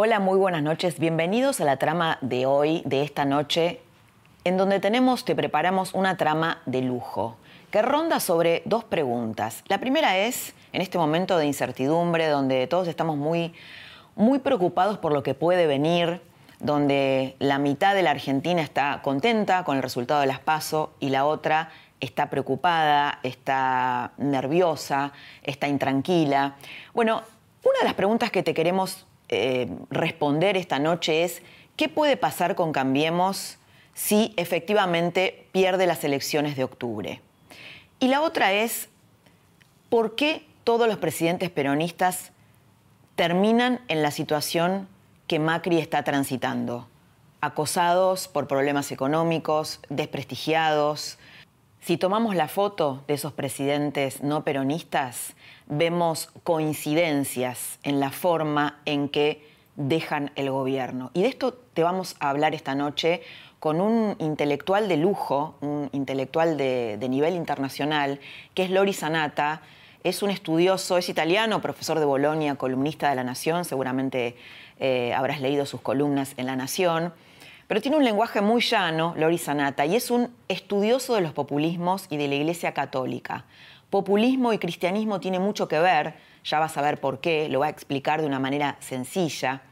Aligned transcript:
Hola, 0.00 0.20
muy 0.20 0.38
buenas 0.38 0.62
noches. 0.62 1.00
Bienvenidos 1.00 1.60
a 1.60 1.64
la 1.64 1.76
trama 1.76 2.18
de 2.20 2.46
hoy, 2.46 2.82
de 2.84 3.02
esta 3.02 3.24
noche, 3.24 3.80
en 4.44 4.56
donde 4.56 4.78
tenemos, 4.78 5.24
te 5.24 5.34
preparamos 5.34 5.92
una 5.92 6.16
trama 6.16 6.62
de 6.66 6.82
lujo, 6.82 7.34
que 7.72 7.82
ronda 7.82 8.20
sobre 8.20 8.62
dos 8.64 8.84
preguntas. 8.84 9.64
La 9.66 9.78
primera 9.78 10.16
es, 10.16 10.54
en 10.72 10.82
este 10.82 10.98
momento 10.98 11.36
de 11.36 11.46
incertidumbre, 11.46 12.28
donde 12.28 12.68
todos 12.68 12.86
estamos 12.86 13.16
muy, 13.16 13.52
muy 14.14 14.38
preocupados 14.38 14.98
por 14.98 15.10
lo 15.10 15.24
que 15.24 15.34
puede 15.34 15.66
venir, 15.66 16.22
donde 16.60 17.34
la 17.40 17.58
mitad 17.58 17.96
de 17.96 18.02
la 18.02 18.12
Argentina 18.12 18.62
está 18.62 19.00
contenta 19.02 19.64
con 19.64 19.78
el 19.78 19.82
resultado 19.82 20.20
de 20.20 20.28
las 20.28 20.38
PASO 20.38 20.92
y 21.00 21.08
la 21.08 21.26
otra 21.26 21.70
está 21.98 22.30
preocupada, 22.30 23.18
está 23.24 24.12
nerviosa, 24.16 25.10
está 25.42 25.66
intranquila. 25.66 26.54
Bueno, 26.94 27.22
una 27.64 27.78
de 27.80 27.84
las 27.84 27.94
preguntas 27.94 28.30
que 28.30 28.44
te 28.44 28.54
queremos 28.54 29.07
eh, 29.28 29.68
responder 29.90 30.56
esta 30.56 30.78
noche 30.78 31.24
es, 31.24 31.42
¿qué 31.76 31.88
puede 31.88 32.16
pasar 32.16 32.54
con 32.54 32.72
Cambiemos 32.72 33.58
si 33.94 34.32
efectivamente 34.36 35.46
pierde 35.52 35.86
las 35.86 36.02
elecciones 36.04 36.56
de 36.56 36.64
octubre? 36.64 37.20
Y 38.00 38.08
la 38.08 38.22
otra 38.22 38.52
es, 38.52 38.88
¿por 39.90 40.14
qué 40.14 40.46
todos 40.64 40.86
los 40.88 40.98
presidentes 40.98 41.50
peronistas 41.50 42.30
terminan 43.16 43.80
en 43.88 44.02
la 44.02 44.12
situación 44.12 44.88
que 45.26 45.38
Macri 45.38 45.78
está 45.78 46.04
transitando? 46.04 46.88
Acosados 47.40 48.28
por 48.28 48.48
problemas 48.48 48.92
económicos, 48.92 49.80
desprestigiados. 49.88 51.18
Si 51.80 51.96
tomamos 51.96 52.34
la 52.34 52.48
foto 52.48 53.04
de 53.06 53.14
esos 53.14 53.32
presidentes 53.32 54.22
no 54.22 54.42
peronistas, 54.42 55.34
vemos 55.68 56.30
coincidencias 56.44 57.78
en 57.82 58.00
la 58.00 58.10
forma 58.10 58.80
en 58.86 59.08
que 59.08 59.46
dejan 59.76 60.32
el 60.34 60.50
gobierno. 60.50 61.10
Y 61.14 61.22
de 61.22 61.28
esto 61.28 61.52
te 61.52 61.82
vamos 61.82 62.16
a 62.18 62.30
hablar 62.30 62.54
esta 62.54 62.74
noche 62.74 63.22
con 63.60 63.80
un 63.80 64.16
intelectual 64.18 64.88
de 64.88 64.96
lujo, 64.96 65.56
un 65.60 65.88
intelectual 65.92 66.56
de, 66.56 67.06
nivel 67.08 67.34
internacional, 67.34 68.20
que 68.54 68.64
es 68.64 68.70
Lori 68.70 68.92
Sanata. 68.92 69.62
Es 70.04 70.22
un 70.22 70.30
estudioso, 70.30 70.96
es 70.96 71.08
italiano, 71.08 71.60
profesor 71.60 71.98
de 71.98 72.04
Bolonia, 72.04 72.54
columnista 72.54 73.10
de 73.10 73.16
La 73.16 73.24
Nación, 73.24 73.64
seguramente 73.64 74.36
eh, 74.78 75.12
habrás 75.12 75.40
leído 75.40 75.66
sus 75.66 75.80
columnas 75.80 76.34
en 76.36 76.46
La 76.46 76.56
Nación, 76.56 77.12
pero 77.66 77.82
tiene 77.82 77.96
un 77.96 78.04
lenguaje 78.04 78.40
muy 78.40 78.62
llano, 78.62 79.14
Lori 79.16 79.38
Sanata, 79.38 79.84
y 79.84 79.96
es 79.96 80.10
un 80.10 80.30
estudioso 80.48 81.14
de 81.14 81.20
los 81.20 81.32
populismos 81.32 82.06
y 82.10 82.16
de 82.16 82.28
la 82.28 82.36
Iglesia 82.36 82.72
Católica. 82.72 83.44
Populismo 83.90 84.52
y 84.52 84.58
cristianismo 84.58 85.18
tiene 85.18 85.38
mucho 85.38 85.66
que 85.66 85.78
ver, 85.78 86.14
ya 86.44 86.58
vas 86.58 86.76
a 86.76 86.82
ver 86.82 87.00
por 87.00 87.20
qué, 87.20 87.48
lo 87.48 87.60
va 87.60 87.66
a 87.66 87.70
explicar 87.70 88.20
de 88.20 88.26
una 88.26 88.38
manera 88.38 88.76
sencilla. 88.80 89.62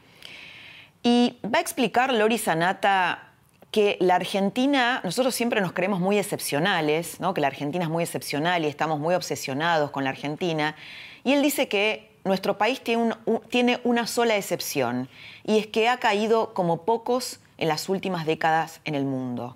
Y 1.03 1.37
va 1.45 1.59
a 1.59 1.61
explicar 1.61 2.11
Lori 2.11 2.39
Sanata 2.39 3.31
que 3.69 3.97
la 3.99 4.15
Argentina, 4.15 5.01
nosotros 5.03 5.35
siempre 5.35 5.61
nos 5.61 5.73
creemos 5.73 5.99
muy 5.99 6.17
excepcionales, 6.17 7.19
¿no? 7.19 7.33
que 7.33 7.41
la 7.41 7.47
Argentina 7.47 7.83
es 7.83 7.91
muy 7.91 8.03
excepcional 8.03 8.63
y 8.63 8.67
estamos 8.67 8.99
muy 8.99 9.13
obsesionados 9.13 9.91
con 9.91 10.03
la 10.03 10.09
Argentina. 10.09 10.75
Y 11.23 11.33
él 11.33 11.43
dice 11.43 11.67
que 11.67 12.09
nuestro 12.23 12.57
país 12.57 12.81
tiene, 12.81 13.13
tiene 13.49 13.79
una 13.83 14.07
sola 14.07 14.35
excepción, 14.35 15.09
y 15.45 15.59
es 15.59 15.67
que 15.67 15.89
ha 15.89 15.97
caído 15.97 16.53
como 16.53 16.83
pocos 16.83 17.39
en 17.57 17.67
las 17.67 17.87
últimas 17.87 18.25
décadas 18.25 18.81
en 18.83 18.95
el 18.95 19.05
mundo. 19.05 19.55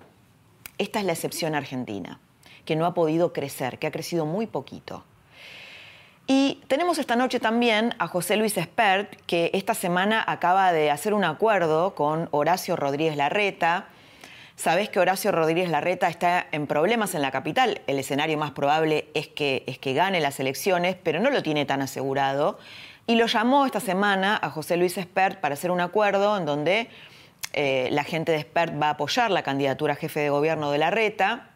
Esta 0.78 1.00
es 1.00 1.04
la 1.04 1.12
excepción 1.12 1.54
argentina 1.54 2.20
que 2.64 2.76
no 2.76 2.86
ha 2.86 2.94
podido 2.94 3.32
crecer, 3.32 3.78
que 3.78 3.86
ha 3.86 3.90
crecido 3.90 4.26
muy 4.26 4.46
poquito. 4.46 5.04
Y 6.26 6.62
tenemos 6.68 6.98
esta 6.98 7.16
noche 7.16 7.40
también 7.40 7.94
a 7.98 8.06
José 8.06 8.36
Luis 8.36 8.56
Espert, 8.56 9.20
que 9.26 9.50
esta 9.54 9.74
semana 9.74 10.24
acaba 10.26 10.72
de 10.72 10.90
hacer 10.90 11.14
un 11.14 11.24
acuerdo 11.24 11.94
con 11.94 12.28
Horacio 12.30 12.76
Rodríguez 12.76 13.16
Larreta. 13.16 13.86
Sabés 14.54 14.88
que 14.88 15.00
Horacio 15.00 15.32
Rodríguez 15.32 15.68
Larreta 15.68 16.08
está 16.08 16.46
en 16.52 16.68
problemas 16.68 17.16
en 17.16 17.22
la 17.22 17.32
capital. 17.32 17.80
El 17.88 17.98
escenario 17.98 18.38
más 18.38 18.52
probable 18.52 19.08
es 19.14 19.26
que, 19.26 19.64
es 19.66 19.78
que 19.78 19.94
gane 19.94 20.20
las 20.20 20.38
elecciones, 20.38 20.96
pero 21.02 21.18
no 21.18 21.28
lo 21.30 21.42
tiene 21.42 21.64
tan 21.64 21.82
asegurado. 21.82 22.58
Y 23.08 23.16
lo 23.16 23.26
llamó 23.26 23.66
esta 23.66 23.80
semana 23.80 24.38
a 24.40 24.50
José 24.50 24.76
Luis 24.76 24.96
Espert 24.98 25.40
para 25.40 25.54
hacer 25.54 25.72
un 25.72 25.80
acuerdo 25.80 26.36
en 26.36 26.46
donde 26.46 26.88
eh, 27.52 27.88
la 27.90 28.04
gente 28.04 28.30
de 28.30 28.38
Espert 28.38 28.80
va 28.80 28.86
a 28.86 28.90
apoyar 28.90 29.32
la 29.32 29.42
candidatura 29.42 29.94
a 29.94 29.96
jefe 29.96 30.20
de 30.20 30.30
gobierno 30.30 30.70
de 30.70 30.78
Larreta 30.78 31.51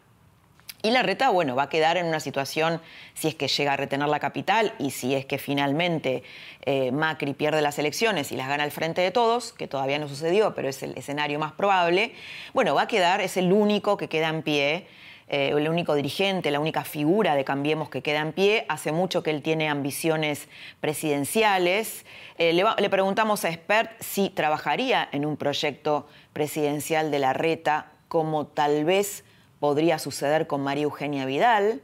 y 0.83 0.91
la 0.91 1.01
reta, 1.01 1.29
bueno, 1.29 1.55
va 1.55 1.63
a 1.63 1.69
quedar 1.69 1.97
en 1.97 2.05
una 2.05 2.19
situación, 2.19 2.81
si 3.13 3.27
es 3.27 3.35
que 3.35 3.47
llega 3.47 3.73
a 3.73 3.77
retener 3.77 4.07
la 4.07 4.19
capital 4.19 4.73
y 4.77 4.91
si 4.91 5.15
es 5.15 5.25
que 5.25 5.37
finalmente 5.37 6.23
eh, 6.65 6.91
Macri 6.91 7.33
pierde 7.33 7.61
las 7.61 7.79
elecciones 7.79 8.31
y 8.31 8.35
las 8.35 8.47
gana 8.47 8.63
al 8.63 8.71
frente 8.71 9.01
de 9.01 9.11
todos, 9.11 9.53
que 9.53 9.67
todavía 9.67 9.97
no 9.97 10.07
sucedió, 10.07 10.53
pero 10.53 10.69
es 10.69 10.83
el 10.83 10.97
escenario 10.97 11.39
más 11.39 11.53
probable, 11.53 12.13
bueno, 12.53 12.75
va 12.75 12.83
a 12.83 12.87
quedar, 12.87 13.21
es 13.21 13.37
el 13.37 13.51
único 13.51 13.97
que 13.97 14.07
queda 14.07 14.29
en 14.29 14.43
pie, 14.43 14.87
eh, 15.29 15.49
el 15.49 15.67
único 15.67 15.93
dirigente, 15.95 16.51
la 16.51 16.59
única 16.59 16.85
figura 16.85 17.35
de 17.35 17.43
Cambiemos 17.43 17.89
que 17.89 18.01
queda 18.01 18.19
en 18.19 18.31
pie. 18.31 18.65
Hace 18.69 18.93
mucho 18.93 19.23
que 19.23 19.31
él 19.31 19.41
tiene 19.41 19.67
ambiciones 19.67 20.47
presidenciales. 20.79 22.05
Eh, 22.37 22.53
le, 22.53 22.63
le 22.77 22.89
preguntamos 22.89 23.43
a 23.43 23.49
Expert 23.49 23.91
si 23.99 24.29
trabajaría 24.29 25.09
en 25.11 25.25
un 25.25 25.35
proyecto 25.35 26.07
presidencial 26.31 27.11
de 27.11 27.19
la 27.19 27.33
reta 27.33 27.91
como 28.07 28.47
tal 28.47 28.85
vez 28.85 29.25
podría 29.59 29.99
suceder 29.99 30.47
con 30.47 30.61
María 30.61 30.83
Eugenia 30.83 31.25
Vidal, 31.25 31.81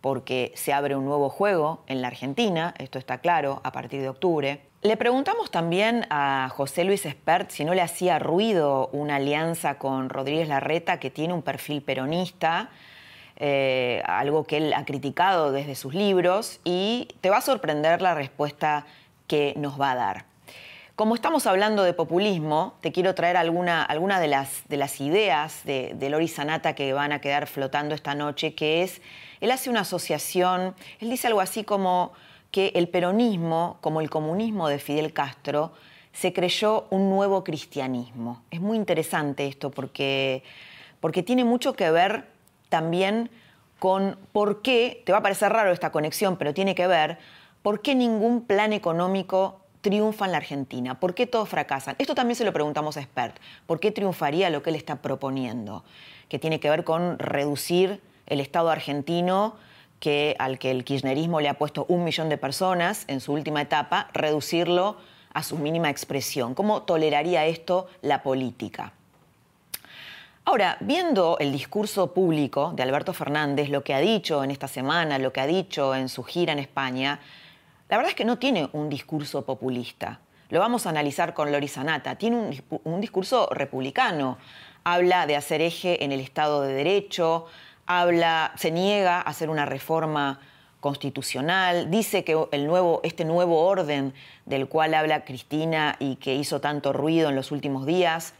porque 0.00 0.52
se 0.56 0.72
abre 0.72 0.96
un 0.96 1.04
nuevo 1.04 1.28
juego 1.30 1.82
en 1.86 2.02
la 2.02 2.08
Argentina, 2.08 2.74
esto 2.78 2.98
está 2.98 3.18
claro, 3.18 3.60
a 3.64 3.72
partir 3.72 4.02
de 4.02 4.08
octubre. 4.08 4.60
Le 4.82 4.96
preguntamos 4.96 5.52
también 5.52 6.06
a 6.10 6.48
José 6.52 6.82
Luis 6.82 7.06
Espert 7.06 7.50
si 7.50 7.64
no 7.64 7.72
le 7.72 7.82
hacía 7.82 8.18
ruido 8.18 8.88
una 8.92 9.16
alianza 9.16 9.78
con 9.78 10.08
Rodríguez 10.08 10.48
Larreta, 10.48 10.98
que 10.98 11.10
tiene 11.10 11.34
un 11.34 11.42
perfil 11.42 11.82
peronista, 11.82 12.70
eh, 13.36 14.02
algo 14.06 14.44
que 14.44 14.56
él 14.56 14.72
ha 14.72 14.84
criticado 14.84 15.52
desde 15.52 15.76
sus 15.76 15.94
libros, 15.94 16.58
y 16.64 17.08
te 17.20 17.30
va 17.30 17.36
a 17.36 17.42
sorprender 17.42 18.02
la 18.02 18.14
respuesta 18.14 18.86
que 19.28 19.54
nos 19.56 19.80
va 19.80 19.92
a 19.92 19.94
dar. 19.94 20.31
Como 20.94 21.14
estamos 21.14 21.46
hablando 21.46 21.84
de 21.84 21.94
populismo, 21.94 22.74
te 22.82 22.92
quiero 22.92 23.14
traer 23.14 23.38
alguna, 23.38 23.82
alguna 23.82 24.20
de, 24.20 24.28
las, 24.28 24.68
de 24.68 24.76
las 24.76 25.00
ideas 25.00 25.64
de, 25.64 25.94
de 25.94 26.10
Lori 26.10 26.28
Sanata 26.28 26.74
que 26.74 26.92
van 26.92 27.12
a 27.12 27.20
quedar 27.20 27.46
flotando 27.46 27.94
esta 27.94 28.14
noche, 28.14 28.54
que 28.54 28.82
es, 28.82 29.00
él 29.40 29.50
hace 29.52 29.70
una 29.70 29.80
asociación, 29.80 30.74
él 31.00 31.08
dice 31.08 31.28
algo 31.28 31.40
así 31.40 31.64
como 31.64 32.12
que 32.50 32.72
el 32.74 32.88
peronismo, 32.88 33.78
como 33.80 34.02
el 34.02 34.10
comunismo 34.10 34.68
de 34.68 34.78
Fidel 34.78 35.14
Castro, 35.14 35.72
se 36.12 36.34
creyó 36.34 36.86
un 36.90 37.08
nuevo 37.08 37.42
cristianismo. 37.42 38.42
Es 38.50 38.60
muy 38.60 38.76
interesante 38.76 39.46
esto 39.46 39.70
porque, 39.70 40.42
porque 41.00 41.22
tiene 41.22 41.44
mucho 41.44 41.72
que 41.72 41.90
ver 41.90 42.28
también 42.68 43.30
con 43.78 44.18
por 44.32 44.60
qué, 44.60 45.02
te 45.06 45.12
va 45.12 45.18
a 45.18 45.22
parecer 45.22 45.52
raro 45.54 45.72
esta 45.72 45.90
conexión, 45.90 46.36
pero 46.36 46.52
tiene 46.52 46.74
que 46.74 46.86
ver, 46.86 47.16
por 47.62 47.80
qué 47.80 47.94
ningún 47.94 48.42
plan 48.42 48.74
económico 48.74 49.61
triunfa 49.82 50.24
en 50.24 50.32
la 50.32 50.38
Argentina? 50.38 50.98
¿Por 50.98 51.14
qué 51.14 51.26
todos 51.26 51.48
fracasan? 51.48 51.96
Esto 51.98 52.14
también 52.14 52.36
se 52.36 52.44
lo 52.44 52.52
preguntamos 52.52 52.96
a 52.96 53.00
Expert. 53.00 53.36
¿Por 53.66 53.80
qué 53.80 53.90
triunfaría 53.90 54.48
lo 54.48 54.62
que 54.62 54.70
él 54.70 54.76
está 54.76 55.02
proponiendo? 55.02 55.84
Que 56.30 56.38
tiene 56.38 56.60
que 56.60 56.70
ver 56.70 56.84
con 56.84 57.18
reducir 57.18 58.00
el 58.26 58.40
Estado 58.40 58.70
argentino 58.70 59.56
que, 60.00 60.34
al 60.38 60.58
que 60.58 60.70
el 60.70 60.84
kirchnerismo 60.84 61.40
le 61.40 61.48
ha 61.48 61.54
puesto 61.54 61.84
un 61.88 62.04
millón 62.04 62.28
de 62.28 62.38
personas 62.38 63.04
en 63.08 63.20
su 63.20 63.32
última 63.32 63.60
etapa, 63.60 64.08
reducirlo 64.14 64.96
a 65.34 65.42
su 65.42 65.58
mínima 65.58 65.90
expresión. 65.90 66.54
¿Cómo 66.54 66.82
toleraría 66.82 67.46
esto 67.46 67.88
la 68.00 68.22
política? 68.22 68.92
Ahora, 70.44 70.76
viendo 70.80 71.36
el 71.38 71.52
discurso 71.52 72.12
público 72.12 72.72
de 72.74 72.82
Alberto 72.82 73.12
Fernández, 73.12 73.68
lo 73.68 73.84
que 73.84 73.94
ha 73.94 74.00
dicho 74.00 74.42
en 74.42 74.50
esta 74.50 74.66
semana, 74.66 75.18
lo 75.18 75.32
que 75.32 75.40
ha 75.40 75.46
dicho 75.46 75.94
en 75.94 76.08
su 76.08 76.24
gira 76.24 76.52
en 76.52 76.58
España, 76.58 77.20
la 77.92 77.98
verdad 77.98 78.08
es 78.08 78.16
que 78.16 78.24
no 78.24 78.38
tiene 78.38 78.70
un 78.72 78.88
discurso 78.88 79.44
populista. 79.44 80.18
Lo 80.48 80.60
vamos 80.60 80.86
a 80.86 80.88
analizar 80.88 81.34
con 81.34 81.52
Lori 81.52 81.68
Sanata. 81.68 82.16
Tiene 82.16 82.58
un, 82.84 83.00
discurso 83.02 83.50
republicano. 83.50 84.38
Habla 84.82 85.26
de 85.26 85.36
hacer 85.36 85.60
eje 85.60 86.02
en 86.02 86.10
el 86.10 86.20
Estado 86.20 86.62
de 86.62 86.72
Derecho, 86.72 87.44
habla, 87.84 88.52
se 88.56 88.70
niega 88.70 89.18
a 89.18 89.20
hacer 89.20 89.50
una 89.50 89.66
reforma 89.66 90.40
constitucional, 90.80 91.90
dice 91.90 92.24
que 92.24 92.34
el 92.52 92.66
nuevo, 92.66 93.02
este 93.04 93.26
nuevo 93.26 93.62
orden 93.66 94.14
del 94.46 94.68
cual 94.68 94.94
habla 94.94 95.26
Cristina 95.26 95.96
y 95.98 96.16
que 96.16 96.34
hizo 96.34 96.62
tanto 96.62 96.94
ruido 96.94 97.28
en 97.28 97.36
los 97.36 97.52
últimos 97.52 97.84
días, 97.84 98.32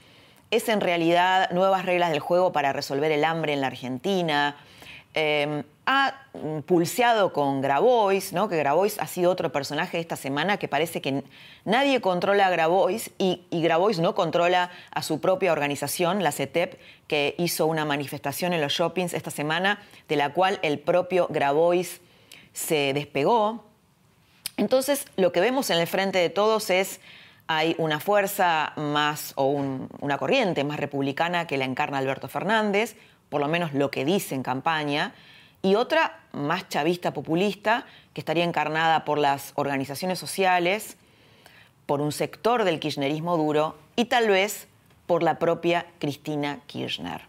es 0.51 0.71
en 0.71 0.81
realidad 0.81 1.51
nuevas 1.51 1.85
reglas 1.85 2.11
del 2.11 2.21
juego 2.21 2.53
para 2.53 2.73
resolver 2.73 3.13
el 3.13 3.23
hambre 3.23 3.53
en 3.53 3.61
la 3.61 3.67
Argentina. 3.67 4.57
Em, 5.13 5.63
ha 5.85 6.15
pulseado 6.67 7.33
con 7.33 7.61
Grabois, 7.61 8.33
¿no? 8.33 8.49
que 8.49 8.57
Grabois 8.57 8.99
ha 9.01 9.07
sido 9.07 9.31
otro 9.31 9.51
personaje 9.51 9.99
esta 9.99 10.15
semana 10.17 10.57
que 10.57 10.69
parece 10.69 11.01
que 11.01 11.25
nadie 11.65 12.01
controla 12.01 12.47
a 12.47 12.51
Grabois 12.51 13.11
y, 13.19 13.43
y, 13.51 13.63
Grabois 13.63 13.99
no 13.99 14.15
controla 14.15 14.71
a 14.93 15.03
su 15.03 15.21
propia 15.21 15.53
organización, 15.53 16.23
la 16.23 16.31
CETEP, 16.31 16.79
que 17.09 17.35
hizo 17.37 17.67
una 17.67 17.85
manifestación 17.85 18.53
en 18.53 18.61
los 18.61 18.73
shoppings 18.73 19.13
esta 19.13 19.31
semana, 19.31 19.83
de 20.09 20.17
la 20.17 20.33
cual 20.33 20.61
el 20.63 20.79
propio 20.79 21.27
Grabois 21.31 22.01
se 22.53 22.93
despegó. 22.93 23.65
Entonces, 24.57 25.07
lo 25.17 25.33
que 25.33 25.41
vemos 25.41 25.71
en 25.71 25.79
el 25.79 25.87
frente 25.87 26.19
de 26.19 26.31
todos 26.31 26.71
es 26.71 27.01
hay 27.49 27.75
una 27.79 28.01
fuerza 28.01 28.73
más 28.77 29.33
o 29.37 29.47
una 29.47 30.19
corriente 30.19 30.63
más 30.65 30.79
republicana 30.79 31.47
que 31.47 31.57
la 31.57 31.65
encarna 31.65 31.99
Alberto 31.99 32.29
Fernández, 32.29 32.97
por 33.29 33.41
lo 33.41 33.49
menos 33.49 33.73
lo 33.75 33.91
que 33.91 34.05
dice 34.05 34.35
en 34.35 34.43
campaña, 34.43 35.13
y 35.63 35.77
otra 35.77 36.21
más 36.33 36.69
chavista 36.69 37.13
populista 37.13 37.87
que 38.13 38.21
estaría 38.21 38.45
encarnada 38.45 39.05
por 39.05 39.19
las 39.19 39.53
organizaciones 39.55 40.19
sociales, 40.19 40.97
por 41.87 42.01
un 42.01 42.13
sector 42.13 42.65
del 42.65 42.81
kirchnerismo 42.81 43.37
duro 43.37 43.77
y 43.97 44.07
tal 44.07 44.29
vez 44.29 44.69
por 45.07 45.23
la 45.23 45.39
propia 45.39 45.87
Cristina 45.99 46.61
Kirchner. 46.67 47.23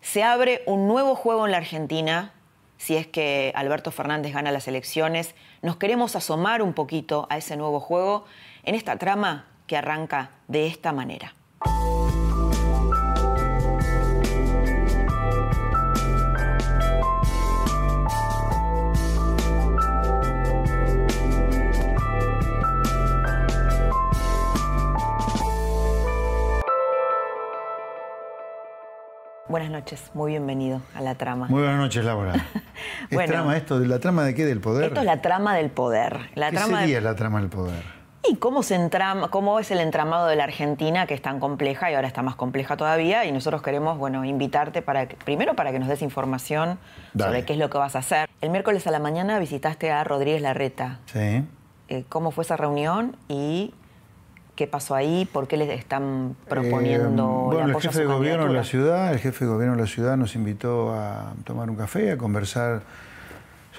Se 0.00 0.22
abre 0.22 0.62
un 0.66 0.88
nuevo 0.88 1.14
juego 1.14 1.46
en 1.46 1.52
la 1.52 1.58
Argentina 1.58 2.32
si 2.78 2.96
es 2.96 3.06
que 3.06 3.52
Alberto 3.54 3.90
Fernández 3.90 4.32
gana 4.32 4.50
las 4.50 4.66
elecciones. 4.66 5.34
Nos 5.60 5.76
queremos 5.76 6.16
asomar 6.16 6.62
un 6.62 6.72
poquito 6.72 7.26
a 7.28 7.36
ese 7.36 7.58
nuevo 7.58 7.78
juego 7.78 8.24
en 8.64 8.74
esta 8.74 8.96
trama 8.96 9.44
que 9.66 9.76
arranca 9.76 10.30
de 10.48 10.66
esta 10.66 10.92
manera. 10.94 11.34
Buenas 29.48 29.70
noches, 29.70 30.10
muy 30.14 30.30
bienvenido 30.30 30.80
a 30.94 31.00
la 31.00 31.16
trama. 31.16 31.48
Muy 31.48 31.62
buenas 31.62 31.78
noches, 31.78 32.04
Laura. 32.04 32.34
¿Es 33.10 33.26
trama 33.26 33.56
esto? 33.56 33.78
¿La 33.80 33.98
trama 33.98 34.24
de 34.24 34.34
qué? 34.34 34.44
¿Del 34.44 34.60
poder? 34.60 34.88
Esto 34.88 35.00
es 35.00 35.06
la 35.06 35.20
trama 35.22 35.56
del 35.56 35.70
poder. 35.70 36.30
La 36.34 36.50
¿Qué 36.50 36.56
trama 36.56 36.80
sería 36.80 37.00
la 37.00 37.16
trama 37.16 37.40
del 37.40 37.48
poder? 37.48 38.00
¿Y 38.28 38.36
cómo, 38.36 38.62
se 38.62 38.74
entrama, 38.74 39.28
cómo 39.30 39.58
es 39.58 39.70
el 39.70 39.80
entramado 39.80 40.26
de 40.26 40.36
la 40.36 40.44
Argentina, 40.44 41.06
que 41.06 41.14
es 41.14 41.22
tan 41.22 41.40
compleja 41.40 41.90
y 41.90 41.94
ahora 41.94 42.06
está 42.06 42.22
más 42.22 42.36
compleja 42.36 42.76
todavía? 42.76 43.24
Y 43.24 43.32
nosotros 43.32 43.62
queremos, 43.62 43.98
bueno, 43.98 44.24
invitarte 44.24 44.82
para 44.82 45.08
primero 45.08 45.54
para 45.54 45.72
que 45.72 45.78
nos 45.78 45.88
des 45.88 46.02
información 46.02 46.78
sobre 47.18 47.44
qué 47.44 47.54
es 47.54 47.58
lo 47.58 47.70
que 47.70 47.78
vas 47.78 47.96
a 47.96 48.00
hacer. 48.00 48.28
El 48.40 48.50
miércoles 48.50 48.86
a 48.86 48.90
la 48.90 48.98
mañana 48.98 49.38
visitaste 49.38 49.90
a 49.90 50.04
Rodríguez 50.04 50.42
Larreta. 50.42 51.00
Sí. 51.06 51.44
Eh, 51.88 52.04
¿Cómo 52.08 52.30
fue 52.30 52.44
esa 52.44 52.56
reunión 52.56 53.16
y 53.28 53.74
¿Qué 54.60 54.66
pasó 54.66 54.94
ahí? 54.94 55.26
¿Por 55.32 55.48
qué 55.48 55.56
les 55.56 55.70
están 55.70 56.36
proponiendo 56.46 57.48
eh, 57.50 57.54
bueno, 57.54 57.78
el 57.78 57.80
jefe 57.80 58.00
de 58.00 58.04
gobierno 58.04 58.46
de 58.46 58.52
la 58.52 58.62
ciudad, 58.62 59.10
el 59.10 59.18
jefe 59.18 59.46
de 59.46 59.50
gobierno 59.50 59.74
de 59.74 59.80
la 59.80 59.86
ciudad 59.86 60.18
nos 60.18 60.34
invitó 60.34 60.92
a 60.92 61.32
tomar 61.44 61.70
un 61.70 61.76
café, 61.76 62.12
a 62.12 62.18
conversar 62.18 62.82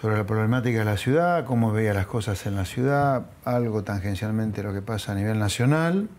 sobre 0.01 0.17
la 0.17 0.25
problemática 0.25 0.79
de 0.79 0.85
la 0.85 0.97
ciudad, 0.97 1.45
cómo 1.45 1.71
veía 1.71 1.93
las 1.93 2.07
cosas 2.07 2.47
en 2.47 2.55
la 2.55 2.65
ciudad, 2.65 3.27
algo 3.45 3.83
tangencialmente 3.83 4.63
lo 4.63 4.73
que 4.73 4.81
pasa 4.81 5.11
a 5.11 5.15
nivel 5.15 5.37
nacional. 5.37 6.09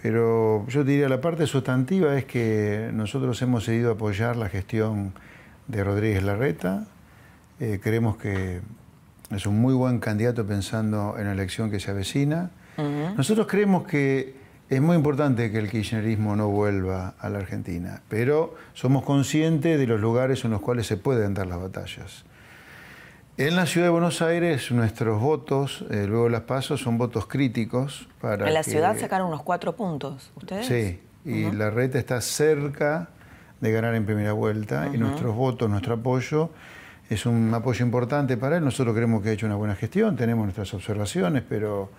Pero 0.00 0.64
yo 0.68 0.84
diría 0.84 1.08
la 1.08 1.20
parte 1.20 1.48
sustantiva 1.48 2.16
es 2.16 2.24
que 2.24 2.88
nosotros 2.92 3.42
hemos 3.42 3.64
seguido 3.64 3.90
apoyar 3.90 4.36
la 4.36 4.48
gestión 4.48 5.12
de 5.66 5.82
Rodríguez 5.82 6.22
Larreta. 6.22 6.84
Eh, 7.58 7.80
creemos 7.82 8.16
que 8.16 8.60
es 9.32 9.44
un 9.44 9.60
muy 9.60 9.74
buen 9.74 9.98
candidato 9.98 10.46
pensando 10.46 11.16
en 11.18 11.24
la 11.24 11.32
elección 11.32 11.68
que 11.68 11.80
se 11.80 11.90
avecina 11.90 12.52
nosotros 12.76 13.46
creemos 13.46 13.86
que 13.86 14.34
es 14.68 14.80
muy 14.80 14.96
importante 14.96 15.50
que 15.50 15.58
el 15.58 15.70
kirchnerismo 15.70 16.34
no 16.34 16.48
vuelva 16.48 17.14
a 17.18 17.28
la 17.28 17.40
Argentina, 17.40 18.00
pero 18.08 18.54
somos 18.72 19.04
conscientes 19.04 19.78
de 19.78 19.86
los 19.86 20.00
lugares 20.00 20.44
en 20.44 20.50
los 20.50 20.62
cuales 20.62 20.86
se 20.86 20.96
pueden 20.96 21.34
dar 21.34 21.46
las 21.46 21.60
batallas. 21.60 22.24
En 23.36 23.56
la 23.56 23.66
ciudad 23.66 23.86
de 23.86 23.90
Buenos 23.90 24.22
Aires, 24.22 24.70
nuestros 24.72 25.20
votos, 25.20 25.84
eh, 25.90 26.06
luego 26.06 26.24
de 26.24 26.30
las 26.30 26.42
pasos, 26.42 26.80
son 26.80 26.98
votos 26.98 27.26
críticos 27.26 28.08
para. 28.20 28.46
En 28.46 28.54
la 28.54 28.62
ciudad 28.62 28.98
sacaron 28.98 29.28
unos 29.28 29.42
cuatro 29.42 29.74
puntos, 29.74 30.30
¿ustedes? 30.36 30.66
Sí, 30.66 31.00
y 31.24 31.50
la 31.50 31.70
red 31.70 31.94
está 31.96 32.20
cerca 32.20 33.08
de 33.60 33.72
ganar 33.72 33.94
en 33.94 34.04
primera 34.04 34.32
vuelta, 34.32 34.90
y 34.92 34.98
nuestros 34.98 35.34
votos, 35.34 35.70
nuestro 35.70 35.94
apoyo, 35.94 36.50
es 37.08 37.26
un 37.26 37.52
apoyo 37.54 37.84
importante 37.84 38.36
para 38.36 38.56
él. 38.56 38.64
Nosotros 38.64 38.94
creemos 38.94 39.22
que 39.22 39.30
ha 39.30 39.32
hecho 39.32 39.46
una 39.46 39.56
buena 39.56 39.76
gestión, 39.76 40.16
tenemos 40.16 40.44
nuestras 40.44 40.72
observaciones, 40.74 41.42
pero 41.48 41.90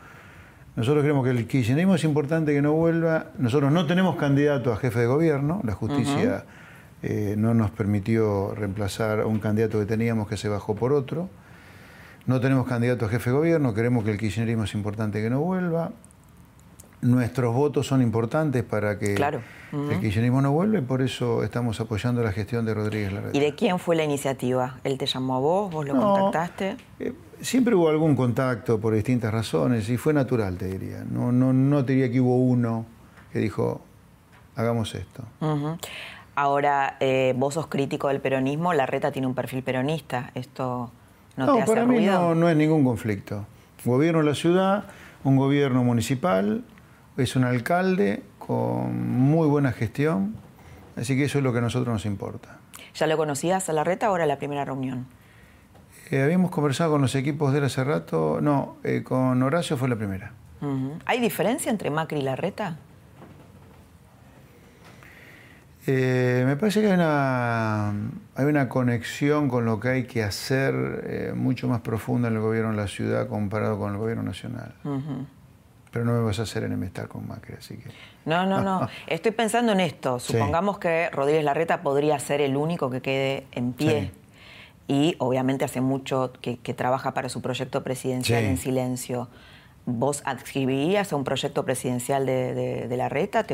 nosotros 0.75 1.03
creemos 1.03 1.23
que 1.23 1.31
el 1.31 1.47
kirchnerismo 1.47 1.95
es 1.95 2.03
importante 2.03 2.51
que 2.53 2.61
no 2.61 2.73
vuelva. 2.73 3.27
Nosotros 3.37 3.71
no 3.71 3.85
tenemos 3.85 4.15
candidato 4.15 4.73
a 4.73 4.77
jefe 4.77 4.99
de 4.99 5.05
gobierno. 5.05 5.61
La 5.63 5.73
justicia 5.73 6.45
eh, 7.03 7.35
no 7.37 7.53
nos 7.53 7.69
permitió 7.69 8.55
reemplazar 8.55 9.19
a 9.21 9.27
un 9.27 9.39
candidato 9.39 9.79
que 9.79 9.85
teníamos 9.85 10.27
que 10.27 10.35
se 10.35 10.49
bajó 10.49 10.73
por 10.73 10.91
otro. 10.91 11.29
No 12.25 12.39
tenemos 12.39 12.67
candidato 12.67 13.05
a 13.05 13.09
jefe 13.09 13.29
de 13.29 13.35
gobierno. 13.35 13.73
Creemos 13.75 14.03
que 14.03 14.11
el 14.11 14.17
kirchnerismo 14.17 14.63
es 14.63 14.73
importante 14.73 15.21
que 15.21 15.29
no 15.29 15.41
vuelva. 15.41 15.91
Nuestros 17.01 17.53
votos 17.53 17.85
son 17.85 18.01
importantes 18.01 18.63
para 18.63 18.97
que 18.97 19.13
el 19.13 19.99
kirchnerismo 19.99 20.41
no 20.41 20.53
vuelva 20.53 20.79
y 20.79 20.81
por 20.81 21.03
eso 21.03 21.43
estamos 21.43 21.79
apoyando 21.81 22.23
la 22.23 22.31
gestión 22.31 22.65
de 22.65 22.73
Rodríguez 22.73 23.13
Larreta. 23.13 23.37
¿Y 23.37 23.41
de 23.41 23.53
quién 23.53 23.77
fue 23.77 23.95
la 23.95 24.05
iniciativa? 24.05 24.77
¿Él 24.83 24.97
te 24.97 25.05
llamó 25.05 25.35
a 25.35 25.39
vos? 25.39 25.71
¿Vos 25.71 25.85
lo 25.85 25.99
contactaste? 25.99 26.77
Eh, 26.99 27.13
Siempre 27.43 27.75
hubo 27.75 27.89
algún 27.89 28.15
contacto 28.15 28.79
por 28.79 28.93
distintas 28.93 29.33
razones 29.33 29.89
y 29.89 29.97
fue 29.97 30.13
natural, 30.13 30.57
te 30.57 30.65
diría. 30.67 31.03
No, 31.03 31.33
no, 31.33 31.51
no 31.51 31.83
te 31.83 31.91
diría 31.91 32.09
que 32.09 32.21
hubo 32.21 32.37
uno 32.37 32.85
que 33.33 33.39
dijo, 33.39 33.81
hagamos 34.55 34.95
esto. 34.95 35.23
Ahora, 36.35 36.95
eh, 37.01 37.33
vos 37.35 37.55
sos 37.55 37.67
crítico 37.67 38.07
del 38.07 38.21
peronismo, 38.21 38.73
la 38.73 38.85
reta 38.85 39.11
tiene 39.11 39.27
un 39.27 39.35
perfil 39.35 39.61
peronista. 39.61 40.31
¿Esto 40.35 40.89
no, 41.35 41.53
te 41.53 41.61
hace 41.63 41.73
para 41.73 41.85
mí 41.85 42.05
no, 42.05 42.33
no 42.33 42.47
es 42.47 42.55
ningún 42.55 42.85
conflicto. 42.85 43.45
Gobierno 43.83 44.19
de 44.19 44.25
la 44.25 44.35
ciudad, 44.35 44.85
un 45.25 45.35
gobierno 45.35 45.83
municipal, 45.83 46.63
es 47.17 47.35
un 47.35 47.43
alcalde 47.43 48.23
con 48.39 49.19
muy 49.19 49.49
buena 49.49 49.73
gestión, 49.73 50.37
así 50.95 51.17
que 51.17 51.25
eso 51.25 51.39
es 51.39 51.43
lo 51.43 51.51
que 51.51 51.57
a 51.57 51.61
nosotros 51.61 51.91
nos 51.91 52.05
importa. 52.05 52.59
¿Ya 52.95 53.05
lo 53.05 53.17
conocías 53.17 53.67
a 53.67 53.73
la 53.73 53.83
reta 53.83 54.07
o 54.07 54.11
ahora 54.11 54.25
la 54.27 54.37
primera 54.37 54.63
reunión? 54.63 55.07
Eh, 56.11 56.21
habíamos 56.21 56.51
conversado 56.51 56.91
con 56.91 57.01
los 57.01 57.15
equipos 57.15 57.51
de 57.51 57.59
él 57.59 57.65
hace 57.65 57.83
rato. 57.83 58.39
No, 58.41 58.77
eh, 58.83 59.03
con 59.03 59.41
Horacio 59.41 59.77
fue 59.77 59.89
la 59.89 59.95
primera. 59.95 60.33
¿Hay 61.05 61.19
diferencia 61.19 61.69
entre 61.69 61.89
Macri 61.89 62.19
y 62.19 62.21
Larreta? 62.21 62.77
Eh, 65.85 66.43
me 66.45 66.55
parece 66.55 66.79
que 66.79 66.87
hay 66.87 66.93
una, 66.93 67.89
hay 67.89 68.45
una 68.45 68.69
conexión 68.69 69.49
con 69.49 69.65
lo 69.65 69.81
que 69.81 69.89
hay 69.89 70.03
que 70.05 70.23
hacer 70.23 71.33
mucho 71.35 71.67
más 71.67 71.81
profunda 71.81 72.29
en 72.29 72.35
el 72.35 72.39
gobierno 72.39 72.71
de 72.71 72.77
la 72.77 72.87
ciudad 72.87 73.27
comparado 73.27 73.77
con 73.77 73.91
el 73.91 73.97
gobierno 73.97 74.23
nacional. 74.23 74.73
Pero 75.91 76.05
no 76.05 76.13
me 76.13 76.21
vas 76.21 76.39
a 76.39 76.43
hacer 76.43 76.63
enemistar 76.63 77.09
con 77.09 77.27
Macri, 77.27 77.55
así 77.55 77.75
que... 77.75 77.89
No, 78.23 78.45
no, 78.45 78.61
no. 78.61 78.87
Estoy 79.07 79.33
pensando 79.33 79.73
en 79.73 79.81
esto. 79.81 80.17
Supongamos 80.19 80.79
que 80.79 81.09
Rodríguez 81.09 81.43
Larreta 81.43 81.81
podría 81.81 82.17
ser 82.19 82.39
el 82.39 82.55
único 82.55 82.89
que 82.89 83.01
quede 83.01 83.47
en 83.51 83.73
pie 83.73 84.13
y 84.87 85.15
obviamente 85.19 85.65
hace 85.65 85.81
mucho 85.81 86.33
que, 86.41 86.57
trabaja 86.73 87.13
para 87.13 87.29
su 87.29 87.41
proyecto 87.41 87.83
presidencial 87.83 88.43
en 88.43 88.57
silencio. 88.57 89.29
¿Vos 89.85 90.21
adscribirías 90.25 91.11
a 91.11 91.15
un 91.17 91.25
proyecto 91.25 91.65
presidencial 91.65 92.25
de, 92.25 92.93
la 92.95 93.09
reta? 93.09 93.45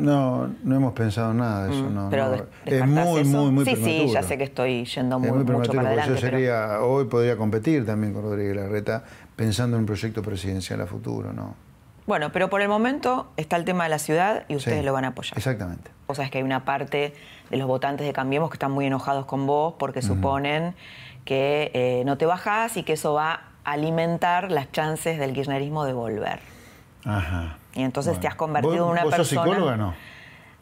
No, 0.00 0.50
no 0.62 0.76
hemos 0.76 0.92
pensado 0.92 1.32
nada 1.32 1.66
de 1.66 1.72
eso. 1.72 1.84
Mm, 1.84 1.94
no, 1.94 2.10
pero 2.10 2.46
es 2.66 2.86
muy, 2.86 3.24
muy, 3.24 3.50
muy 3.50 3.64
Sí, 3.64 3.76
sí, 3.76 4.08
ya 4.12 4.22
sé 4.22 4.36
que 4.36 4.44
estoy 4.44 4.84
yendo 4.84 5.18
muy, 5.18 5.44
mucho 5.44 5.72
para 5.72 5.88
adelante. 5.88 6.14
Yo 6.14 6.20
sería, 6.20 6.80
hoy 6.82 7.06
podría 7.06 7.36
competir 7.36 7.86
también 7.86 8.12
con 8.12 8.22
Rodríguez 8.22 8.56
Larreta 8.56 9.04
pensando 9.34 9.76
en 9.76 9.82
un 9.82 9.86
proyecto 9.86 10.22
presidencial 10.22 10.80
a 10.82 10.86
futuro, 10.86 11.32
¿no? 11.32 11.54
Bueno, 12.06 12.32
pero 12.32 12.48
por 12.48 12.60
el 12.62 12.68
momento 12.68 13.28
está 13.36 13.56
el 13.56 13.64
tema 13.64 13.84
de 13.84 13.90
la 13.90 13.98
ciudad 13.98 14.44
y 14.48 14.56
ustedes 14.56 14.84
lo 14.84 14.92
van 14.92 15.04
a 15.04 15.08
apoyar. 15.08 15.36
Exactamente. 15.36 15.90
O 16.08 16.14
sea, 16.14 16.24
es 16.24 16.30
que 16.30 16.38
hay 16.38 16.44
una 16.44 16.64
parte 16.64 17.14
de 17.50 17.56
los 17.56 17.68
votantes 17.68 18.06
de 18.06 18.12
Cambiemos 18.12 18.50
que 18.50 18.54
están 18.54 18.72
muy 18.72 18.86
enojados 18.86 19.26
con 19.26 19.46
vos 19.46 19.74
porque 19.78 20.02
suponen 20.02 20.74
que 21.24 21.70
eh, 21.74 22.02
no 22.06 22.16
te 22.16 22.24
bajás 22.24 22.78
y 22.78 22.82
que 22.82 22.94
eso 22.94 23.12
va 23.12 23.42
a 23.64 23.72
alimentar 23.72 24.50
las 24.50 24.72
chances 24.72 25.18
del 25.18 25.34
kirchnerismo 25.34 25.84
de 25.84 25.92
volver. 25.92 26.40
Ajá. 27.04 27.58
Y 27.74 27.82
entonces 27.82 28.18
te 28.18 28.26
has 28.26 28.34
convertido 28.34 28.86
en 28.86 28.90
una 28.90 29.04
¿vos 29.04 29.14
persona. 29.14 29.42
Sos 29.42 29.50
psicóloga 29.50 29.76
no? 29.76 29.94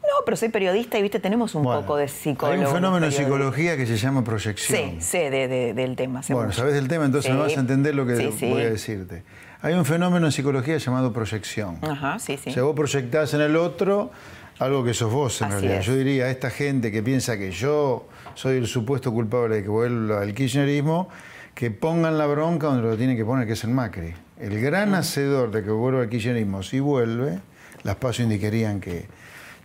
No, 0.07 0.23
pero 0.25 0.37
soy 0.37 0.49
periodista 0.49 0.97
y 0.97 1.01
viste, 1.01 1.19
tenemos 1.19 1.55
un 1.55 1.63
poco 1.63 1.97
de 1.97 2.07
psicólogo. 2.07 2.59
Hay 2.59 2.65
un 2.65 2.73
fenómeno 2.73 3.05
en 3.05 3.11
psicología 3.11 3.75
que 3.75 3.85
se 3.85 3.97
llama 3.97 4.23
proyección. 4.23 4.95
Sí, 4.99 5.01
sé 5.01 5.29
del 5.29 5.95
tema. 5.95 6.21
Bueno, 6.29 6.51
sabes 6.51 6.73
del 6.73 6.87
tema, 6.87 7.05
entonces 7.05 7.31
me 7.31 7.39
vas 7.39 7.55
a 7.55 7.59
entender 7.59 7.95
lo 7.95 8.05
que 8.05 8.27
voy 8.41 8.61
a 8.61 8.69
decirte. 8.69 9.23
Hay 9.61 9.73
un 9.73 9.85
fenómeno 9.85 10.27
en 10.27 10.31
psicología 10.31 10.77
llamado 10.77 11.11
proyección. 11.11 11.79
Ajá, 11.81 12.19
sí, 12.19 12.37
sí. 12.37 12.51
O 12.51 12.53
sea, 12.53 12.63
vos 12.63 12.75
proyectás 12.75 13.33
en 13.33 13.41
el 13.41 13.55
otro 13.55 14.11
algo 14.59 14.83
que 14.83 14.93
sos 14.93 15.11
vos 15.11 15.41
en 15.41 15.51
realidad. 15.51 15.81
Yo 15.81 15.95
diría 15.95 16.25
a 16.25 16.29
esta 16.29 16.49
gente 16.49 16.91
que 16.91 17.03
piensa 17.03 17.37
que 17.37 17.51
yo 17.51 18.07
soy 18.35 18.57
el 18.57 18.67
supuesto 18.67 19.11
culpable 19.11 19.57
de 19.57 19.63
que 19.63 19.69
vuelva 19.69 20.21
al 20.21 20.33
kirchnerismo, 20.33 21.09
que 21.53 21.71
pongan 21.71 22.17
la 22.17 22.25
bronca 22.27 22.67
donde 22.67 22.83
lo 22.83 22.97
tienen 22.97 23.17
que 23.17 23.25
poner, 23.25 23.47
que 23.47 23.53
es 23.53 23.63
en 23.63 23.73
Macri. 23.73 24.13
El 24.39 24.61
gran 24.61 24.93
hacedor 24.93 25.51
de 25.51 25.63
que 25.63 25.71
vuelva 25.71 26.01
al 26.01 26.09
kirchnerismo, 26.09 26.61
si 26.63 26.79
vuelve, 26.79 27.39
las 27.83 27.95
pasos 27.95 28.21
indicarían 28.21 28.79
que 28.79 29.05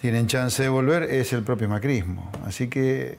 tienen 0.01 0.27
chance 0.27 0.63
de 0.63 0.69
volver, 0.69 1.05
es 1.05 1.33
el 1.33 1.43
propio 1.43 1.69
macrismo. 1.69 2.31
Así 2.47 2.69
que 2.69 3.19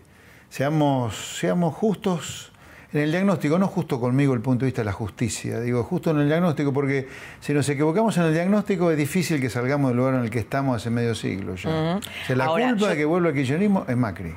seamos, 0.50 1.38
seamos 1.40 1.74
justos 1.76 2.53
en 2.94 3.02
el 3.02 3.12
diagnóstico, 3.12 3.58
no 3.58 3.68
justo 3.68 4.00
conmigo 4.00 4.34
el 4.34 4.42
punto 4.42 4.66
de 4.66 4.68
vista 4.68 4.82
de 4.82 4.86
la 4.86 4.92
justicia, 4.92 5.60
digo 5.60 5.84
justo 5.84 6.12
en 6.12 6.20
el 6.20 6.28
diagnóstico, 6.28 6.72
porque 6.72 7.08
si 7.40 7.52
nos 7.54 7.68
equivocamos 7.68 8.16
en 8.18 8.24
el 8.24 8.34
diagnóstico 8.34 8.92
es 8.92 8.98
difícil 8.98 9.42
que 9.42 9.50
salgamos 9.50 9.90
del 9.90 9.98
lugar 9.98 10.14
en 10.14 10.22
el 10.22 10.30
que 10.30 10.40
estamos 10.40 10.76
hace 10.76 10.92
medio 10.92 11.16
siglo 11.16 11.56
ya. 11.56 12.00
la 12.36 12.48
culpa 12.48 12.90
de 12.90 12.96
que 12.96 13.06
vuelva 13.06 13.30
el 13.30 13.36
kirchnerismo 13.36 13.86
es 13.88 13.98
Macri. 13.98 14.36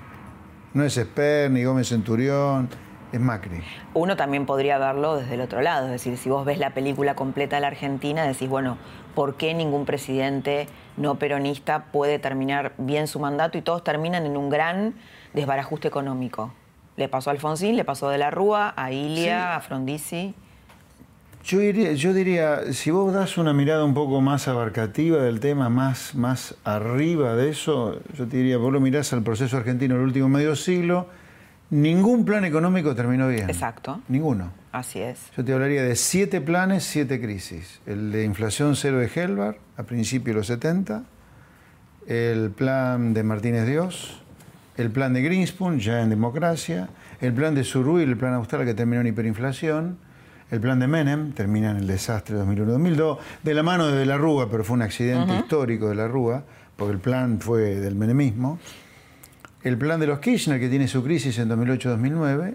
No 0.73 0.85
es 0.85 0.97
Esper, 0.97 1.51
ni 1.51 1.65
Gómez 1.65 1.89
Centurión, 1.89 2.69
es 3.13 3.21
Macri. 3.21 3.63
Uno 3.93 4.17
también 4.17 4.47
podría 4.47 4.79
verlo 4.79 5.17
desde 5.17 5.35
el 5.35 5.43
otro 5.43 5.61
lado, 5.61 5.87
es 5.87 5.93
decir, 5.93 6.17
si 6.17 6.31
vos 6.31 6.47
ves 6.47 6.59
la 6.59 6.71
película 6.71 7.15
completa 7.15 7.57
de 7.57 7.61
la 7.61 7.69
Argentina, 7.69 8.25
decís, 8.25 8.49
bueno, 8.49 8.79
¿por 9.15 9.35
qué 9.35 9.53
ningún 9.53 9.85
presidente 9.85 10.67
no 10.97 11.17
peronista 11.17 11.85
puede 11.93 12.19
terminar 12.19 12.73
bien 12.79 13.07
su 13.07 13.21
mandato 13.21 13.59
y 13.59 13.63
todos 13.63 13.85
terminan 13.85 14.25
en 14.25 14.39
un 14.39 14.49
gran 14.49 14.95
desbarajuste 15.35 15.89
económico? 15.89 16.53
Le 16.97 17.09
pasó 17.09 17.31
a 17.31 17.33
Alfonsín, 17.33 17.77
le 17.77 17.85
pasó 17.85 18.09
de 18.09 18.19
la 18.19 18.31
Rúa, 18.31 18.73
a 18.77 18.91
Ilia, 18.91 19.57
a 19.57 19.61
Frondizi. 19.61 20.35
Yo 21.45 21.61
diría, 21.61 21.93
yo 21.93 22.13
diría, 22.13 22.73
si 22.73 22.91
vos 22.91 23.13
das 23.13 23.39
una 23.39 23.53
mirada 23.53 23.85
un 23.85 23.95
poco 23.95 24.21
más 24.21 24.49
abarcativa 24.49 25.23
del 25.23 25.39
tema, 25.39 25.69
más, 25.69 26.17
más 26.17 26.57
arriba 26.65 27.37
de 27.37 27.51
eso, 27.51 28.01
yo 28.15 28.27
te 28.27 28.39
diría, 28.39 28.57
vos 28.57 28.73
lo 28.73 28.81
mirás 28.81 29.13
al 29.13 29.23
proceso 29.23 29.57
argentino 29.57 29.95
del 29.95 30.03
último 30.03 30.29
medio 30.29 30.57
siglo, 30.57 31.07
ningún 31.71 32.25
plan 32.25 32.45
económico 32.45 32.97
terminó 32.97 33.29
bien. 33.29 33.49
Exacto. 33.49 34.01
Ninguno. 34.09 34.51
Así 34.73 35.01
es. 35.01 35.31
Yo 35.37 35.45
te 35.45 35.53
hablaría 35.53 35.85
de 35.85 35.95
siete 35.95 36.41
planes, 36.41 36.83
siete 36.83 37.21
crisis. 37.21 37.81
El 37.87 38.11
de 38.11 38.25
inflación 38.25 38.75
cero 38.75 38.99
de 38.99 39.07
Helvar, 39.15 39.59
a 39.77 39.85
principios 39.85 40.35
de 40.35 40.39
los 40.41 40.47
70, 40.49 41.05
el 42.09 42.51
plan 42.51 43.15
de 43.15 43.23
Martínez 43.23 43.69
Dios, 43.69 44.21
el 44.77 44.91
plan 44.91 45.13
de 45.13 45.23
Greenspoon, 45.23 45.79
ya 45.81 46.03
en 46.03 46.11
democracia, 46.11 46.89
el 47.21 47.33
plan 47.33 47.55
de 47.55 47.65
Surui, 47.65 48.03
el 48.03 48.17
plan 48.17 48.35
austral 48.35 48.65
que 48.65 48.75
terminó 48.75 49.01
en 49.01 49.07
hiperinflación, 49.09 49.99
el 50.51 50.61
plan 50.61 50.79
de 50.79 50.87
Menem, 50.87 51.33
termina 51.33 51.71
en 51.71 51.79
el 51.79 51.87
desastre 51.87 52.37
2001-2002, 52.37 53.19
de 53.43 53.55
la 53.55 53.63
mano 53.63 53.89
de, 53.89 54.07
la 54.07 54.17
Rúa, 54.17 54.51
pero 54.51 54.65
fue 54.65 54.75
un 54.75 54.83
accidente 54.83 55.35
histórico 55.35 55.89
de 55.89 55.97
la 55.97 56.09
Rúa, 56.09 56.45
porque 56.77 56.93
el 56.93 57.01
plan 57.01 57.41
fue 57.41 57.77
del 57.77 57.95
menemismo, 57.95 58.59
el 59.63 59.77
plan 59.79 59.99
de 59.99 60.07
los 60.07 60.21
Kirchner, 60.21 60.61
que 60.61 60.69
tiene 60.69 60.87
su 60.87 61.03
crisis 61.03 61.39
en 61.39 61.49
2008-2009, 61.49 62.55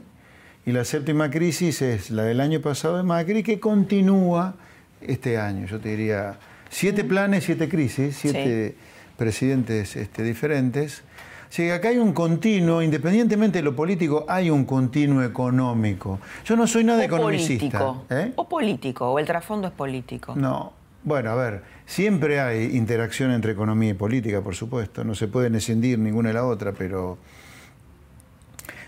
y 0.65 0.71
la 0.71 0.85
séptima 0.85 1.29
crisis 1.31 1.81
es 1.81 2.11
la 2.11 2.23
del 2.23 2.39
año 2.39 2.61
pasado 2.61 2.97
de 2.97 3.03
Macri, 3.03 3.41
que 3.41 3.59
continúa 3.59 4.55
este 5.01 5.39
año. 5.39 5.65
Yo 5.65 5.79
te 5.79 5.89
diría, 5.89 6.37
siete 6.69 7.03
planes, 7.03 7.43
siete 7.43 7.67
crisis, 7.67 8.15
siete 8.15 8.75
presidentes 9.17 9.95
este, 9.95 10.23
diferentes 10.23 11.03
Sí, 11.51 11.69
acá 11.69 11.89
hay 11.89 11.97
un 11.97 12.13
continuo, 12.13 12.81
independientemente 12.81 13.57
de 13.57 13.63
lo 13.63 13.75
político, 13.75 14.23
hay 14.29 14.49
un 14.49 14.63
continuo 14.63 15.21
económico. 15.21 16.17
Yo 16.45 16.55
no 16.55 16.65
soy 16.65 16.85
nada 16.85 17.01
o 17.01 17.03
economicista. 17.03 17.77
Político. 17.77 18.05
¿eh? 18.09 18.31
O 18.37 18.47
político, 18.47 19.11
o 19.11 19.19
el 19.19 19.25
trasfondo 19.25 19.67
es 19.67 19.73
político. 19.73 20.33
No. 20.33 20.71
Bueno, 21.03 21.31
a 21.31 21.35
ver, 21.35 21.61
siempre 21.85 22.39
hay 22.39 22.77
interacción 22.77 23.31
entre 23.31 23.51
economía 23.51 23.89
y 23.89 23.93
política, 23.95 24.39
por 24.39 24.55
supuesto. 24.55 25.03
No 25.03 25.13
se 25.13 25.27
puede 25.27 25.55
escindir 25.57 25.99
ninguna 25.99 26.29
de 26.29 26.35
la 26.35 26.45
otra, 26.45 26.71
pero 26.71 27.17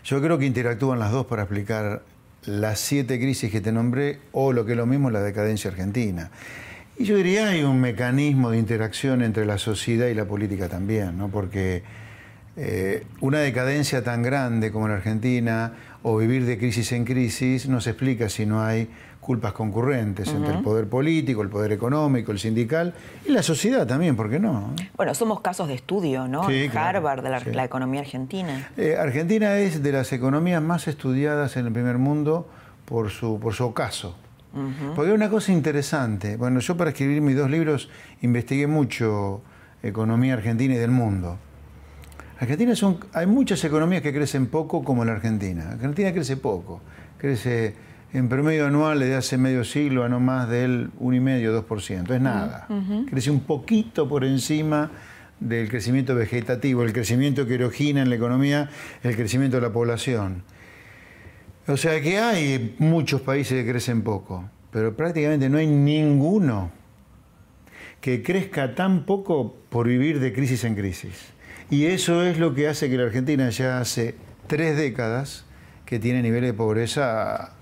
yo 0.05 0.21
creo 0.21 0.37
que 0.37 0.45
interactúan 0.45 0.99
las 0.99 1.11
dos 1.11 1.25
para 1.25 1.41
explicar 1.41 2.03
las 2.45 2.79
siete 2.79 3.19
crisis 3.19 3.51
que 3.51 3.59
te 3.59 3.73
nombré 3.73 4.19
o 4.31 4.53
lo 4.53 4.65
que 4.65 4.71
es 4.71 4.77
lo 4.77 4.85
mismo 4.85 5.09
la 5.09 5.19
decadencia 5.19 5.69
argentina. 5.69 6.31
Y 6.97 7.03
yo 7.03 7.17
diría 7.17 7.49
hay 7.49 7.63
un 7.63 7.81
mecanismo 7.81 8.51
de 8.51 8.57
interacción 8.57 9.21
entre 9.21 9.45
la 9.45 9.57
sociedad 9.57 10.07
y 10.07 10.13
la 10.13 10.23
política 10.23 10.69
también, 10.69 11.17
¿no? 11.17 11.27
Porque 11.27 11.83
eh, 12.55 13.05
una 13.21 13.39
decadencia 13.39 14.03
tan 14.03 14.21
grande 14.21 14.71
como 14.71 14.85
en 14.85 14.93
Argentina 14.93 15.73
o 16.03 16.17
vivir 16.17 16.45
de 16.45 16.57
crisis 16.57 16.91
en 16.91 17.05
crisis 17.05 17.67
no 17.67 17.81
se 17.81 17.91
explica 17.91 18.29
si 18.29 18.45
no 18.45 18.63
hay 18.63 18.89
culpas 19.19 19.53
concurrentes 19.53 20.27
entre 20.27 20.57
el 20.57 20.61
poder 20.61 20.87
político, 20.87 21.41
el 21.41 21.49
poder 21.49 21.71
económico, 21.71 22.31
el 22.31 22.39
sindical 22.39 22.93
y 23.25 23.31
la 23.31 23.41
sociedad 23.41 23.87
también, 23.87 24.15
¿por 24.17 24.29
qué 24.29 24.37
no? 24.37 24.73
Bueno, 24.97 25.15
somos 25.15 25.39
casos 25.39 25.69
de 25.69 25.75
estudio, 25.75 26.27
¿no? 26.27 26.43
Harvard, 26.75 27.23
de 27.23 27.53
la, 27.53 27.63
economía 27.63 28.01
argentina. 28.01 28.69
Eh, 28.75 28.97
argentina 28.99 29.57
es 29.57 29.81
de 29.81 29.91
las 29.93 30.11
economías 30.11 30.61
más 30.61 30.87
estudiadas 30.87 31.55
en 31.55 31.67
el 31.67 31.71
primer 31.71 31.97
mundo 31.97 32.49
por 32.85 33.09
su, 33.09 33.39
por 33.39 33.53
su 33.53 33.63
ocaso. 33.63 34.17
Porque 34.95 35.09
hay 35.09 35.15
una 35.15 35.29
cosa 35.29 35.51
interesante. 35.51 36.37
Bueno, 36.37 36.59
yo 36.59 36.77
para 36.77 36.91
escribir 36.91 37.21
mis 37.21 37.35
dos 37.35 37.49
libros 37.49 37.89
investigué 38.21 38.67
mucho 38.67 39.41
economía 39.81 40.35
argentina 40.35 40.75
y 40.75 40.77
del 40.77 40.91
mundo. 40.91 41.39
Argentina 42.39 42.75
son, 42.75 42.99
hay 43.13 43.25
muchas 43.25 43.63
economías 43.63 44.01
que 44.01 44.13
crecen 44.13 44.47
poco 44.47 44.83
como 44.83 45.05
la 45.05 45.13
Argentina. 45.13 45.71
Argentina 45.71 46.11
crece 46.11 46.37
poco, 46.37 46.81
crece 47.17 47.75
en 48.13 48.29
promedio 48.29 48.67
anual 48.67 48.99
desde 48.99 49.15
hace 49.15 49.37
medio 49.37 49.63
siglo 49.63 50.03
a 50.03 50.09
no 50.09 50.19
más 50.19 50.49
del 50.49 50.91
1,5, 50.99 51.65
2%, 51.67 52.13
es 52.13 52.21
nada. 52.21 52.67
Crece 53.09 53.31
un 53.31 53.41
poquito 53.41 54.07
por 54.07 54.23
encima 54.23 54.91
del 55.39 55.69
crecimiento 55.69 56.15
vegetativo, 56.15 56.83
el 56.83 56.93
crecimiento 56.93 57.45
que 57.47 57.55
erogina 57.55 58.01
en 58.01 58.09
la 58.09 58.15
economía, 58.15 58.69
el 59.03 59.15
crecimiento 59.15 59.57
de 59.57 59.61
la 59.61 59.73
población. 59.73 60.43
O 61.67 61.77
sea 61.77 62.01
que 62.01 62.19
hay 62.19 62.75
muchos 62.79 63.21
países 63.21 63.63
que 63.63 63.69
crecen 63.69 64.03
poco, 64.03 64.49
pero 64.71 64.95
prácticamente 64.95 65.49
no 65.49 65.57
hay 65.57 65.67
ninguno 65.67 66.71
que 67.99 68.21
crezca 68.21 68.75
tan 68.75 69.05
poco 69.05 69.55
por 69.69 69.87
vivir 69.87 70.19
de 70.19 70.33
crisis 70.33 70.65
en 70.65 70.75
crisis. 70.75 71.33
Y 71.73 71.87
eso 71.87 72.21
es 72.21 72.37
lo 72.37 72.53
que 72.53 72.67
hace 72.67 72.87
que 72.87 72.97
la 72.97 73.05
Argentina 73.05 73.49
ya 73.49 73.79
hace 73.79 74.13
tres 74.45 74.77
décadas 74.77 75.43
que 75.87 75.97
tiene 75.97 76.21
niveles 76.21 76.51
de 76.51 76.53
pobreza 76.53 77.53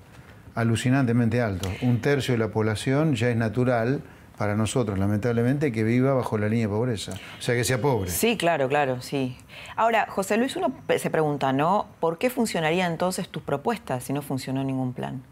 alucinantemente 0.53 1.41
altos. 1.41 1.72
Un 1.82 2.01
tercio 2.01 2.34
de 2.34 2.38
la 2.38 2.50
población 2.50 3.15
ya 3.15 3.30
es 3.30 3.38
natural 3.38 4.01
para 4.38 4.58
nosotros, 4.58 5.00
lamentablemente, 5.00 5.72
que 5.72 5.86
viva 5.86 6.13
bajo 6.13 6.38
la 6.38 6.50
línea 6.50 6.68
de 6.68 6.74
pobreza. 6.74 7.13
O 7.39 7.41
sea, 7.41 7.56
que 7.56 7.63
sea 7.63 7.80
pobre. 7.80 8.10
Sí, 8.10 8.36
claro, 8.36 8.68
claro, 8.68 9.01
sí. 9.01 9.38
Ahora, 9.77 10.08
José 10.10 10.36
Luis, 10.36 10.58
uno 10.58 10.75
se 10.98 11.10
pregunta, 11.10 11.53
¿no? 11.53 11.88
¿Por 12.01 12.18
qué 12.18 12.30
funcionarían 12.30 12.91
entonces 12.91 13.30
tus 13.30 13.44
propuestas 13.44 14.03
si 14.03 14.12
no 14.12 14.22
funcionó 14.22 14.62
ningún 14.65 14.91
plan? 14.91 15.24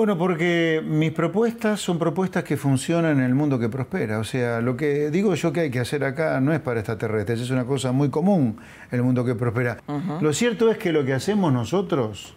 Bueno, 0.00 0.16
porque 0.16 0.82
mis 0.82 1.12
propuestas 1.12 1.78
son 1.78 1.98
propuestas 1.98 2.42
que 2.42 2.56
funcionan 2.56 3.18
en 3.18 3.24
el 3.26 3.34
mundo 3.34 3.58
que 3.58 3.68
prospera. 3.68 4.18
O 4.18 4.24
sea, 4.24 4.62
lo 4.62 4.74
que 4.74 5.10
digo 5.10 5.34
yo 5.34 5.52
que 5.52 5.60
hay 5.60 5.70
que 5.70 5.78
hacer 5.78 6.04
acá 6.04 6.40
no 6.40 6.54
es 6.54 6.60
para 6.60 6.80
extraterrestres, 6.80 7.38
es 7.42 7.50
una 7.50 7.66
cosa 7.66 7.92
muy 7.92 8.08
común 8.08 8.56
en 8.90 8.96
el 8.96 9.02
mundo 9.02 9.26
que 9.26 9.34
prospera. 9.34 9.76
Lo 10.22 10.32
cierto 10.32 10.70
es 10.70 10.78
que 10.78 10.90
lo 10.90 11.04
que 11.04 11.12
hacemos 11.12 11.52
nosotros, 11.52 12.34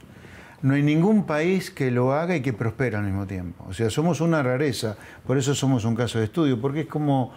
no 0.62 0.74
hay 0.74 0.84
ningún 0.84 1.26
país 1.26 1.72
que 1.72 1.90
lo 1.90 2.12
haga 2.12 2.36
y 2.36 2.42
que 2.42 2.52
prospera 2.52 3.00
al 3.00 3.06
mismo 3.06 3.28
tiempo. 3.28 3.64
O 3.70 3.74
sea, 3.74 3.90
somos 3.90 4.20
una 4.20 4.44
rareza, 4.44 4.98
por 5.26 5.38
eso 5.38 5.56
somos 5.56 5.86
un 5.86 5.96
caso 5.96 6.20
de 6.20 6.26
estudio, 6.26 6.60
porque 6.60 6.82
es 6.82 6.88
como, 6.88 7.32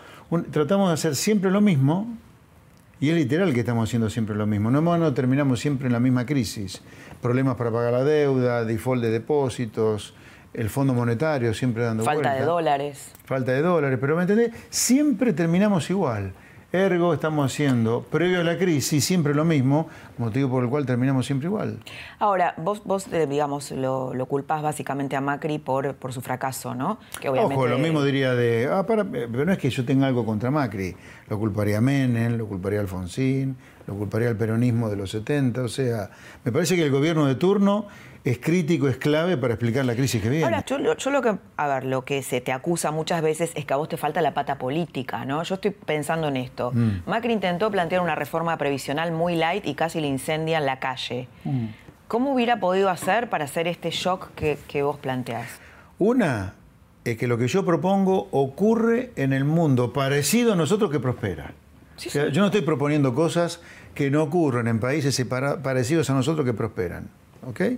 tratamos 0.50 0.88
de 0.88 0.94
hacer 0.94 1.14
siempre 1.14 1.52
lo 1.52 1.60
mismo, 1.60 2.16
y 2.98 3.10
es 3.10 3.14
literal 3.14 3.54
que 3.54 3.60
estamos 3.60 3.88
haciendo 3.88 4.10
siempre 4.10 4.34
lo 4.34 4.46
mismo. 4.48 4.72
No, 4.72 4.80
no 4.80 5.14
terminamos 5.14 5.60
siempre 5.60 5.86
en 5.86 5.92
la 5.92 6.00
misma 6.00 6.26
crisis 6.26 6.82
problemas 7.20 7.56
para 7.56 7.70
pagar 7.70 7.92
la 7.92 8.04
deuda, 8.04 8.64
default 8.64 9.02
de 9.02 9.10
depósitos, 9.10 10.14
el 10.54 10.70
Fondo 10.70 10.94
Monetario 10.94 11.52
siempre 11.52 11.84
dando 11.84 12.04
Falta 12.04 12.34
de 12.34 12.42
dólares. 12.42 13.12
Falta 13.24 13.52
de 13.52 13.62
dólares, 13.62 13.98
pero 14.00 14.16
¿me 14.16 14.22
entendés? 14.22 14.52
Siempre 14.70 15.32
terminamos 15.32 15.90
igual. 15.90 16.32
Ergo, 16.72 17.14
estamos 17.14 17.52
haciendo, 17.52 18.02
previo 18.02 18.40
a 18.40 18.44
la 18.44 18.58
crisis, 18.58 19.04
siempre 19.04 19.34
lo 19.34 19.44
mismo, 19.44 19.88
motivo 20.18 20.50
por 20.50 20.64
el 20.64 20.68
cual 20.68 20.84
terminamos 20.84 21.24
siempre 21.24 21.46
igual. 21.46 21.78
Ahora, 22.18 22.54
vos, 22.56 22.82
vos 22.84 23.06
eh, 23.12 23.26
digamos, 23.26 23.70
lo, 23.70 24.12
lo, 24.12 24.26
culpás 24.26 24.62
básicamente 24.62 25.14
a 25.14 25.20
Macri 25.20 25.58
por, 25.58 25.94
por 25.94 26.12
su 26.12 26.20
fracaso, 26.20 26.74
¿no? 26.74 26.98
Que 27.20 27.28
Ojo, 27.28 27.66
lo 27.68 27.78
mismo 27.78 28.02
diría 28.02 28.34
de, 28.34 28.68
ah, 28.70 28.84
para, 28.84 29.04
pero 29.04 29.44
no 29.44 29.52
es 29.52 29.58
que 29.58 29.70
yo 29.70 29.84
tenga 29.84 30.08
algo 30.08 30.26
contra 30.26 30.50
Macri, 30.50 30.96
lo 31.28 31.38
culparía 31.38 31.78
a 31.78 31.80
Menem, 31.80 32.36
lo 32.36 32.46
culparía 32.46 32.80
a 32.80 32.82
Alfonsín, 32.82 33.56
lo 33.86 33.94
culparía 33.94 34.28
al 34.28 34.36
peronismo 34.36 34.88
de 34.88 34.96
los 34.96 35.10
70, 35.10 35.62
o 35.62 35.68
sea, 35.68 36.10
me 36.44 36.52
parece 36.52 36.76
que 36.76 36.84
el 36.84 36.90
gobierno 36.90 37.26
de 37.26 37.34
turno 37.34 37.86
es 38.26 38.38
crítico, 38.38 38.88
es 38.88 38.96
clave 38.96 39.36
para 39.36 39.54
explicar 39.54 39.84
la 39.84 39.94
crisis 39.94 40.20
que 40.20 40.28
viene. 40.28 40.44
Ahora, 40.44 40.64
yo, 40.64 40.96
yo, 40.96 41.10
lo 41.10 41.22
que, 41.22 41.36
a 41.56 41.68
ver, 41.68 41.84
lo 41.84 42.04
que 42.04 42.24
se 42.24 42.40
te 42.40 42.50
acusa 42.50 42.90
muchas 42.90 43.22
veces 43.22 43.52
es 43.54 43.64
que 43.64 43.72
a 43.72 43.76
vos 43.76 43.88
te 43.88 43.96
falta 43.96 44.20
la 44.20 44.34
pata 44.34 44.58
política, 44.58 45.24
¿no? 45.24 45.44
Yo 45.44 45.54
estoy 45.54 45.70
pensando 45.70 46.26
en 46.26 46.36
esto. 46.36 46.72
Mm. 46.74 47.08
Macri 47.08 47.32
intentó 47.32 47.70
plantear 47.70 48.00
una 48.00 48.16
reforma 48.16 48.58
previsional 48.58 49.12
muy 49.12 49.36
light 49.36 49.64
y 49.64 49.74
casi 49.74 50.00
le 50.00 50.08
incendia 50.08 50.58
en 50.58 50.66
la 50.66 50.80
calle. 50.80 51.28
Mm. 51.44 51.66
¿Cómo 52.08 52.34
hubiera 52.34 52.58
podido 52.58 52.90
hacer 52.90 53.30
para 53.30 53.44
hacer 53.44 53.68
este 53.68 53.90
shock 53.90 54.32
que, 54.34 54.58
que 54.66 54.82
vos 54.82 54.98
planteás? 54.98 55.46
Una 55.98 56.54
es 57.04 57.16
que 57.16 57.28
lo 57.28 57.38
que 57.38 57.46
yo 57.46 57.64
propongo 57.64 58.26
ocurre 58.32 59.12
en 59.14 59.32
el 59.32 59.44
mundo 59.44 59.92
parecido 59.92 60.54
a 60.54 60.56
nosotros 60.56 60.90
que 60.90 60.98
prospera. 60.98 61.52
Yo 61.98 62.40
no 62.40 62.46
estoy 62.46 62.62
proponiendo 62.62 63.14
cosas 63.14 63.60
que 63.94 64.10
no 64.10 64.22
ocurren 64.22 64.68
en 64.68 64.78
países 64.78 65.24
parecidos 65.62 66.10
a 66.10 66.14
nosotros 66.14 66.44
que 66.44 66.52
prosperan. 66.52 67.08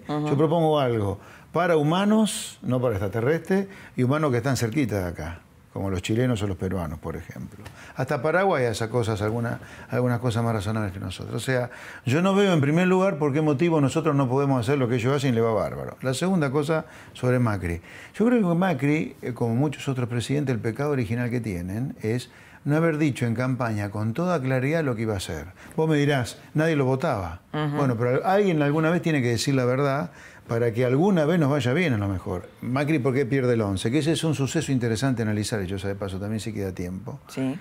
Yo 0.08 0.36
propongo 0.36 0.78
algo 0.78 1.18
para 1.52 1.76
humanos, 1.76 2.58
no 2.62 2.80
para 2.80 2.94
extraterrestres, 2.94 3.68
y 3.96 4.02
humanos 4.02 4.30
que 4.30 4.38
están 4.38 4.56
cerquita 4.56 5.00
de 5.00 5.06
acá, 5.06 5.40
como 5.72 5.90
los 5.90 6.02
chilenos 6.02 6.42
o 6.42 6.46
los 6.46 6.56
peruanos, 6.56 6.98
por 6.98 7.16
ejemplo. 7.16 7.64
Hasta 7.96 8.20
Paraguay 8.20 8.66
hace 8.66 8.88
cosas, 8.88 9.20
algunas 9.22 10.18
cosas 10.20 10.44
más 10.44 10.52
razonables 10.52 10.92
que 10.92 11.00
nosotros. 11.00 11.34
O 11.34 11.40
sea, 11.40 11.70
yo 12.04 12.22
no 12.22 12.34
veo 12.34 12.52
en 12.52 12.60
primer 12.60 12.86
lugar 12.86 13.18
por 13.18 13.32
qué 13.32 13.40
motivo 13.40 13.80
nosotros 13.80 14.14
no 14.14 14.28
podemos 14.28 14.60
hacer 14.60 14.78
lo 14.78 14.88
que 14.88 14.96
ellos 14.96 15.16
hacen 15.16 15.32
y 15.32 15.34
le 15.34 15.40
va 15.40 15.52
bárbaro. 15.52 15.96
La 16.02 16.14
segunda 16.14 16.50
cosa 16.50 16.84
sobre 17.12 17.38
Macri. 17.38 17.80
Yo 18.14 18.26
creo 18.26 18.46
que 18.48 18.54
Macri, 18.54 19.16
eh, 19.22 19.32
como 19.32 19.54
muchos 19.54 19.88
otros 19.88 20.08
presidentes, 20.08 20.54
el 20.54 20.60
pecado 20.60 20.90
original 20.90 21.30
que 21.30 21.40
tienen 21.40 21.96
es 22.02 22.30
no 22.68 22.76
haber 22.76 22.98
dicho 22.98 23.24
en 23.24 23.34
campaña 23.34 23.90
con 23.90 24.12
toda 24.12 24.40
claridad 24.40 24.84
lo 24.84 24.94
que 24.94 25.02
iba 25.02 25.14
a 25.14 25.16
hacer. 25.16 25.46
Vos 25.74 25.88
me 25.88 25.96
dirás, 25.96 26.38
nadie 26.52 26.76
lo 26.76 26.84
votaba. 26.84 27.40
Bueno, 27.52 27.96
pero 27.96 28.24
alguien 28.26 28.60
alguna 28.60 28.90
vez 28.90 29.00
tiene 29.00 29.22
que 29.22 29.28
decir 29.28 29.54
la 29.54 29.64
verdad 29.64 30.10
para 30.46 30.72
que 30.72 30.84
alguna 30.84 31.24
vez 31.24 31.40
nos 31.40 31.50
vaya 31.50 31.72
bien 31.72 31.94
a 31.94 31.98
lo 31.98 32.08
mejor. 32.08 32.48
Macri, 32.60 32.98
¿por 32.98 33.14
qué 33.14 33.24
pierde 33.24 33.54
el 33.54 33.62
11? 33.62 33.90
Que 33.90 33.98
ese 33.98 34.12
es 34.12 34.22
un 34.22 34.34
suceso 34.34 34.70
interesante 34.70 35.22
analizar, 35.22 35.62
yo 35.62 35.78
sé 35.78 35.88
de 35.88 35.94
paso, 35.94 36.20
también 36.20 36.40
si 36.40 36.52
queda 36.52 36.72
tiempo. 36.72 37.20
Sí. 37.28 37.58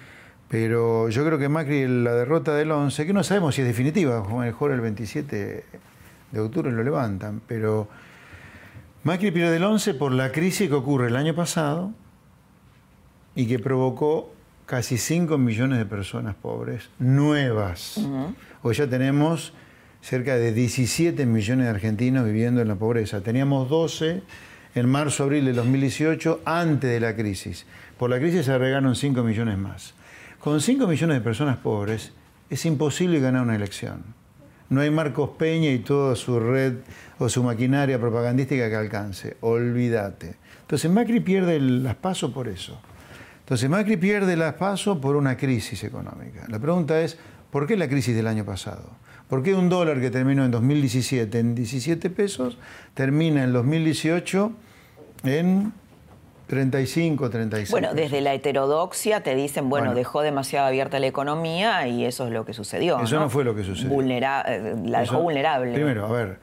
Pero 0.50 1.08
yo 1.08 1.26
creo 1.26 1.38
que 1.38 1.48
Macri, 1.48 1.88
la 1.88 2.14
derrota 2.14 2.54
del 2.54 2.72
11, 2.72 3.06
que 3.06 3.14
no 3.14 3.24
sabemos 3.24 3.56
si 3.56 3.62
es 3.62 3.68
definitiva, 3.68 4.22
mejor 4.28 4.72
el 4.72 4.82
27 4.82 5.66
de 6.32 6.40
octubre 6.40 6.70
lo 6.70 6.84
levantan, 6.84 7.42
pero 7.48 7.88
Macri 9.04 9.32
pierde 9.32 9.56
el 9.56 9.64
11 9.64 9.94
por 9.94 10.12
la 10.12 10.34
crisis 10.34 10.68
que 10.68 10.76
ocurre 10.76 11.08
el 11.08 11.16
año 11.16 11.34
pasado 11.34 11.94
y 13.36 13.48
que 13.48 13.60
provocó 13.60 14.34
casi 14.68 14.98
5 14.98 15.38
millones 15.38 15.80
de 15.80 15.86
personas 15.86 16.36
pobres 16.36 16.90
nuevas. 17.00 18.00
Hoy 18.62 18.76
ya 18.76 18.86
tenemos 18.86 19.54
cerca 20.02 20.36
de 20.36 20.52
17 20.52 21.26
millones 21.26 21.66
de 21.66 21.70
argentinos 21.70 22.26
viviendo 22.26 22.62
en 22.62 22.68
la 22.68 22.76
pobreza. 22.76 23.22
Teníamos 23.22 23.70
12 23.70 24.22
en 24.76 24.90
marzo, 24.90 25.24
abril 25.24 25.46
de 25.46 25.54
2018, 25.54 26.42
antes 26.44 26.92
de 26.92 27.00
la 27.00 27.16
crisis. 27.16 27.66
Por 27.98 28.10
la 28.10 28.20
crisis 28.20 28.46
se 28.46 28.52
agregaron 28.52 28.96
5 28.96 29.24
millones 29.24 29.58
más. 29.58 29.94
Con 30.38 30.60
5 30.60 30.86
millones 30.86 31.18
de 31.18 31.22
personas 31.22 31.58
pobres 31.58 32.12
es 32.50 32.66
imposible 32.66 33.22
ganar 33.22 33.44
una 33.44 33.56
elección. 33.56 34.04
No 34.70 34.82
hay 34.82 34.92
Marcos 34.92 35.30
Peña 35.38 35.70
y 35.70 35.80
toda 35.80 36.18
su 36.18 36.42
red 36.42 36.74
o 37.20 37.30
su 37.30 37.42
maquinaria 37.42 38.00
propagandística 38.00 38.70
que 38.70 38.76
alcance. 38.76 39.38
Olvídate. 39.40 40.36
Entonces 40.60 40.92
Macri 40.92 41.22
pierde 41.22 41.58
las 41.62 41.96
pasos 41.96 42.32
por 42.32 42.50
eso. 42.50 42.78
Entonces 43.48 43.70
Macri 43.70 43.96
pierde 43.96 44.36
las 44.36 44.56
pasos 44.56 44.98
por 44.98 45.16
una 45.16 45.38
crisis 45.38 45.82
económica. 45.86 46.44
La 46.50 46.60
pregunta 46.60 47.00
es, 47.00 47.18
¿por 47.50 47.66
qué 47.66 47.78
la 47.78 47.88
crisis 47.88 48.14
del 48.14 48.28
año 48.28 48.44
pasado? 48.44 48.90
¿Por 49.30 49.42
qué 49.42 49.54
un 49.54 49.70
dólar 49.70 50.02
que 50.02 50.12
terminó 50.12 50.44
en 50.44 50.52
2017 50.52 51.40
en 51.40 51.56
17 51.56 52.10
pesos 52.10 52.58
termina 52.94 53.46
en 53.46 53.54
2018 53.54 54.52
en 55.24 55.72
35, 56.48 57.30
36? 57.30 57.72
Bueno, 57.72 57.94
desde 57.94 58.20
la 58.20 58.34
heterodoxia 58.34 59.24
te 59.24 59.34
dicen, 59.34 59.70
bueno, 59.70 59.96
dejó 59.96 60.24
demasiado 60.24 60.68
abierta 60.68 61.00
la 61.00 61.08
economía 61.08 61.88
y 61.88 62.04
eso 62.04 62.28
es 62.28 62.34
lo 62.34 62.44
que 62.44 62.52
sucedió. 62.52 63.00
Eso 63.00 63.18
no, 63.18 63.30
fue 63.30 63.46
lo 63.46 63.56
que 63.56 63.64
sucedió. 63.64 63.98
Eh, 63.98 64.76
la 64.84 65.00
dejó 65.00 65.22
vulnerable. 65.22 65.72
Primero, 65.74 66.06
a 66.06 66.12
ver, 66.12 66.40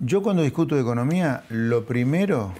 yo 0.00 0.22
cuando 0.22 0.42
discuto 0.42 0.74
de 0.74 0.82
economía, 0.82 1.44
lo 1.48 1.86
primero 1.86 2.52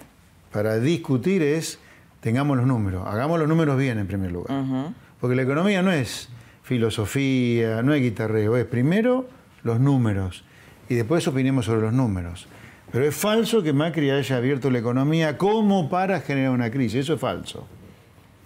para 0.50 0.78
discutir 0.78 1.42
es 1.42 1.78
tengamos 2.22 2.56
los 2.56 2.66
números, 2.66 3.04
hagamos 3.06 3.38
los 3.38 3.48
números 3.48 3.76
bien 3.76 3.98
en 3.98 4.06
primer 4.06 4.30
lugar. 4.30 4.64
Porque 5.20 5.36
la 5.36 5.42
economía 5.42 5.82
no 5.82 5.90
es 5.90 6.28
filosofía, 6.62 7.82
no 7.82 7.92
es 7.92 8.00
guitarreo, 8.00 8.56
es 8.56 8.64
primero 8.64 9.28
los 9.64 9.80
números 9.80 10.44
y 10.88 10.94
después 10.94 11.26
opinemos 11.26 11.66
sobre 11.66 11.82
los 11.82 11.92
números. 11.92 12.46
Pero 12.92 13.04
es 13.04 13.14
falso 13.14 13.62
que 13.62 13.72
Macri 13.72 14.10
haya 14.10 14.36
abierto 14.36 14.70
la 14.70 14.78
economía 14.78 15.36
como 15.36 15.90
para 15.90 16.20
generar 16.20 16.52
una 16.52 16.70
crisis, 16.70 17.00
eso 17.00 17.14
es 17.14 17.20
falso. 17.20 17.66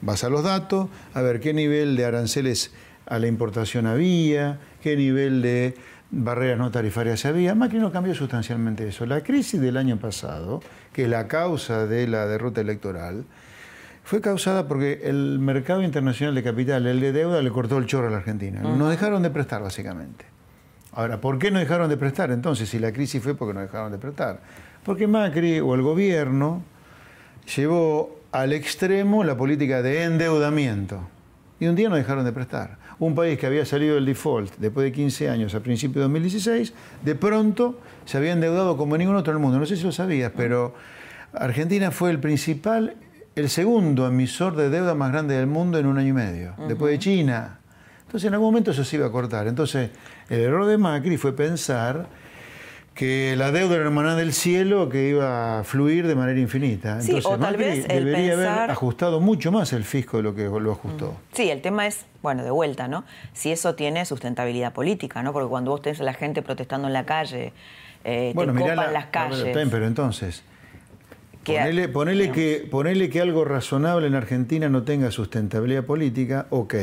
Vas 0.00 0.24
a 0.24 0.30
los 0.30 0.42
datos, 0.42 0.88
a 1.12 1.20
ver 1.20 1.40
qué 1.40 1.52
nivel 1.52 1.96
de 1.96 2.06
aranceles 2.06 2.72
a 3.04 3.18
la 3.18 3.26
importación 3.26 3.86
había, 3.86 4.58
qué 4.82 4.96
nivel 4.96 5.42
de 5.42 5.74
barreras 6.10 6.58
no 6.58 6.70
tarifarias 6.70 7.26
había. 7.26 7.54
Macri 7.54 7.78
no 7.78 7.92
cambió 7.92 8.14
sustancialmente 8.14 8.88
eso. 8.88 9.04
La 9.04 9.22
crisis 9.22 9.60
del 9.60 9.76
año 9.76 9.98
pasado, 9.98 10.62
que 10.94 11.04
es 11.04 11.10
la 11.10 11.28
causa 11.28 11.86
de 11.86 12.06
la 12.06 12.26
derrota 12.26 12.62
electoral, 12.62 13.24
fue 14.06 14.20
causada 14.20 14.68
porque 14.68 15.00
el 15.02 15.40
mercado 15.40 15.82
internacional 15.82 16.32
de 16.32 16.44
capital, 16.44 16.86
el 16.86 17.00
de 17.00 17.10
deuda, 17.10 17.42
le 17.42 17.50
cortó 17.50 17.76
el 17.76 17.86
chorro 17.86 18.06
a 18.06 18.10
la 18.12 18.18
Argentina. 18.18 18.60
Nos 18.60 18.88
dejaron 18.88 19.20
de 19.20 19.30
prestar, 19.30 19.62
básicamente. 19.62 20.24
Ahora, 20.92 21.20
¿por 21.20 21.40
qué 21.40 21.50
no 21.50 21.58
dejaron 21.58 21.88
de 21.88 21.96
prestar 21.96 22.30
entonces? 22.30 22.68
Si 22.68 22.78
la 22.78 22.92
crisis 22.92 23.20
fue 23.20 23.34
porque 23.34 23.52
no 23.52 23.62
dejaron 23.62 23.90
de 23.90 23.98
prestar. 23.98 24.38
Porque 24.84 25.08
Macri 25.08 25.58
o 25.58 25.74
el 25.74 25.82
gobierno 25.82 26.62
llevó 27.56 28.20
al 28.30 28.52
extremo 28.52 29.24
la 29.24 29.36
política 29.36 29.82
de 29.82 30.04
endeudamiento. 30.04 31.00
Y 31.58 31.66
un 31.66 31.74
día 31.74 31.88
no 31.88 31.96
dejaron 31.96 32.24
de 32.24 32.30
prestar. 32.30 32.78
Un 33.00 33.16
país 33.16 33.36
que 33.36 33.46
había 33.46 33.66
salido 33.66 33.96
del 33.96 34.06
default 34.06 34.54
después 34.58 34.84
de 34.84 34.92
15 34.92 35.30
años, 35.30 35.52
a 35.56 35.60
principios 35.60 35.96
de 35.96 36.02
2016, 36.02 36.72
de 37.02 37.14
pronto 37.16 37.80
se 38.04 38.18
había 38.18 38.34
endeudado 38.34 38.76
como 38.76 38.96
ningún 38.96 39.16
otro 39.16 39.32
en 39.32 39.38
el 39.38 39.42
mundo. 39.42 39.58
No 39.58 39.66
sé 39.66 39.76
si 39.76 39.82
lo 39.82 39.90
sabías, 39.90 40.30
pero 40.36 40.76
Argentina 41.32 41.90
fue 41.90 42.12
el 42.12 42.20
principal 42.20 42.94
el 43.36 43.50
segundo 43.50 44.06
emisor 44.06 44.56
de 44.56 44.70
deuda 44.70 44.94
más 44.94 45.12
grande 45.12 45.36
del 45.36 45.46
mundo 45.46 45.78
en 45.78 45.84
un 45.84 45.98
año 45.98 46.08
y 46.08 46.12
medio, 46.14 46.54
después 46.68 46.90
de 46.90 46.98
China. 46.98 47.58
Entonces 48.06 48.28
en 48.28 48.34
algún 48.34 48.48
momento 48.48 48.70
eso 48.70 48.82
se 48.82 48.96
iba 48.96 49.06
a 49.06 49.12
cortar. 49.12 49.46
Entonces 49.46 49.90
el 50.30 50.40
error 50.40 50.64
de 50.64 50.78
Macri 50.78 51.18
fue 51.18 51.36
pensar 51.36 52.06
que 52.94 53.34
la 53.36 53.52
deuda 53.52 53.74
era 53.74 53.84
hermana 53.84 54.16
del 54.16 54.32
cielo 54.32 54.88
que 54.88 55.10
iba 55.10 55.58
a 55.58 55.64
fluir 55.64 56.06
de 56.06 56.14
manera 56.14 56.40
infinita. 56.40 56.92
Entonces, 56.92 57.24
sí, 57.24 57.30
o 57.30 57.38
tal 57.38 57.58
vez 57.58 57.86
debería 57.86 58.32
haber 58.32 58.70
ajustado 58.70 59.20
mucho 59.20 59.52
más 59.52 59.74
el 59.74 59.84
fisco 59.84 60.16
de 60.16 60.22
lo 60.22 60.34
que 60.34 60.44
lo 60.44 60.72
ajustó. 60.72 61.14
Sí, 61.34 61.50
el 61.50 61.60
tema 61.60 61.86
es, 61.86 62.06
bueno, 62.22 62.42
de 62.42 62.50
vuelta, 62.50 62.88
¿no? 62.88 63.04
Si 63.34 63.52
eso 63.52 63.74
tiene 63.74 64.06
sustentabilidad 64.06 64.72
política, 64.72 65.22
¿no? 65.22 65.34
Porque 65.34 65.48
cuando 65.50 65.72
vos 65.72 65.82
tenés 65.82 66.00
a 66.00 66.04
la 66.04 66.14
gente 66.14 66.40
protestando 66.40 66.86
en 66.88 66.94
la 66.94 67.04
calle, 67.04 67.52
eh, 68.02 68.32
te 68.34 68.46
copan 68.46 68.94
las 68.94 69.06
calles. 69.06 69.54
pero 69.70 69.86
entonces, 69.86 70.42
Ponele, 71.92 72.32
que, 72.32 72.68
ponele 72.70 73.08
que 73.08 73.20
algo 73.20 73.44
razonable 73.44 74.06
en 74.06 74.14
Argentina 74.14 74.68
no 74.68 74.82
tenga 74.82 75.10
sustentabilidad 75.10 75.84
política, 75.84 76.46
ok. 76.50 76.74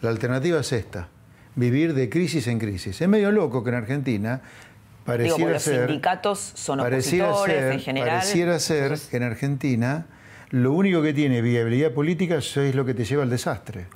La 0.00 0.10
alternativa 0.10 0.60
es 0.60 0.72
esta, 0.72 1.08
vivir 1.54 1.94
de 1.94 2.08
crisis 2.08 2.46
en 2.46 2.58
crisis. 2.58 3.00
Es 3.00 3.08
medio 3.08 3.32
loco 3.32 3.64
que 3.64 3.70
en 3.70 3.76
Argentina 3.76 4.42
pareciera 5.04 5.36
Digo, 5.36 5.50
los 5.50 5.62
ser... 5.62 5.86
sindicatos 5.86 6.38
son 6.54 6.80
opositores 6.80 7.72
en 7.72 7.80
general. 7.80 8.18
Pareciera 8.18 8.58
ser 8.58 8.98
que 9.10 9.16
en 9.16 9.22
Argentina 9.24 10.06
lo 10.50 10.72
único 10.72 11.02
que 11.02 11.12
tiene 11.12 11.42
viabilidad 11.42 11.92
política 11.92 12.36
es 12.36 12.74
lo 12.74 12.84
que 12.84 12.94
te 12.94 13.04
lleva 13.04 13.22
al 13.24 13.30
desastre. 13.30 13.86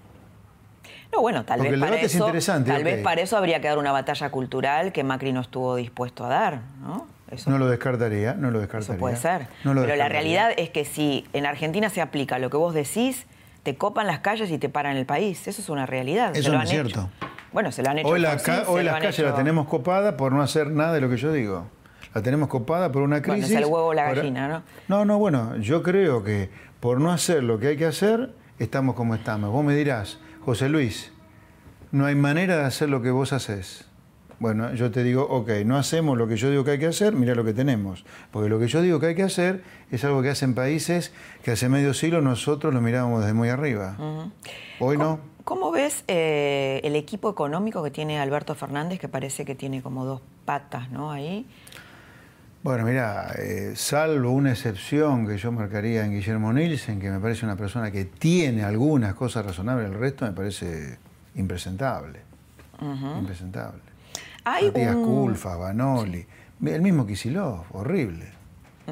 No, 1.13 1.21
bueno, 1.21 1.45
tal 1.45 1.63
vez 1.63 1.79
para 1.79 1.97
eso, 1.97 2.33
tal 2.45 2.85
vez 2.85 3.03
para 3.03 3.21
eso 3.21 3.37
habría 3.37 3.61
que 3.61 3.69
dar 3.69 3.79
una 3.79 3.93
batalla 3.93 4.31
cultural 4.31 4.93
que 4.93 5.05
Macri 5.05 5.33
no 5.33 5.41
estuvo 5.41 5.77
dispuesto 5.77 6.25
a 6.25 6.29
dar, 6.29 6.61
¿no? 6.83 7.07
No 7.47 7.59
lo 7.59 7.69
descartaría, 7.69 8.35
no 8.35 8.51
lo 8.51 8.61
descartaría. 8.61 8.95
Eso 8.95 9.01
puede 9.01 9.17
ser. 9.17 9.49
Pero 9.63 9.97
la 9.97 10.09
realidad 10.09 10.53
es 10.57 10.71
que 10.71 10.85
si 10.85 11.27
en 11.33 11.47
Argentina 11.47 11.91
se 11.91 12.01
aplica 12.01 12.39
lo 12.39 12.51
que 12.51 12.57
vos 12.57 12.75
decís, 12.75 13.27
te 13.63 13.77
copan 13.77 14.07
las 14.07 14.21
calles 14.21 14.51
y 14.51 14.59
te 14.59 14.69
paran 14.69 14.97
el 14.97 15.07
país. 15.07 15.47
Eso 15.47 15.61
es 15.61 15.69
una 15.69 15.87
realidad. 15.87 16.37
Eso 16.37 16.53
no 16.53 16.63
es 16.63 16.71
cierto. 16.71 17.11
Bueno, 17.53 17.73
se 17.73 17.83
lo 17.83 17.91
han 17.91 17.99
hecho. 17.99 18.09
Hoy, 18.09 18.21
las 18.21 18.43
calles 18.43 19.19
las 19.19 19.37
tenemos 19.37 19.67
copadas 19.67 20.15
por 20.15 20.33
no 20.33 20.43
hacer 20.43 20.71
nada 20.71 20.93
de 20.93 21.01
lo 21.01 21.09
que 21.09 21.17
yo 21.17 21.33
digo. 21.33 21.67
La 22.15 22.23
tenemos 22.23 22.49
copada 22.49 22.91
por 22.91 23.03
una 23.03 23.21
crisis. 23.21 23.43
Bueno, 23.43 23.59
es 23.59 23.65
el 23.65 23.73
huevo 23.73 23.87
o 23.87 23.95
la 23.95 24.13
gallina, 24.13 24.49
¿no? 24.49 24.63
No, 24.89 25.05
no, 25.05 25.19
bueno, 25.19 25.57
yo 25.59 25.83
creo 25.83 26.25
que 26.25 26.51
por 26.81 27.01
no 27.01 27.13
hacer 27.13 27.43
lo 27.43 27.59
que 27.59 27.69
hay 27.69 27.77
que 27.77 27.85
hacer, 27.85 28.31
estamos 28.59 28.95
como 28.95 29.15
estamos. 29.15 29.51
Vos 29.51 29.65
me 29.65 29.75
dirás, 29.75 30.19
José 30.45 30.69
Luis, 30.69 31.13
no 31.93 32.07
hay 32.07 32.15
manera 32.15 32.57
de 32.57 32.65
hacer 32.65 32.89
lo 32.89 33.03
que 33.03 33.11
vos 33.11 33.33
haces. 33.33 33.88
Bueno, 34.41 34.73
yo 34.75 34.91
te 34.93 35.03
digo, 35.03 35.27
ok, 35.29 35.51
no 35.65 35.77
hacemos 35.77 36.17
lo 36.17 36.29
que 36.29 36.37
yo 36.37 36.49
digo 36.51 36.65
que 36.65 36.73
hay 36.73 36.79
que 36.79 36.87
hacer, 36.87 37.15
mira 37.15 37.35
lo 37.35 37.45
que 37.45 37.53
tenemos. 37.53 38.05
Porque 38.31 38.49
lo 38.49 38.61
que 38.61 38.69
yo 38.69 38.81
digo 38.83 39.01
que 39.01 39.07
hay 39.07 39.15
que 39.17 39.25
hacer 39.25 39.65
es 39.91 40.05
algo 40.05 40.23
que 40.23 40.31
hacen 40.31 40.55
países 40.55 41.13
que 41.43 41.51
hace 41.51 41.69
medio 41.69 41.93
siglo 41.93 42.21
nosotros 42.21 42.73
lo 42.73 42.81
mirábamos 42.81 43.21
desde 43.23 43.35
muy 43.35 43.49
arriba. 43.49 43.97
Hoy 44.79 44.97
no. 44.97 45.19
¿Cómo 45.43 45.71
ves 45.71 46.05
eh, 46.09 46.81
el 46.85 46.95
equipo 46.95 47.31
económico 47.31 47.83
que 47.83 47.91
tiene 47.91 48.21
Alberto 48.21 48.55
Fernández, 48.55 49.01
que 49.01 49.09
parece 49.09 49.45
que 49.45 49.55
tiene 49.55 49.83
como 49.83 50.05
dos 50.05 50.21
patas, 50.45 50.91
¿no? 50.91 51.11
Ahí. 51.11 51.47
Bueno, 52.63 52.85
mira, 52.85 53.33
eh, 53.39 53.73
salvo 53.75 54.31
una 54.31 54.51
excepción 54.51 55.27
que 55.27 55.39
yo 55.39 55.51
marcaría 55.51 56.05
en 56.05 56.13
Guillermo 56.13 56.53
Nielsen, 56.53 57.01
que 57.01 57.11
me 57.11 57.19
parece 57.19 57.47
una 57.47 57.57
persona 57.57 57.91
que 57.91 58.05
tiene 58.05 58.63
algunas 58.63 59.15
cosas 59.15 59.47
razonables, 59.47 59.91
el 59.91 59.99
resto 59.99 60.27
me 60.27 60.33
parece 60.33 60.99
impresentable. 61.35 62.21
Impresentable. 62.81 63.88
Hay 64.55 64.67
Matías 64.67 64.95
un- 64.97 65.05
Culfa, 65.05 65.57
Banoli, 65.57 66.27
el 66.65 66.83
mismo 66.83 67.07
Kisilov, 67.07 67.65
horrible. 67.73 68.37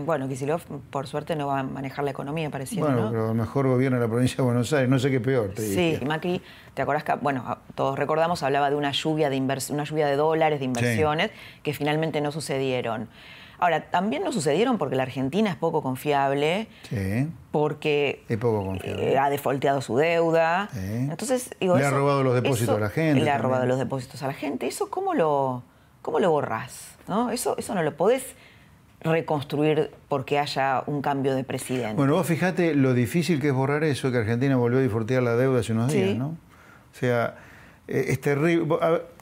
Bueno, 0.04 0.28
Kicillof, 0.28 0.62
por 0.90 1.06
suerte, 1.06 1.34
no 1.36 1.46
va 1.46 1.60
a 1.60 1.62
manejar 1.62 2.04
la 2.04 2.10
economía, 2.10 2.50
pareciendo, 2.50 2.86
Bueno, 2.86 3.04
¿no? 3.06 3.10
pero 3.10 3.32
mejor 3.32 3.66
gobierna 3.66 3.98
la 3.98 4.06
provincia 4.06 4.36
de 4.36 4.42
Buenos 4.42 4.70
Aires, 4.74 4.90
no 4.90 4.98
sé 4.98 5.10
qué 5.10 5.20
peor. 5.20 5.52
Te 5.54 5.62
Sí, 5.62 5.74
diría. 5.92 6.06
Macri, 6.06 6.42
¿te 6.74 6.82
acordás 6.82 7.02
que, 7.02 7.14
bueno, 7.14 7.56
todos 7.74 7.98
recordamos, 7.98 8.42
hablaba 8.42 8.68
de 8.68 8.76
una 8.76 8.92
lluvia 8.92 9.30
de, 9.30 9.38
invers- 9.38 9.70
una 9.70 9.84
lluvia 9.84 10.06
de 10.06 10.16
dólares, 10.16 10.58
de 10.58 10.66
inversiones, 10.66 11.30
que 11.62 11.72
finalmente 11.72 12.20
no 12.20 12.30
sucedieron. 12.30 13.08
Ahora, 13.58 13.90
también 13.90 14.22
no 14.22 14.32
sucedieron 14.32 14.78
porque 14.78 14.96
la 14.96 15.04
Argentina 15.04 15.50
es 15.50 15.56
poco 15.56 15.82
confiable, 15.82 16.68
Sí. 16.90 17.28
porque 17.50 18.24
Es 18.28 18.36
poco 18.38 18.64
confiable. 18.64 19.12
eh, 19.12 19.18
ha 19.18 19.30
defolteado 19.30 19.80
su 19.80 19.96
deuda. 19.96 20.68
Sí. 20.72 20.78
Entonces, 20.82 21.50
digo, 21.60 21.76
Le 21.78 21.84
ha 21.84 21.90
robado 21.90 22.22
los 22.22 22.34
depósitos 22.34 22.62
eso- 22.74 22.76
a 22.76 22.80
la 22.80 22.90
gente 22.90 23.22
Le 23.24 23.30
ha 23.30 23.38
robado 23.38 23.64
los 23.66 23.78
depósitos 23.78 24.22
a 24.22 24.26
la 24.26 24.34
gente. 24.34 24.66
¿Eso 24.66 24.90
cómo 24.90 25.14
lo, 25.14 25.62
cómo 26.02 26.20
lo 26.20 26.30
borrás? 26.30 26.96
¿no? 27.08 27.30
Eso, 27.30 27.56
eso 27.56 27.74
no 27.74 27.82
lo 27.82 27.96
podés 27.96 28.34
reconstruir 29.00 29.90
porque 30.08 30.38
haya 30.38 30.82
un 30.86 31.02
cambio 31.02 31.34
de 31.34 31.44
presidente. 31.44 31.94
Bueno, 31.94 32.14
vos 32.14 32.26
fijate 32.26 32.74
lo 32.74 32.94
difícil 32.94 33.40
que 33.40 33.48
es 33.48 33.54
borrar 33.54 33.84
eso, 33.84 34.10
que 34.10 34.18
Argentina 34.18 34.56
volvió 34.56 34.78
a 34.78 34.82
disfrutar 34.82 35.22
la 35.22 35.36
deuda 35.36 35.60
hace 35.60 35.72
unos 35.72 35.92
Sí. 35.92 36.02
días, 36.02 36.16
¿no? 36.18 36.28
O 36.28 36.98
sea, 36.98 37.36
eh, 37.88 38.06
es 38.08 38.20
terrible. 38.20 38.66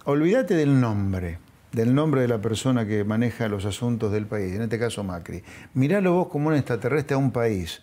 Olvídate 0.06 0.54
del 0.54 0.80
nombre, 0.80 1.38
del 1.74 1.94
nombre 1.94 2.20
de 2.20 2.28
la 2.28 2.38
persona 2.40 2.86
que 2.86 3.04
maneja 3.04 3.48
los 3.48 3.64
asuntos 3.64 4.12
del 4.12 4.26
país, 4.26 4.54
en 4.54 4.62
este 4.62 4.78
caso 4.78 5.02
Macri. 5.02 5.42
Miralo 5.74 6.12
vos 6.12 6.28
como 6.28 6.48
un 6.48 6.54
extraterrestre 6.54 7.14
a 7.14 7.18
un 7.18 7.32
país. 7.32 7.82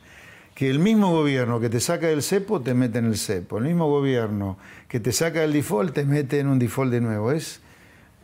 Que 0.56 0.70
el 0.70 0.80
mismo 0.80 1.12
gobierno 1.12 1.60
que 1.60 1.70
te 1.70 1.80
saca 1.80 2.08
del 2.08 2.22
cepo 2.22 2.62
te 2.62 2.74
mete 2.74 3.00
en 3.00 3.06
el 3.06 3.18
cepo. 3.18 3.58
El 3.58 3.64
mismo 3.66 3.88
gobierno 3.90 4.58
que 4.88 5.00
te 5.00 5.12
saca 5.12 5.42
del 5.42 5.54
default 5.54 5.94
te 5.94 6.06
mete 6.06 6.40
en 6.40 6.48
un 6.48 6.60
default 6.60 6.92
de 6.92 7.02
nuevo. 7.02 7.32
Es 7.32 7.62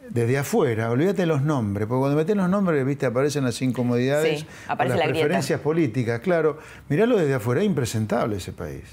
desde 0.09 0.37
afuera, 0.37 0.89
olvídate 0.89 1.25
los 1.25 1.41
nombres, 1.41 1.85
porque 1.87 1.99
cuando 1.99 2.17
metes 2.17 2.35
los 2.37 2.49
nombres, 2.49 2.85
viste, 2.85 3.05
aparecen 3.05 3.43
las 3.43 3.61
incomodidades, 3.61 4.39
Sí, 4.41 4.45
o 4.69 4.71
aparece 4.71 4.95
las 4.95 4.99
la 4.99 5.07
grieta. 5.09 5.25
preferencias 5.25 5.59
políticas, 5.59 6.19
claro. 6.21 6.59
Miralo 6.87 7.17
desde 7.17 7.33
afuera, 7.33 7.59
es 7.61 7.67
impresentable 7.67 8.37
ese 8.37 8.53
país. 8.53 8.83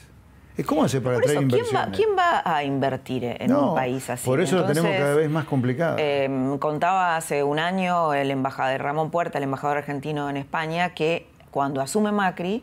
¿Es 0.57 0.65
cómo 0.65 0.85
hace 0.85 1.01
para 1.01 1.17
Por 1.17 1.25
traer 1.25 1.39
eso, 1.39 1.49
¿quién 1.49 1.65
va, 1.65 1.67
inversiones? 1.87 1.97
quién 1.97 2.09
va 2.17 2.43
a 2.45 2.63
invertir 2.65 3.25
en 3.25 3.51
No, 3.51 3.71
un 3.71 3.75
país 3.75 4.09
así? 4.09 4.25
Por 4.25 4.41
eso 4.41 4.57
lo 4.57 4.67
tenemos 4.67 4.93
cada 4.93 5.15
vez 5.15 5.29
más 5.29 5.47
complicado. 5.47 5.97
eh, 5.99 6.57
contaba 6.61 7.17
hace 7.17 7.43
un 7.43 7.59
año 7.59 8.15
el 8.15 8.31
embajador 8.31 8.81
Ramón 8.81 9.11
Puerta, 9.11 9.39
el 9.39 9.45
embajador 9.45 9.79
argentino 9.79 10.31
en 10.31 10.37
España, 10.37 10.91
que 10.95 11.27
cuando 11.51 11.81
asume 11.81 12.13
Macri, 12.13 12.63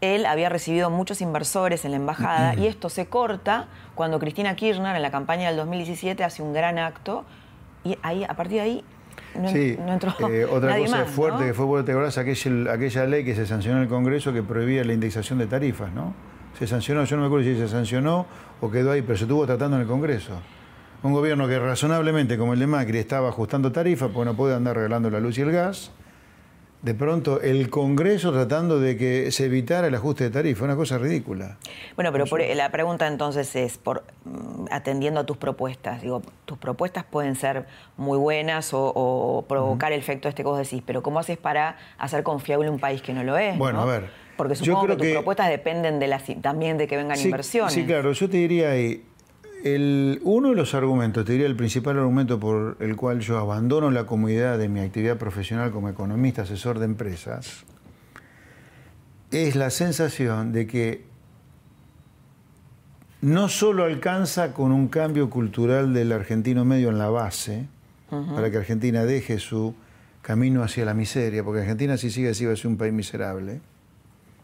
él 0.00 0.26
había 0.26 0.48
recibido 0.48 0.90
muchos 0.90 1.20
inversores 1.20 1.84
en 1.84 1.92
la 1.92 1.96
embajada 1.96 2.54
y 2.54 2.66
esto 2.66 2.88
se 2.88 3.06
corta 3.06 3.66
cuando 3.94 4.18
Cristina 4.18 4.54
Kirchner 4.54 4.94
en 4.94 5.02
la 5.02 5.10
campaña 5.10 5.48
del 5.48 5.56
2017 5.56 6.22
hace 6.22 6.42
un 6.42 6.52
gran 6.52 6.78
acto 6.78 7.24
y 7.84 7.98
ahí 8.02 8.24
a 8.24 8.34
partir 8.34 8.58
de 8.58 8.60
ahí 8.60 8.84
no, 9.34 9.48
sí, 9.48 9.76
no 9.84 9.92
entró 9.92 10.12
eh, 10.30 10.44
otra 10.44 10.70
nadie 10.72 10.84
cosa 10.84 10.98
más, 10.98 11.10
fuerte 11.10 11.40
¿no? 11.40 11.46
que 11.46 11.54
fue, 11.54 11.64
vos 11.64 11.84
te 11.84 11.92
aquella, 11.92 12.72
aquella 12.72 13.06
ley 13.06 13.24
que 13.24 13.34
se 13.34 13.46
sancionó 13.46 13.78
en 13.78 13.84
el 13.84 13.88
Congreso 13.88 14.32
que 14.32 14.42
prohibía 14.42 14.84
la 14.84 14.92
indexación 14.92 15.38
de 15.38 15.46
tarifas, 15.46 15.92
¿no? 15.92 16.14
Se 16.58 16.66
sancionó, 16.66 17.04
yo 17.04 17.16
no 17.16 17.22
me 17.22 17.26
acuerdo 17.26 17.44
si 17.46 17.56
se 17.56 17.68
sancionó 17.68 18.26
o 18.60 18.70
quedó 18.70 18.92
ahí, 18.92 19.02
pero 19.02 19.16
se 19.16 19.24
estuvo 19.24 19.44
tratando 19.46 19.76
en 19.76 19.82
el 19.82 19.88
Congreso. 19.88 20.32
Un 21.02 21.12
gobierno 21.12 21.46
que 21.48 21.58
razonablemente, 21.58 22.38
como 22.38 22.54
el 22.54 22.60
de 22.60 22.66
Macri, 22.66 22.98
estaba 22.98 23.28
ajustando 23.28 23.72
tarifas, 23.72 24.10
porque 24.12 24.24
no 24.30 24.36
puede 24.36 24.54
andar 24.54 24.76
regalando 24.76 25.10
la 25.10 25.20
luz 25.20 25.36
y 25.38 25.42
el 25.42 25.52
gas. 25.52 25.90
De 26.80 26.94
pronto, 26.94 27.40
el 27.40 27.70
Congreso 27.70 28.30
tratando 28.30 28.78
de 28.78 28.96
que 28.98 29.32
se 29.32 29.46
evitara 29.46 29.86
el 29.86 29.94
ajuste 29.94 30.24
de 30.24 30.30
tarifa, 30.30 30.64
una 30.64 30.76
cosa 30.76 30.98
ridícula. 30.98 31.56
Bueno, 31.96 32.12
pero 32.12 32.26
por- 32.26 32.42
la 32.54 32.70
pregunta 32.70 33.06
entonces 33.06 33.56
es, 33.56 33.78
por, 33.78 34.04
mm, 34.26 34.66
atendiendo 34.70 35.20
a 35.20 35.24
tus 35.24 35.38
propuestas, 35.38 36.02
digo, 36.02 36.20
tus 36.44 36.58
propuestas 36.58 37.04
pueden 37.04 37.36
ser 37.36 37.66
muy 37.96 38.18
buenas 38.18 38.74
o, 38.74 38.92
o 38.94 39.42
provocar 39.48 39.92
el 39.92 39.98
efecto 40.00 40.28
este 40.28 40.42
que 40.42 40.48
vos 40.48 40.58
decís, 40.58 40.82
pero 40.86 41.02
¿cómo 41.02 41.18
haces 41.18 41.38
para 41.38 41.78
hacer 41.98 42.22
confiable 42.22 42.68
un 42.68 42.78
país 42.78 43.00
que 43.00 43.14
no 43.14 43.24
lo 43.24 43.38
es? 43.38 43.56
Bueno, 43.56 43.78
no? 43.78 43.84
a 43.84 43.86
ver, 43.86 44.10
Porque 44.36 44.54
yo 44.54 44.64
supongo 44.64 44.86
que 44.88 44.96
tus 44.96 45.06
que- 45.06 45.12
propuestas 45.12 45.48
dependen 45.48 45.98
de 45.98 46.08
las, 46.08 46.24
también 46.42 46.76
de 46.78 46.86
que 46.86 46.96
vengan 46.96 47.16
Sí, 47.16 47.24
inversiones. 47.26 47.72
Sí, 47.74 47.84
claro, 47.84 48.12
yo 48.12 48.28
te 48.28 48.36
diría 48.36 48.70
ahí, 48.70 49.04
el, 49.62 50.20
uno 50.24 50.50
de 50.50 50.56
los 50.56 50.74
argumentos, 50.74 51.24
te 51.24 51.32
diría 51.32 51.46
el 51.46 51.56
principal 51.56 51.98
argumento 51.98 52.38
por 52.40 52.76
el 52.80 52.96
cual 52.96 53.20
yo 53.20 53.38
abandono 53.38 53.90
la 53.90 54.04
comodidad 54.06 54.58
de 54.58 54.68
mi 54.68 54.80
actividad 54.80 55.16
profesional 55.16 55.70
como 55.70 55.88
economista, 55.88 56.42
asesor 56.42 56.78
de 56.78 56.84
empresas, 56.86 57.64
es 59.30 59.56
la 59.56 59.70
sensación 59.70 60.52
de 60.52 60.66
que 60.66 61.04
no 63.20 63.48
solo 63.48 63.84
alcanza 63.84 64.52
con 64.52 64.70
un 64.70 64.88
cambio 64.88 65.30
cultural 65.30 65.94
del 65.94 66.12
argentino 66.12 66.64
medio 66.64 66.90
en 66.90 66.98
la 66.98 67.08
base, 67.08 67.66
para 68.34 68.48
que 68.50 68.58
Argentina 68.58 69.04
deje 69.04 69.38
su 69.38 69.74
camino 70.22 70.62
hacia 70.62 70.84
la 70.84 70.94
miseria, 70.94 71.42
porque 71.42 71.60
Argentina 71.62 71.96
si 71.96 72.10
sigue 72.10 72.28
así 72.30 72.44
va 72.44 72.52
a 72.52 72.56
ser 72.56 72.68
un 72.68 72.76
país 72.76 72.92
miserable, 72.92 73.60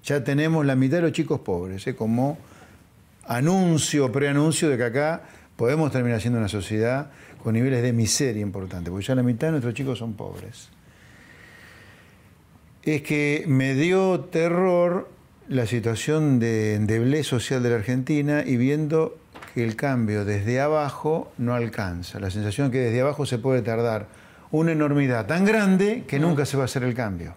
ya 0.04 0.24
tenemos 0.24 0.64
la 0.64 0.76
mitad 0.76 0.98
de 0.98 1.02
los 1.02 1.12
chicos 1.12 1.40
pobres, 1.40 1.86
¿eh? 1.86 1.94
como 1.94 2.38
anuncio, 3.26 4.10
preanuncio 4.10 4.68
de 4.68 4.76
que 4.76 4.84
acá 4.84 5.22
podemos 5.56 5.92
terminar 5.92 6.20
siendo 6.20 6.38
una 6.38 6.48
sociedad 6.48 7.10
con 7.42 7.54
niveles 7.54 7.82
de 7.82 7.92
miseria 7.92 8.42
importantes, 8.42 8.90
porque 8.90 9.06
ya 9.06 9.14
la 9.14 9.22
mitad 9.22 9.48
de 9.48 9.52
nuestros 9.52 9.74
chicos 9.74 9.98
son 9.98 10.14
pobres. 10.14 10.68
Es 12.82 13.02
que 13.02 13.44
me 13.46 13.74
dio 13.74 14.20
terror 14.20 15.08
la 15.48 15.66
situación 15.66 16.38
de 16.38 16.76
endeblez 16.76 17.26
social 17.26 17.62
de 17.62 17.70
la 17.70 17.76
Argentina 17.76 18.42
y 18.46 18.56
viendo 18.56 19.18
que 19.54 19.64
el 19.64 19.76
cambio 19.76 20.24
desde 20.24 20.60
abajo 20.60 21.32
no 21.38 21.54
alcanza. 21.54 22.20
La 22.20 22.30
sensación 22.30 22.70
que 22.70 22.78
desde 22.78 23.00
abajo 23.00 23.26
se 23.26 23.38
puede 23.38 23.62
tardar 23.62 24.06
una 24.50 24.72
enormidad 24.72 25.26
tan 25.26 25.44
grande 25.44 26.04
que 26.06 26.18
nunca 26.18 26.46
se 26.46 26.56
va 26.56 26.64
a 26.64 26.66
hacer 26.66 26.84
el 26.84 26.94
cambio. 26.94 27.34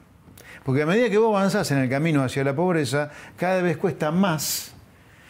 Porque 0.65 0.82
a 0.84 0.86
medida 0.86 1.10
que 1.10 1.17
vos 1.17 1.36
avanzás 1.36 1.69
en 1.71 1.80
el 1.80 1.89
camino 1.89 2.23
hacia 2.23 2.43
la 2.43 2.56
pobreza, 2.56 3.10
cada 3.38 3.62
vez 3.62 3.78
cuesta 3.78 4.12
más 4.12 4.73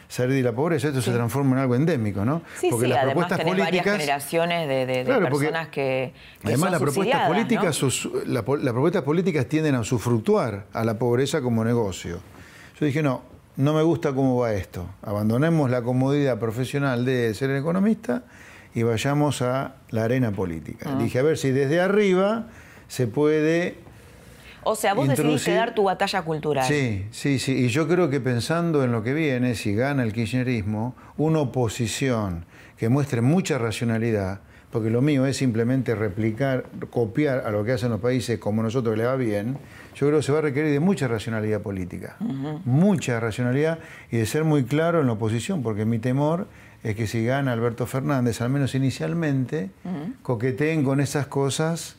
salir 0.08 0.36
de 0.36 0.44
la 0.44 0.52
pobreza. 0.52 0.90
Esto 0.90 1.02
se 1.02 1.12
transforma 1.12 1.54
en 1.56 1.62
algo 1.64 1.74
endémico, 1.76 2.24
¿no? 2.24 2.44
Sí, 2.62 2.68
porque 2.70 2.86
sí, 2.86 2.90
las 2.92 3.00
además 3.00 3.14
propuestas 3.26 3.40
tenés 3.40 3.58
varias 3.66 3.84
generaciones 3.86 4.68
de, 4.68 4.86
de- 4.86 4.98
de 5.00 5.04
Claro, 5.06 5.26
personas 5.30 5.68
que, 5.70 6.14
que 6.40 6.48
Además, 6.50 6.60
son 6.60 6.72
las 6.72 6.82
propuestas 6.82 7.28
políticas, 7.28 7.76
sus- 7.76 8.10
la 8.28 8.46
po- 8.46 8.58
las 8.58 8.74
propuestas 8.74 9.02
políticas 9.02 9.48
tienden 9.48 9.74
a 9.74 9.80
usufructuar 9.80 10.66
a 10.72 10.84
la 10.84 11.00
pobreza 11.00 11.42
como 11.42 11.64
negocio. 11.66 12.20
Yo 12.80 12.86
dije, 12.86 13.02
no, 13.02 13.24
no 13.56 13.74
me 13.74 13.82
gusta 13.82 14.14
cómo 14.14 14.38
va 14.38 14.54
esto. 14.54 14.86
Abandonemos 15.02 15.72
la 15.72 15.82
comodidad 15.82 16.38
profesional 16.38 17.06
de 17.06 17.34
ser 17.34 17.50
economista 17.52 18.22
y 18.76 18.84
vayamos 18.84 19.42
a 19.42 19.78
la 19.90 20.04
arena 20.04 20.32
política. 20.32 20.92
Ah. 20.94 20.98
Dije, 21.02 21.18
a 21.18 21.24
ver 21.24 21.40
si 21.40 21.50
desde 21.50 21.82
arriba 21.82 22.50
se 22.88 23.08
puede 23.08 23.78
O 24.66 24.76
sea, 24.76 24.94
vos 24.94 25.08
decidiste 25.08 25.52
introducir- 25.52 25.56
dar 25.56 25.76
tu 25.76 25.84
batalla 25.84 26.22
cultural. 26.22 26.66
Sí, 26.68 27.06
sí, 27.12 27.40
sí. 27.40 27.54
Y 27.66 27.68
yo 27.70 27.88
creo 27.88 28.10
que 28.10 28.20
pensando 28.20 28.84
en 28.84 28.92
lo 28.92 29.04
que 29.04 29.14
viene, 29.14 29.56
si 29.56 29.74
gana 29.76 30.04
el 30.04 30.14
kirchnerismo, 30.14 30.96
una 31.18 31.40
oposición 31.40 32.46
que 32.78 32.90
muestre 32.90 33.22
mucha 33.22 33.58
racionalidad, 33.58 34.42
porque 34.72 34.90
lo 34.90 35.02
mío 35.02 35.26
es 35.28 35.38
simplemente 35.38 35.94
replicar, 35.94 36.66
copiar 36.90 37.44
a 37.46 37.52
lo 37.52 37.64
que 37.64 37.74
hacen 37.74 37.92
los 37.92 38.00
países 38.00 38.40
como 38.40 38.64
nosotros 38.64 38.98
le 38.98 39.06
va 39.06 39.16
bien, 39.16 39.58
yo 39.96 40.08
creo 40.08 40.18
que 40.20 40.24
se 40.24 40.32
va 40.32 40.40
a 40.40 40.42
requerir 40.42 40.72
de 40.72 40.80
mucha 40.80 41.08
racionalidad 41.08 41.62
política. 41.62 42.18
Mucha 42.66 43.20
racionalidad 43.20 43.78
y 44.12 44.18
de 44.18 44.26
ser 44.26 44.44
muy 44.44 44.64
claro 44.64 45.02
en 45.02 45.06
la 45.08 45.14
oposición, 45.14 45.62
porque 45.62 45.86
mi 45.86 46.00
temor 46.00 46.48
es 46.84 46.96
que 46.96 47.06
si 47.06 47.24
gana 47.24 47.54
Alberto 47.54 47.86
Fernández, 47.86 48.42
al 48.42 48.50
menos 48.50 48.74
inicialmente, 48.74 49.70
coqueteen 50.24 50.84
con 50.84 51.00
esas 51.00 51.28
cosas 51.28 51.96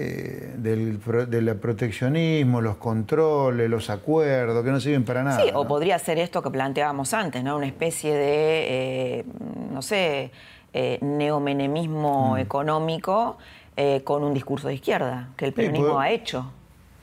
eh, 0.00 0.54
del, 0.56 1.00
del 1.28 1.56
proteccionismo, 1.56 2.60
los 2.60 2.76
controles, 2.76 3.68
los 3.68 3.90
acuerdos, 3.90 4.64
que 4.64 4.70
no 4.70 4.78
sirven 4.78 5.04
para 5.04 5.24
nada. 5.24 5.40
Sí, 5.42 5.48
o 5.52 5.64
¿no? 5.64 5.68
podría 5.68 5.98
ser 5.98 6.18
esto 6.18 6.40
que 6.40 6.50
planteábamos 6.50 7.12
antes, 7.14 7.42
¿no? 7.42 7.56
Una 7.56 7.66
especie 7.66 8.14
de, 8.14 9.18
eh, 9.20 9.24
no 9.72 9.82
sé, 9.82 10.30
eh, 10.72 10.98
neomenemismo 11.02 12.34
Mm. 12.34 12.38
económico 12.38 13.38
eh, 13.76 14.02
con 14.04 14.22
un 14.24 14.34
discurso 14.34 14.68
de 14.68 14.74
izquierda, 14.74 15.28
que 15.36 15.46
el 15.46 15.52
peronismo 15.52 15.86
puedo- 15.86 16.00
ha 16.00 16.10
hecho. 16.10 16.50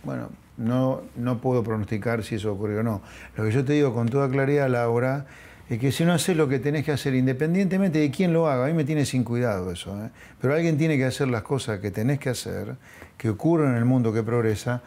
Bueno, 0.03 0.29
no, 0.57 1.01
no 1.15 1.37
puedo 1.39 1.63
pronosticar 1.63 2.23
si 2.23 2.35
eso 2.35 2.51
ocurrió 2.53 2.79
o 2.79 2.83
no. 2.83 3.01
Lo 3.35 3.43
que 3.45 3.51
yo 3.51 3.63
te 3.65 3.73
digo 3.73 3.93
con 3.93 4.07
toda 4.07 4.29
claridad, 4.29 4.69
Laura, 4.69 5.25
es 5.69 5.79
que 5.79 5.91
si 5.91 6.05
no 6.05 6.13
haces 6.13 6.37
lo 6.37 6.47
que 6.47 6.59
tenés 6.59 6.85
que 6.85 6.91
hacer, 6.91 7.15
independientemente 7.15 7.99
de 7.99 8.11
quién 8.11 8.33
lo 8.33 8.47
haga, 8.47 8.65
a 8.65 8.67
mí 8.67 8.73
me 8.73 8.83
tiene 8.83 9.05
sin 9.05 9.23
cuidado 9.23 9.71
eso, 9.71 9.99
¿eh? 10.03 10.09
pero 10.39 10.53
alguien 10.53 10.77
tiene 10.77 10.97
que 10.97 11.05
hacer 11.05 11.27
las 11.27 11.41
cosas 11.41 11.79
que 11.79 11.89
tenés 11.89 12.19
que 12.19 12.29
hacer, 12.29 12.75
que 13.17 13.29
ocurren 13.29 13.71
en 13.71 13.77
el 13.77 13.85
mundo 13.85 14.13
que 14.13 14.21
progresa, 14.21 14.81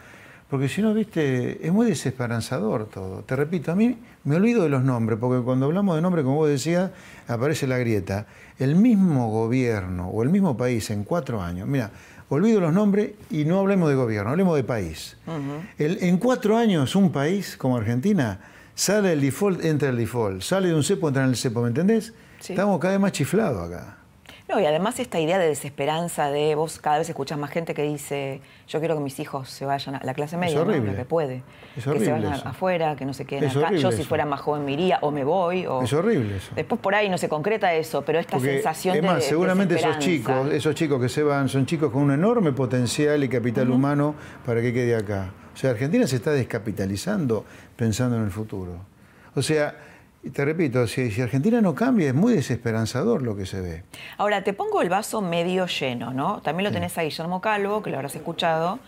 porque 0.48 0.68
si 0.68 0.80
no, 0.80 0.94
viste, 0.94 1.66
es 1.66 1.72
muy 1.72 1.86
desesperanzador 1.86 2.86
todo. 2.86 3.22
Te 3.22 3.36
repito, 3.36 3.70
a 3.70 3.74
mí 3.74 3.98
me 4.24 4.36
olvido 4.36 4.62
de 4.62 4.70
los 4.70 4.82
nombres, 4.82 5.18
porque 5.20 5.44
cuando 5.44 5.66
hablamos 5.66 5.96
de 5.96 6.00
nombres, 6.00 6.24
como 6.24 6.36
vos 6.36 6.48
decías, 6.48 6.90
aparece 7.26 7.66
la 7.66 7.76
grieta. 7.76 8.26
El 8.58 8.74
mismo 8.74 9.30
gobierno 9.30 10.08
o 10.08 10.22
el 10.22 10.30
mismo 10.30 10.56
país 10.56 10.88
en 10.88 11.04
cuatro 11.04 11.42
años, 11.42 11.68
mira, 11.68 11.90
olvido 12.30 12.60
los 12.60 12.72
nombres 12.72 13.10
y 13.30 13.44
no 13.44 13.58
hablemos 13.58 13.90
de 13.90 13.94
gobierno, 13.94 14.30
hablemos 14.30 14.56
de 14.56 14.64
país. 14.64 15.18
en 15.78 16.16
cuatro 16.16 16.56
años 16.56 16.96
un 16.96 17.12
país 17.12 17.56
como 17.58 17.76
Argentina 17.76 18.40
sale 18.78 19.12
el 19.12 19.20
default, 19.20 19.64
entra 19.64 19.88
el 19.88 19.96
default, 19.96 20.40
sale 20.40 20.68
de 20.68 20.74
un 20.74 20.84
cepo, 20.84 21.08
entra 21.08 21.24
en 21.24 21.30
el 21.30 21.36
cepo, 21.36 21.62
¿me 21.62 21.68
entendés? 21.68 22.14
Estamos 22.40 22.78
cada 22.78 22.94
vez 22.94 23.00
más 23.00 23.12
chiflados 23.12 23.68
acá. 23.68 23.96
No, 24.48 24.58
y 24.58 24.64
además 24.64 24.98
esta 24.98 25.20
idea 25.20 25.38
de 25.38 25.46
desesperanza 25.46 26.30
de 26.30 26.54
vos 26.54 26.78
cada 26.78 26.98
vez 26.98 27.08
escuchas 27.08 27.38
más 27.38 27.50
gente 27.50 27.74
que 27.74 27.82
dice, 27.82 28.40
yo 28.66 28.78
quiero 28.78 28.94
que 28.94 29.02
mis 29.02 29.18
hijos 29.20 29.50
se 29.50 29.66
vayan 29.66 29.96
a 29.96 30.04
la 30.04 30.14
clase 30.14 30.38
media, 30.38 30.64
lo 30.64 30.96
que 30.96 31.04
puede. 31.04 31.42
que 31.74 31.82
se 31.82 32.12
vayan 32.12 32.32
afuera, 32.46 32.94
que 32.96 33.04
no 33.04 33.12
se 33.12 33.26
queden 33.26 33.50
acá. 33.50 33.72
Yo 33.72 33.90
si 33.92 34.04
fuera 34.04 34.24
más 34.24 34.40
joven 34.40 34.64
me 34.64 34.72
iría 34.72 35.00
o 35.02 35.10
me 35.10 35.24
voy. 35.24 35.66
O... 35.66 35.82
Es 35.82 35.92
horrible 35.92 36.36
eso. 36.36 36.52
Después 36.54 36.80
por 36.80 36.94
ahí 36.94 37.10
no 37.10 37.18
se 37.18 37.28
concreta 37.28 37.74
eso, 37.74 38.02
pero 38.02 38.20
esta 38.20 38.38
sensación 38.38 38.96
es 38.96 39.02
más, 39.02 39.24
seguramente 39.24 39.74
esos 39.74 39.98
chicos, 39.98 40.50
esos 40.52 40.74
chicos 40.76 41.02
que 41.02 41.08
se 41.08 41.24
van, 41.24 41.48
son 41.48 41.66
chicos 41.66 41.90
con 41.90 42.04
un 42.04 42.12
enorme 42.12 42.52
potencial 42.52 43.22
y 43.24 43.28
capital 43.28 43.70
humano 43.70 44.14
para 44.46 44.62
que 44.62 44.72
quede 44.72 44.94
acá. 44.94 45.32
O 45.52 45.60
sea, 45.60 45.70
Argentina 45.70 46.06
se 46.06 46.14
está 46.14 46.30
descapitalizando 46.30 47.44
pensando 47.78 48.16
en 48.16 48.24
el 48.24 48.32
futuro. 48.32 48.72
O 49.36 49.40
sea, 49.40 49.76
y 50.24 50.30
te 50.30 50.44
repito, 50.44 50.84
si, 50.88 51.22
Argentina 51.22 51.60
no 51.60 51.76
cambia, 51.76 52.08
es 52.08 52.14
muy 52.14 52.34
desesperanzador 52.34 53.22
lo 53.22 53.36
que 53.36 53.46
se 53.46 53.60
ve. 53.60 53.84
Ahora, 54.16 54.42
te 54.42 54.52
pongo 54.52 54.82
el 54.82 54.88
vaso 54.88 55.22
medio 55.22 55.66
lleno, 55.66 56.12
¿no? 56.12 56.42
También 56.42 56.68
lo 56.68 56.72
tenés 56.72 56.98
a 56.98 57.02
Guillermo 57.02 57.40
Calvo, 57.40 57.80
que 57.80 57.90
lo 57.90 57.96
habrás 57.96 58.16
escuchado, 58.16 58.80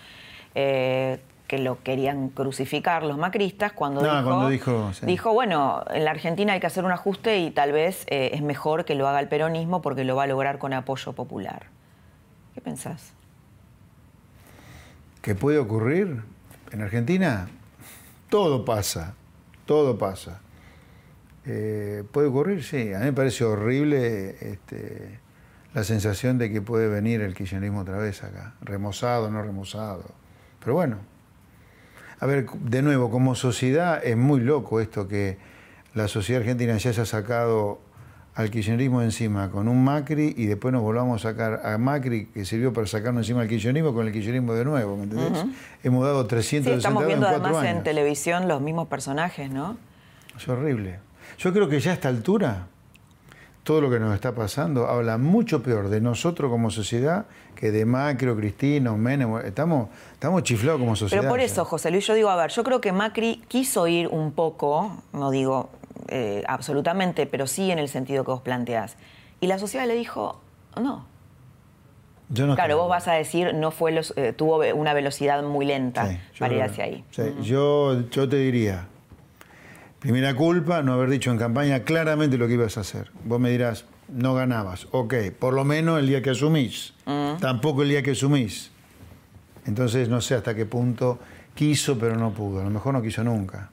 eh, 0.57 1.21
que 1.47 1.59
lo 1.59 1.81
querían 1.85 2.31
crucificar 2.31 3.05
los 3.05 3.17
macristas 3.17 3.73
cuando, 3.73 4.03
dijo, 4.03 4.25
cuando 4.25 4.49
dijo, 4.49 4.91
dijo, 5.03 5.33
bueno, 5.33 5.85
en 5.91 6.05
la 6.05 6.11
Argentina 6.11 6.55
hay 6.55 6.61
que 6.61 6.67
hacer 6.67 6.85
un 6.85 6.91
ajuste 6.91 7.39
y 7.39 7.53
tal 7.53 7.71
vez 7.71 8.05
eh, 8.09 8.31
es 8.35 8.43
mejor 8.43 8.85
que 8.85 8.97
lo 8.97 9.07
haga 9.07 9.21
el 9.21 9.29
peronismo 9.29 9.83
porque 9.83 10.03
lo 10.03 10.17
va 10.17 10.25
a 10.25 10.27
lograr 10.27 10.59
con 10.59 10.73
apoyo 10.73 11.13
popular. 11.13 11.67
¿Qué 12.55 12.61
pensás? 12.61 13.13
¿Qué 15.23 15.37
puede 15.37 15.59
ocurrir 15.59 16.23
en 16.73 16.83
Argentina? 16.83 17.49
Todo 18.31 18.65
pasa, 18.65 19.15
todo 19.67 19.99
pasa. 19.99 20.41
Eh, 21.47 22.05
¿Puede 22.13 22.29
ocurrir? 22.29 22.63
Sí. 22.63 22.95
A 22.95 23.01
mí 23.01 23.07
me 23.07 23.13
parece 23.13 23.45
horrible 23.45 24.37
este, 24.41 25.19
la 25.75 25.83
sensación 25.83 26.39
de 26.39 26.53
que 26.53 26.63
puede 26.63 26.89
venir 26.89 27.21
el 27.23 27.35
kirchnerismo 27.35 27.81
otra 27.81 27.99
vez 27.99 28.23
acá. 28.23 28.55
Remozado, 28.61 29.31
no 29.31 29.43
remozado. 29.43 30.05
Pero 30.61 30.75
bueno. 30.75 30.99
A 32.21 32.27
ver, 32.27 32.49
de 32.51 32.83
nuevo, 32.83 33.11
como 33.11 33.35
sociedad 33.35 34.01
es 34.05 34.17
muy 34.17 34.41
loco 34.41 34.81
esto 34.81 35.09
que 35.09 35.39
la 35.95 36.07
sociedad 36.07 36.43
argentina 36.43 36.77
ya 36.77 36.93
se 36.93 37.01
ha 37.01 37.07
sacado 37.07 37.81
al 38.35 38.51
kirchnerismo 38.51 39.03
encima 39.03 39.51
con 39.51 39.69
un 39.69 39.85
Macri 39.85 40.35
y 40.37 40.47
después 40.47 40.73
nos 40.73 40.83
volvamos 40.83 41.25
a 41.25 41.31
sacar 41.31 41.63
a 41.65 41.77
Macri 41.79 42.27
que 42.27 42.45
sirvió 42.45 42.73
para 42.73 42.87
sacarnos 42.87 43.23
encima 43.23 43.43
al 43.43 43.49
kirchnerismo 43.49 43.93
con 43.93 44.07
el 44.07 44.13
kirchnerismo 44.13 44.55
de 44.55 44.65
nuevo, 44.65 44.97
¿me 44.97 45.05
entendés? 45.05 45.45
Hemos 45.83 46.05
dado 46.05 46.27
360 46.27 46.71
sí, 46.71 46.77
estamos 46.77 47.07
viendo 47.07 47.27
además 47.27 47.65
en 47.65 47.83
televisión 47.83 48.49
los 48.49 48.61
mismos 48.61 48.89
personajes, 48.89 49.51
¿no? 49.51 49.77
Es 50.37 50.49
horrible. 50.49 51.01
Yo 51.39 51.53
creo 51.53 51.69
que 51.69 51.81
ya 51.81 51.91
a 51.91 51.95
esta 51.95 52.09
altura, 52.09 52.67
todo 53.65 53.81
lo 53.81 53.91
que 53.91 53.99
nos 53.99 54.15
está 54.15 54.35
pasando 54.35 54.87
habla 54.87 55.19
mucho 55.19 55.63
peor 55.63 55.89
de 55.89 56.01
nosotros 56.01 56.51
como 56.51 56.71
sociedad 56.71 57.27
que 57.57 57.71
de 57.71 57.85
Macri, 57.85 58.35
Cristina, 58.35 58.93
Menem. 58.93 59.37
Estamos, 59.39 59.89
estamos 60.15 60.43
chiflados 60.45 60.81
como 60.81 60.97
sociedad. 60.97 61.23
Pero 61.23 61.31
por 61.31 61.41
eso, 61.41 61.65
José 61.65 61.91
Luis, 61.91 62.07
yo 62.07 62.15
digo, 62.15 62.31
a 62.31 62.37
ver, 62.37 62.51
yo 62.51 62.65
creo 62.65 62.81
que 62.81 62.93
Macri 62.93 63.43
quiso 63.49 63.87
ir 63.87 64.09
un 64.09 64.33
poco, 64.33 65.03
no 65.13 65.31
digo 65.31 65.69
eh, 66.09 66.43
absolutamente, 66.47 67.27
pero 67.27 67.47
sí 67.47 67.71
en 67.71 67.79
el 67.79 67.89
sentido 67.89 68.25
que 68.25 68.31
vos 68.31 68.43
planteás. 68.43 68.97
Y 69.41 69.47
la 69.47 69.59
sociedad 69.59 69.87
le 69.87 69.95
dijo, 69.95 70.41
no. 70.81 71.07
Yo 72.29 72.47
no 72.47 72.55
claro, 72.55 72.77
vos 72.77 72.89
vas 72.89 73.09
a 73.09 73.13
decir, 73.13 73.55
no 73.55 73.73
fue 73.73 74.01
eh, 74.17 74.33
tuvo 74.33 74.59
una 74.75 74.95
velocidad 74.95 75.43
muy 75.43 75.67
lenta 75.67 76.17
para 76.39 76.55
ir 76.55 76.63
hacia 76.63 76.85
ahí. 76.85 77.05
yo, 77.43 78.09
yo 78.11 78.29
te 78.29 78.37
diría, 78.37 78.87
Primera 80.01 80.35
culpa, 80.35 80.83
no 80.83 80.95
haber 80.95 81.11
dicho 81.11 81.31
en 81.31 81.37
campaña 81.37 81.81
claramente 81.81 82.39
lo 82.39 82.49
que 82.49 82.55
ibas 82.55 82.79
a 82.79 82.81
hacer. 82.81 83.11
Vos 83.25 83.39
me 83.39 83.51
dirás, 83.51 83.85
no 84.09 84.33
ganabas. 84.33 84.89
Ok, 84.93 85.15
por 85.39 85.53
lo 85.53 85.63
menos 85.63 85.99
el 85.99 86.07
día 86.07 86.23
que 86.23 86.31
asumís. 86.31 86.95
Mm. 87.05 87.39
Tampoco 87.39 87.83
el 87.83 87.91
día 87.91 88.03
que 88.03 88.13
asumís. 88.13 88.71
Entonces 89.67 90.09
no 90.09 90.23
sé 90.23 90.37
hasta 90.37 90.55
qué 90.55 90.65
punto 90.65 91.19
quiso, 91.55 91.99
pero 91.99 92.17
no 92.17 92.33
pudo. 92.33 92.63
A 92.63 92.65
lo 92.65 92.71
mejor 92.71 92.95
no 92.95 93.03
quiso 93.03 93.23
nunca. 93.23 93.71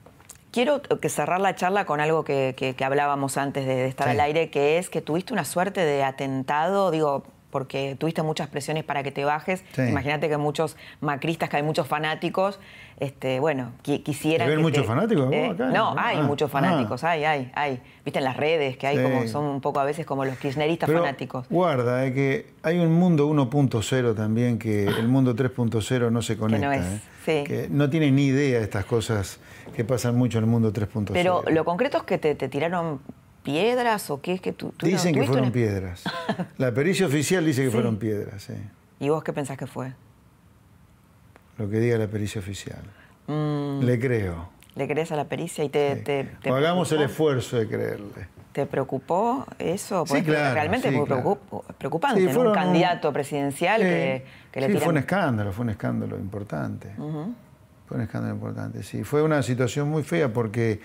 Quiero 0.52 0.82
que 0.82 1.10
cerrar 1.10 1.42
la 1.42 1.56
charla 1.56 1.86
con 1.86 2.00
algo 2.00 2.24
que, 2.24 2.76
hablábamos 2.84 3.38
antes 3.38 3.66
de, 3.66 3.88
estar 3.88 4.08
al 4.08 4.20
aire, 4.20 4.50
que 4.50 4.78
es 4.78 4.90
que 4.90 5.02
tuviste 5.02 5.34
una 5.34 5.46
suerte 5.46 5.82
de 5.82 6.04
atentado, 6.04 6.90
digo, 6.90 7.24
porque 7.50 7.96
tuviste 7.98 8.22
muchas 8.24 8.48
presiones 8.50 8.84
para 8.84 9.04
que 9.04 9.12
te 9.12 9.24
bajes. 9.26 9.64
Imagínate 9.78 10.30
que 10.30 10.38
muchos 10.38 10.78
macristas, 11.02 11.50
que 11.50 11.58
hay 11.58 11.64
muchos 11.64 11.88
fanáticos, 11.88 12.60
este, 13.00 13.40
bueno, 13.40 13.72
quisieran. 13.82 14.50
¿Hay 14.50 14.58
muchos 14.58 14.86
fanáticos? 14.86 15.30
¿eh? 15.32 15.54
no, 15.58 15.96
hay 15.98 16.18
ah, 16.18 16.24
muchos 16.24 16.50
fanáticos, 16.50 17.04
ah. 17.04 17.12
hay, 17.12 17.24
hay, 17.24 17.52
hay. 17.56 17.82
Viste 18.04 18.20
en 18.20 18.26
las 18.26 18.38
redes 18.38 18.78
que 18.78 18.88
hay 18.88 19.02
como, 19.02 19.28
son 19.28 19.46
un 19.46 19.62
poco 19.62 19.80
a 19.80 19.86
veces 19.86 20.06
como 20.06 20.26
los 20.26 20.38
kirchneristas 20.38 20.92
fanáticos. 20.92 21.48
Guarda, 21.50 22.06
eh, 22.06 22.14
que 22.14 22.54
hay 22.64 22.80
un 22.80 22.94
mundo 22.94 23.30
1.0 23.30 24.16
también 24.16 24.58
que 24.58 24.86
el 24.88 25.08
mundo 25.08 25.36
3.0 25.36 26.12
no 26.12 26.22
se 26.22 26.38
conecta. 26.38 26.72
Que 26.72 26.78
no, 26.78 26.84
es, 26.84 27.02
eh, 27.28 27.44
que 27.46 27.68
no 27.70 27.90
tienen 27.90 28.16
ni 28.16 28.28
idea 28.28 28.60
de 28.60 28.64
estas 28.64 28.86
cosas 28.86 29.40
que 29.76 29.84
pasan 29.84 30.16
mucho 30.16 30.40
en 30.40 30.46
el 30.46 30.50
mundo 30.50 30.74
3.0. 30.74 31.10
Pero 31.14 31.44
lo 31.50 31.66
concreto 31.66 31.98
es 31.98 32.04
que 32.04 32.18
te, 32.18 32.36
te 32.36 32.48
tiraron 32.48 33.00
piedras 33.48 34.10
o 34.10 34.20
qué 34.20 34.34
es 34.34 34.42
que 34.42 34.52
tú, 34.52 34.74
Dicen 34.82 35.16
que 35.16 35.26
fueron 35.26 35.54
piedras. 35.54 36.04
La 36.58 36.74
pericia 36.74 37.06
oficial 37.06 37.46
dice 37.46 37.64
que 37.64 37.72
fueron 37.78 37.96
piedras, 37.96 38.44
sí. 38.44 38.54
¿Y 39.00 39.08
vos 39.08 39.24
qué 39.24 39.32
pensás 39.32 39.58
que 39.58 39.68
fue? 39.68 39.94
Lo 41.58 41.70
que 41.70 41.80
diga 41.80 41.98
la 41.98 42.08
pericia 42.08 42.42
oficial. 42.42 42.82
Mm. 43.28 43.84
Le 43.84 44.00
creo. 44.02 44.50
¿Le 44.76 44.86
crees 44.86 45.14
a 45.14 45.16
la 45.16 45.30
pericia 45.30 45.64
y 45.64 45.70
te... 45.70 46.30
hagamos 46.44 46.92
el 46.92 47.04
esfuerzo 47.04 47.56
de 47.58 47.70
creerle. 47.70 48.28
¿Te 48.52 48.66
preocupó 48.66 49.46
eso? 49.58 50.06
sí, 50.06 50.22
claro, 50.24 50.54
realmente 50.54 50.90
es 50.90 50.94
muy 50.94 51.06
preocupante, 51.78 52.38
un 52.38 52.54
candidato 52.54 53.14
presidencial 53.14 53.82
que, 53.82 54.26
que, 54.52 54.60
le 54.60 54.74
Sí, 54.74 54.78
fue 54.78 54.90
un 54.90 54.98
escándalo, 54.98 55.54
fue 55.54 55.64
un 55.64 55.70
escándalo 55.70 56.18
importante. 56.18 56.92
Fue 56.98 57.96
un 57.96 58.02
escándalo 58.02 58.36
importante, 58.36 58.84
sí. 58.84 59.06
Fue 59.06 59.22
una 59.22 59.42
situación 59.42 59.88
muy 59.90 60.04
fea 60.04 60.34
porque 60.34 60.82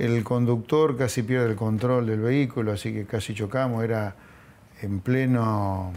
el 0.00 0.24
conductor 0.24 0.96
casi 0.96 1.22
pierde 1.22 1.50
el 1.50 1.56
control 1.56 2.06
del 2.06 2.20
vehículo, 2.20 2.72
así 2.72 2.92
que 2.92 3.04
casi 3.04 3.34
chocamos, 3.34 3.84
era 3.84 4.16
en 4.80 5.00
pleno, 5.00 5.92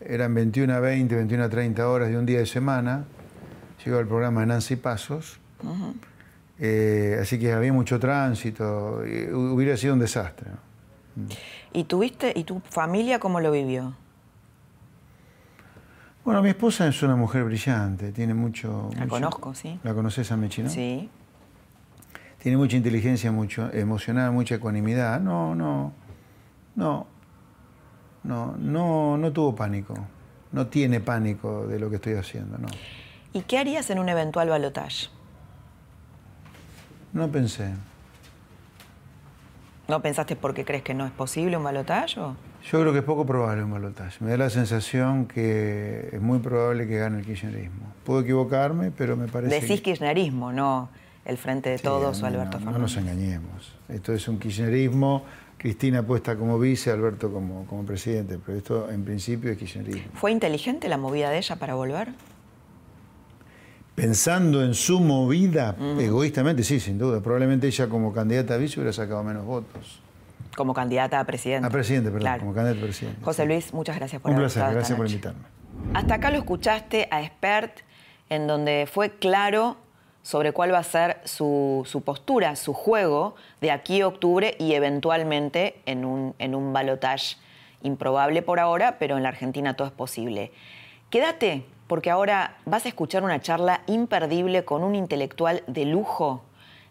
eran 0.00 0.32
21 0.32 0.72
a 0.72 0.80
20, 0.80 1.16
21 1.16 1.44
a 1.44 1.48
30 1.48 1.88
horas 1.88 2.08
de 2.08 2.16
un 2.16 2.24
día 2.24 2.38
de 2.38 2.46
semana, 2.46 3.04
llegó 3.84 3.98
el 3.98 4.06
programa 4.06 4.42
de 4.42 4.46
Nancy 4.46 4.76
Pasos, 4.76 5.40
eh, 6.60 7.18
así 7.20 7.38
que 7.40 7.52
había 7.52 7.72
mucho 7.72 7.98
tránsito, 7.98 9.00
hubiera 9.32 9.76
sido 9.76 9.94
un 9.94 10.00
desastre. 10.00 10.52
¿Y 11.72 11.84
tuviste, 11.84 12.32
y 12.36 12.44
tu 12.44 12.60
familia 12.60 13.18
cómo 13.18 13.40
lo 13.40 13.50
vivió? 13.50 13.94
Bueno, 16.24 16.42
mi 16.42 16.50
esposa 16.50 16.86
es 16.86 17.02
una 17.02 17.16
mujer 17.16 17.42
brillante, 17.42 18.12
tiene 18.12 18.34
mucho... 18.34 18.88
La 18.96 19.08
conozco, 19.08 19.52
sí. 19.52 19.80
¿La 19.82 19.94
conoces 19.94 20.30
a 20.30 20.36
Mechi, 20.36 20.62
no? 20.62 20.70
Sí 20.70 21.10
tiene 22.40 22.56
mucha 22.56 22.76
inteligencia 22.76 23.30
mucho, 23.30 23.70
emocional, 23.72 24.32
mucha 24.32 24.56
ecuanimidad. 24.56 25.20
No, 25.20 25.54
no, 25.54 25.92
no, 26.74 27.06
no, 28.24 28.56
no, 28.56 29.18
no 29.18 29.32
tuvo 29.32 29.54
pánico. 29.54 29.94
No 30.50 30.66
tiene 30.66 31.00
pánico 31.00 31.66
de 31.66 31.78
lo 31.78 31.90
que 31.90 31.96
estoy 31.96 32.14
haciendo, 32.14 32.58
no. 32.58 32.66
¿Y 33.32 33.42
qué 33.42 33.58
harías 33.58 33.88
en 33.90 34.00
un 34.00 34.08
eventual 34.08 34.48
balotaje? 34.48 35.08
No 37.12 37.28
pensé. 37.28 37.74
¿No 39.86 40.00
pensaste 40.00 40.34
porque 40.34 40.64
crees 40.64 40.82
que 40.82 40.94
no 40.94 41.04
es 41.04 41.12
posible 41.12 41.56
un 41.56 41.64
balotaje? 41.64 42.14
Yo 42.16 42.34
creo 42.80 42.92
que 42.92 42.98
es 42.98 43.04
poco 43.04 43.26
probable 43.26 43.62
un 43.62 43.70
balotaje. 43.70 44.24
Me 44.24 44.30
da 44.30 44.38
la 44.38 44.50
sensación 44.50 45.26
que 45.26 46.08
es 46.12 46.20
muy 46.20 46.38
probable 46.38 46.88
que 46.88 46.98
gane 46.98 47.18
el 47.18 47.24
kirchnerismo. 47.24 47.92
Puedo 48.04 48.20
equivocarme, 48.20 48.90
pero 48.90 49.16
me 49.16 49.28
parece. 49.28 49.60
Decís 49.60 49.82
kirchnerismo, 49.82 50.52
no 50.52 50.88
el 51.24 51.36
Frente 51.36 51.70
de 51.70 51.78
Todos 51.78 52.22
o 52.22 52.26
Alberto 52.26 52.58
Fernández. 52.58 52.72
No 52.72 52.78
nos 52.78 52.96
engañemos. 52.96 53.72
Esto 53.88 54.12
es 54.12 54.26
un 54.28 54.38
kirchnerismo, 54.38 55.24
Cristina 55.56 56.02
puesta 56.02 56.36
como 56.36 56.58
vice, 56.58 56.90
Alberto 56.90 57.30
como, 57.30 57.66
como 57.66 57.84
presidente, 57.84 58.38
pero 58.44 58.58
esto 58.58 58.90
en 58.90 59.04
principio 59.04 59.50
es 59.50 59.58
kirchnerismo. 59.58 60.12
¿Fue 60.14 60.32
inteligente 60.32 60.88
la 60.88 60.96
movida 60.96 61.30
de 61.30 61.38
ella 61.38 61.56
para 61.56 61.74
volver? 61.74 62.08
Pensando 63.94 64.64
en 64.64 64.72
su 64.72 65.00
movida, 65.00 65.76
egoístamente, 65.98 66.62
sí, 66.62 66.80
sin 66.80 66.96
duda. 66.96 67.20
Probablemente 67.20 67.66
ella 67.66 67.88
como 67.88 68.14
candidata 68.14 68.54
a 68.54 68.56
vice 68.56 68.80
hubiera 68.80 68.94
sacado 68.94 69.22
menos 69.22 69.44
votos. 69.44 70.00
Como 70.56 70.72
candidata 70.72 71.20
a 71.20 71.24
presidente. 71.24 71.66
A 71.66 71.70
presidente, 71.70 72.10
perdón, 72.10 72.38
como 72.38 72.54
candidata 72.54 72.80
a 72.80 72.84
presidente. 72.84 73.22
José 73.22 73.44
Luis, 73.44 73.74
muchas 73.74 73.96
gracias 73.96 74.22
por 74.22 74.30
Un 74.30 74.38
placer, 74.38 74.72
gracias 74.72 74.96
por 74.96 75.06
invitarme. 75.06 75.42
Hasta 75.92 76.14
acá 76.14 76.30
lo 76.30 76.38
escuchaste 76.38 77.08
a 77.10 77.22
Expert, 77.22 77.80
en 78.30 78.46
donde 78.46 78.88
fue 78.90 79.10
claro 79.10 79.76
sobre 80.22 80.52
cuál 80.52 80.72
va 80.72 80.78
a 80.78 80.84
ser 80.84 81.20
su, 81.24 81.84
postura, 82.04 82.56
su 82.56 82.72
juego 82.72 83.34
de 83.60 83.70
aquí 83.70 84.00
a 84.00 84.08
octubre 84.08 84.56
y 84.58 84.74
eventualmente 84.74 85.80
en 85.86 86.04
un, 86.04 86.34
en 86.38 86.54
un 86.54 86.72
balotage 86.72 87.36
improbable 87.82 88.42
por 88.42 88.60
ahora, 88.60 88.98
pero 88.98 89.16
en 89.16 89.22
la 89.22 89.30
Argentina 89.30 89.74
todo 89.74 89.88
es 89.88 89.94
posible. 89.94 90.52
Quédate, 91.08 91.64
porque 91.86 92.10
ahora 92.10 92.56
vas 92.66 92.84
a 92.84 92.88
escuchar 92.88 93.24
una 93.24 93.40
charla 93.40 93.82
imperdible 93.86 94.64
con 94.64 94.84
un 94.84 94.94
intelectual 94.94 95.62
de 95.66 95.86
lujo, 95.86 96.44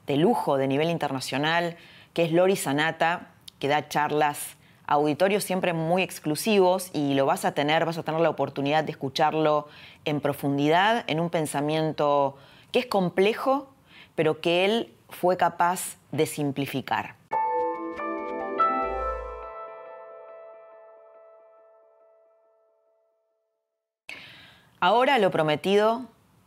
de 0.07 0.17
lujo, 0.17 0.57
de 0.57 0.67
nivel 0.67 0.89
internacional, 0.89 1.77
que 2.13 2.23
es 2.23 2.31
Lori 2.31 2.55
Sanata, 2.55 3.27
que 3.59 3.67
da 3.67 3.87
charlas 3.87 4.57
auditorios 4.87 5.43
siempre 5.43 5.73
muy 5.73 6.01
exclusivos 6.01 6.89
y 6.93 7.13
lo 7.13 7.27
vas 7.27 7.45
a 7.45 7.53
tener, 7.53 7.85
vas 7.85 7.99
a 7.99 8.03
tener 8.03 8.19
la 8.21 8.29
oportunidad 8.29 8.83
de 8.83 8.91
escucharlo 8.91 9.67
en 10.03 10.19
profundidad, 10.19 11.03
en 11.05 11.19
un 11.19 11.29
pensamiento 11.29 12.37
que 12.71 12.79
es 12.79 12.85
complejo, 12.85 13.69
pero 14.15 14.41
que 14.41 14.65
él 14.65 14.93
fue 15.09 15.37
capaz 15.37 15.97
de 16.11 16.25
simplificar. 16.25 17.15
Ahora 24.81 25.19
lo 25.19 25.29
prometido 25.29 26.05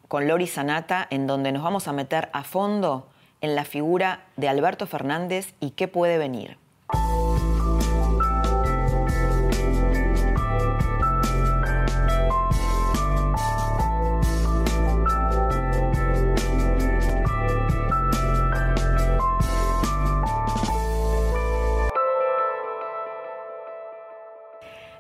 con 0.08 0.26
Lori 0.26 0.46
Sanata, 0.46 1.06
en 1.10 1.26
donde 1.26 1.52
nos 1.52 1.62
vamos 1.62 1.86
a 1.86 1.92
meter 1.92 2.30
a 2.32 2.44
fondo 2.44 3.08
en 3.42 3.54
la 3.54 3.64
figura 3.64 4.24
de 4.36 4.48
Alberto 4.48 4.86
Fernández 4.86 5.54
y 5.60 5.72
qué 5.72 5.86
puede 5.88 6.16
venir. 6.16 6.61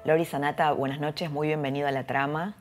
Lori 0.04 0.24
Sanata, 0.24 0.72
buenas 0.72 0.98
noches, 0.98 1.30
muy 1.30 1.46
bienvenido 1.46 1.86
a 1.86 1.92
la 1.92 2.04
trama. 2.04 2.54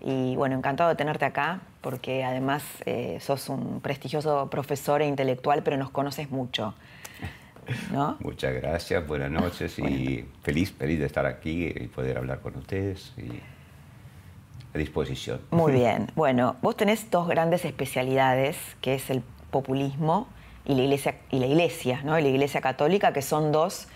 Y 0.00 0.36
bueno, 0.36 0.56
encantado 0.56 0.88
de 0.88 0.96
tenerte 0.96 1.26
acá, 1.26 1.60
porque 1.82 2.24
además 2.24 2.62
eh, 2.86 3.18
sos 3.20 3.50
un 3.50 3.82
prestigioso 3.82 4.48
profesor 4.48 5.02
e 5.02 5.06
intelectual, 5.06 5.62
pero 5.62 5.76
nos 5.76 5.90
conoces 5.90 6.30
mucho. 6.30 6.74
¿no? 7.92 8.16
Muchas 8.20 8.54
gracias, 8.54 9.06
buenas 9.06 9.30
noches 9.30 9.78
y 9.78 10.26
feliz, 10.42 10.72
feliz 10.72 10.98
de 10.98 11.04
estar 11.04 11.26
aquí 11.26 11.66
y 11.66 11.88
poder 11.88 12.16
hablar 12.16 12.40
con 12.40 12.56
ustedes. 12.56 13.12
Y 13.18 13.38
a 14.74 14.78
disposición. 14.78 15.42
Muy 15.50 15.72
bien. 15.74 16.10
Bueno, 16.14 16.56
vos 16.62 16.74
tenés 16.74 17.10
dos 17.10 17.28
grandes 17.28 17.66
especialidades, 17.66 18.56
que 18.80 18.94
es 18.94 19.10
el 19.10 19.22
populismo 19.50 20.26
y 20.64 20.74
la 20.74 20.84
iglesia, 20.84 21.16
y 21.30 21.38
la 21.38 21.46
iglesia, 21.46 22.00
¿no? 22.02 22.18
Y 22.18 22.22
la 22.22 22.28
iglesia 22.28 22.62
católica, 22.62 23.12
que 23.12 23.20
son 23.20 23.52
dos 23.52 23.88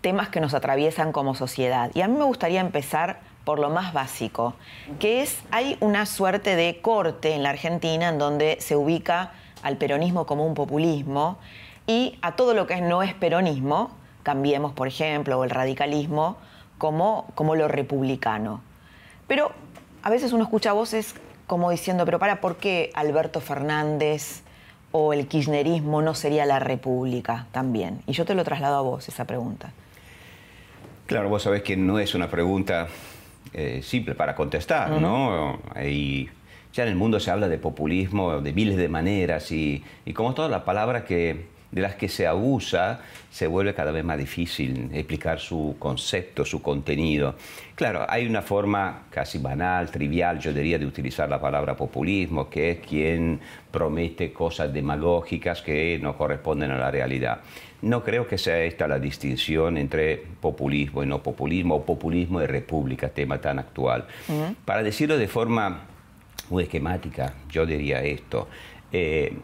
temas 0.00 0.28
que 0.28 0.40
nos 0.40 0.54
atraviesan 0.54 1.12
como 1.12 1.34
sociedad. 1.34 1.90
Y 1.94 2.02
a 2.02 2.08
mí 2.08 2.16
me 2.16 2.24
gustaría 2.24 2.60
empezar 2.60 3.20
por 3.44 3.60
lo 3.60 3.70
más 3.70 3.92
básico, 3.92 4.54
que 4.98 5.22
es, 5.22 5.38
hay 5.52 5.76
una 5.80 6.04
suerte 6.04 6.56
de 6.56 6.80
corte 6.80 7.34
en 7.34 7.44
la 7.44 7.50
Argentina 7.50 8.08
en 8.08 8.18
donde 8.18 8.56
se 8.60 8.74
ubica 8.74 9.32
al 9.62 9.76
peronismo 9.76 10.26
como 10.26 10.44
un 10.44 10.54
populismo 10.54 11.38
y 11.86 12.18
a 12.22 12.34
todo 12.34 12.54
lo 12.54 12.66
que 12.66 12.80
no 12.80 13.04
es 13.04 13.14
peronismo, 13.14 13.90
cambiemos 14.24 14.72
por 14.72 14.88
ejemplo, 14.88 15.38
o 15.38 15.44
el 15.44 15.50
radicalismo, 15.50 16.38
como, 16.78 17.26
como 17.36 17.54
lo 17.54 17.68
republicano. 17.68 18.62
Pero 19.28 19.52
a 20.02 20.10
veces 20.10 20.32
uno 20.32 20.42
escucha 20.42 20.72
voces 20.72 21.14
como 21.46 21.70
diciendo, 21.70 22.04
pero 22.04 22.18
para, 22.18 22.40
¿por 22.40 22.56
qué 22.56 22.90
Alberto 22.94 23.40
Fernández 23.40 24.42
o 24.90 25.12
el 25.12 25.28
kirchnerismo 25.28 26.02
no 26.02 26.14
sería 26.14 26.44
la 26.46 26.58
república 26.58 27.46
también? 27.52 28.02
Y 28.06 28.12
yo 28.12 28.24
te 28.24 28.34
lo 28.34 28.42
traslado 28.42 28.76
a 28.76 28.80
vos 28.82 29.08
esa 29.08 29.24
pregunta. 29.24 29.72
Claro, 31.06 31.28
vos 31.28 31.42
sabés 31.42 31.62
que 31.62 31.76
no 31.76 31.98
es 31.98 32.14
una 32.14 32.28
pregunta 32.28 32.88
eh, 33.52 33.80
simple 33.82 34.14
para 34.14 34.34
contestar, 34.34 34.90
¿no? 35.00 35.60
Y 35.82 36.28
ya 36.72 36.82
en 36.82 36.90
el 36.90 36.96
mundo 36.96 37.20
se 37.20 37.30
habla 37.30 37.48
de 37.48 37.58
populismo 37.58 38.40
de 38.40 38.52
miles 38.52 38.76
de 38.76 38.88
maneras 38.88 39.50
y, 39.52 39.82
y 40.04 40.12
como 40.12 40.34
toda 40.34 40.48
la 40.48 40.64
palabra 40.64 41.04
que 41.04 41.46
de 41.70 41.80
las 41.80 41.96
que 41.96 42.08
se 42.08 42.26
abusa, 42.26 43.00
se 43.30 43.46
vuelve 43.46 43.74
cada 43.74 43.90
vez 43.90 44.04
más 44.04 44.18
difícil 44.18 44.90
explicar 44.92 45.40
su 45.40 45.76
concepto, 45.78 46.44
su 46.44 46.62
contenido. 46.62 47.34
Claro, 47.74 48.06
hay 48.08 48.26
una 48.26 48.42
forma 48.42 49.04
casi 49.10 49.38
banal, 49.38 49.90
trivial, 49.90 50.38
yo 50.38 50.52
diría, 50.52 50.78
de 50.78 50.86
utilizar 50.86 51.28
la 51.28 51.40
palabra 51.40 51.76
populismo, 51.76 52.48
que 52.48 52.70
es 52.70 52.78
quien 52.78 53.40
promete 53.70 54.32
cosas 54.32 54.72
demagógicas 54.72 55.60
que 55.60 55.98
no 56.00 56.16
corresponden 56.16 56.70
a 56.70 56.78
la 56.78 56.90
realidad. 56.90 57.40
No 57.82 58.02
creo 58.02 58.26
que 58.26 58.38
sea 58.38 58.62
esta 58.62 58.88
la 58.88 58.98
distinción 58.98 59.76
entre 59.76 60.16
populismo 60.16 61.02
y 61.02 61.06
no 61.06 61.22
populismo, 61.22 61.76
o 61.76 61.84
populismo 61.84 62.40
y 62.40 62.46
república, 62.46 63.10
tema 63.10 63.38
tan 63.38 63.58
actual. 63.58 64.06
Para 64.64 64.82
decirlo 64.82 65.18
de 65.18 65.28
forma 65.28 65.82
muy 66.48 66.62
esquemática, 66.62 67.34
yo 67.50 67.66
diría 67.66 68.02
esto. 68.02 68.48
Eh, 68.90 69.36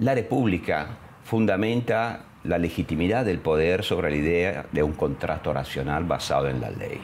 la 0.00 0.14
república 0.14 0.88
fundamenta 1.28 2.20
la 2.44 2.56
legitimidad 2.56 3.26
del 3.26 3.38
poder 3.38 3.84
sobre 3.84 4.10
la 4.10 4.16
idea 4.16 4.66
de 4.72 4.82
un 4.82 4.92
contrato 4.92 5.52
racional 5.52 6.04
basado 6.04 6.48
en 6.48 6.58
la 6.58 6.70
ley. 6.70 6.98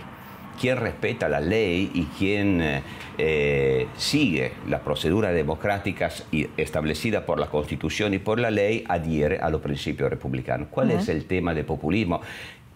Quien 0.58 0.78
respeta 0.78 1.28
la 1.28 1.40
ley 1.40 1.90
y 1.92 2.04
quien 2.04 2.62
eh, 2.62 2.82
eh, 3.18 3.86
sigue 3.98 4.52
las 4.66 4.80
proceduras 4.80 5.34
democráticas 5.34 6.24
establecidas 6.56 7.24
por 7.24 7.38
la 7.38 7.48
Constitución 7.48 8.14
y 8.14 8.18
por 8.18 8.40
la 8.40 8.50
ley 8.50 8.82
adhiere 8.88 9.40
a 9.40 9.50
los 9.50 9.60
principios 9.60 10.08
republicanos. 10.08 10.68
¿Cuál 10.70 10.92
es 10.92 11.10
el 11.10 11.26
tema 11.26 11.52
de 11.52 11.64
populismo? 11.64 12.22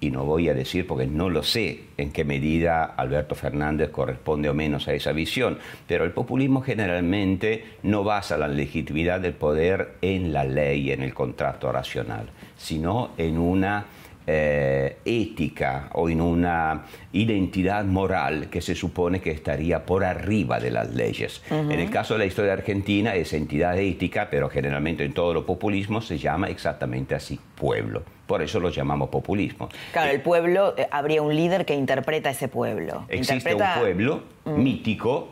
Y 0.01 0.11
no 0.11 0.25
voy 0.25 0.49
a 0.49 0.55
decir 0.55 0.87
porque 0.87 1.07
no 1.07 1.29
lo 1.29 1.43
sé 1.43 1.85
en 1.97 2.13
qué 2.13 2.25
medida 2.25 2.85
Alberto 2.85 3.35
Fernández 3.35 3.91
corresponde 3.91 4.49
o 4.49 4.55
menos 4.55 4.87
a 4.89 4.95
esa 4.95 5.13
visión, 5.13 5.59
pero 5.87 6.05
el 6.05 6.13
populismo 6.13 6.63
generalmente 6.63 7.65
no 7.83 8.05
basa 8.05 8.37
la 8.37 8.49
legitimidad 8.49 9.21
del 9.21 9.35
poder 9.35 9.97
en 10.01 10.33
la 10.33 10.45
ley, 10.45 10.93
en 10.93 11.03
el 11.03 11.15
contrato 11.15 11.73
racional, 11.73 12.31
sino 12.57 13.11
en 13.19 13.39
una 13.39 13.87
eh, 14.31 14.99
ética 15.07 15.89
o 15.95 16.11
en 16.11 16.21
una 16.21 16.85
identidad 17.15 17.83
moral 17.87 18.51
que 18.51 18.61
se 18.61 18.75
supone 18.75 19.23
que 19.23 19.31
estaría 19.31 19.87
por 19.87 20.05
arriba 20.05 20.61
de 20.61 20.71
las 20.71 20.95
leyes. 20.95 21.43
En 21.51 21.73
el 21.73 21.89
caso 21.89 22.13
de 22.13 22.19
la 22.19 22.27
historia 22.27 22.53
argentina, 22.53 23.15
esa 23.15 23.39
entidad 23.39 23.79
ética, 23.79 24.29
pero 24.31 24.51
generalmente 24.51 25.03
en 25.03 25.15
todo 25.15 25.33
lo 25.33 25.47
populismo 25.47 26.03
se 26.03 26.19
llama 26.19 26.49
exactamente 26.49 27.15
así, 27.15 27.41
pueblo. 27.55 28.03
Por 28.27 28.43
eso 28.43 28.61
lo 28.61 28.69
llamamos 28.69 29.09
populismo. 29.09 29.71
Claro, 29.93 30.11
el 30.11 30.21
pueblo, 30.21 30.75
eh, 30.77 30.87
habría 30.91 31.23
un 31.23 31.35
líder 31.35 31.65
que 31.65 31.75
interpreta 31.75 32.29
ese 32.29 32.49
pueblo. 32.49 33.07
Existe 33.09 33.55
un 33.55 33.63
pueblo 33.81 34.25
mm. 34.45 34.63
mítico, 34.63 35.31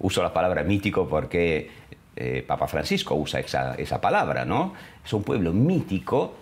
uso 0.00 0.22
la 0.22 0.34
palabra 0.34 0.62
mítico 0.64 1.08
porque 1.08 1.70
eh, 2.14 2.44
Papa 2.46 2.68
Francisco 2.68 3.14
usa 3.14 3.40
esa, 3.40 3.74
esa 3.76 4.02
palabra, 4.02 4.44
¿no? 4.44 4.74
Es 5.02 5.14
un 5.14 5.22
pueblo 5.22 5.54
mítico 5.54 6.41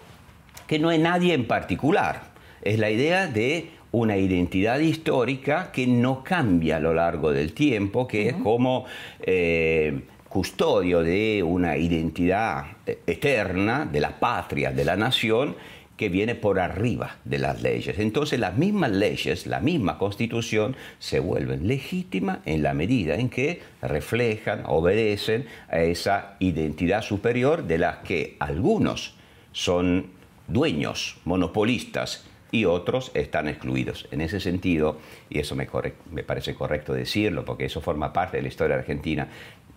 que 0.70 0.78
no 0.78 0.92
es 0.92 1.00
nadie 1.00 1.34
en 1.34 1.48
particular. 1.48 2.30
Es 2.62 2.78
la 2.78 2.90
idea 2.90 3.26
de 3.26 3.70
una 3.90 4.16
identidad 4.16 4.78
histórica 4.78 5.72
que 5.72 5.84
no 5.88 6.22
cambia 6.22 6.76
a 6.76 6.78
lo 6.78 6.94
largo 6.94 7.32
del 7.32 7.54
tiempo, 7.54 8.06
que 8.06 8.28
es 8.28 8.34
como 8.34 8.84
eh, 9.18 10.02
custodio 10.28 11.02
de 11.02 11.42
una 11.42 11.76
identidad 11.76 12.66
eterna 12.86 13.84
de 13.84 13.98
la 13.98 14.20
patria, 14.20 14.70
de 14.70 14.84
la 14.84 14.94
nación, 14.94 15.56
que 15.96 16.08
viene 16.08 16.36
por 16.36 16.60
arriba 16.60 17.16
de 17.24 17.38
las 17.40 17.62
leyes. 17.62 17.98
Entonces 17.98 18.38
las 18.38 18.56
mismas 18.56 18.92
leyes, 18.92 19.48
la 19.48 19.58
misma 19.58 19.98
constitución, 19.98 20.76
se 21.00 21.18
vuelven 21.18 21.66
legítimas 21.66 22.38
en 22.44 22.62
la 22.62 22.74
medida 22.74 23.16
en 23.16 23.28
que 23.28 23.60
reflejan, 23.82 24.62
obedecen 24.66 25.46
a 25.68 25.80
esa 25.80 26.36
identidad 26.38 27.02
superior 27.02 27.64
de 27.64 27.78
las 27.78 27.96
que 28.04 28.36
algunos 28.38 29.16
son 29.50 30.19
dueños, 30.50 31.18
monopolistas, 31.24 32.26
y 32.52 32.64
otros 32.64 33.10
están 33.14 33.48
excluidos. 33.48 34.08
En 34.10 34.20
ese 34.20 34.40
sentido, 34.40 34.98
y 35.28 35.38
eso 35.38 35.54
me, 35.54 35.68
me, 36.10 36.22
parece 36.22 36.54
correcto 36.54 36.92
decirlo, 36.92 37.44
porque 37.44 37.66
eso 37.66 37.80
forma 37.80 38.12
parte 38.12 38.38
de 38.38 38.42
la 38.42 38.48
historia 38.48 38.76
argentina, 38.76 39.28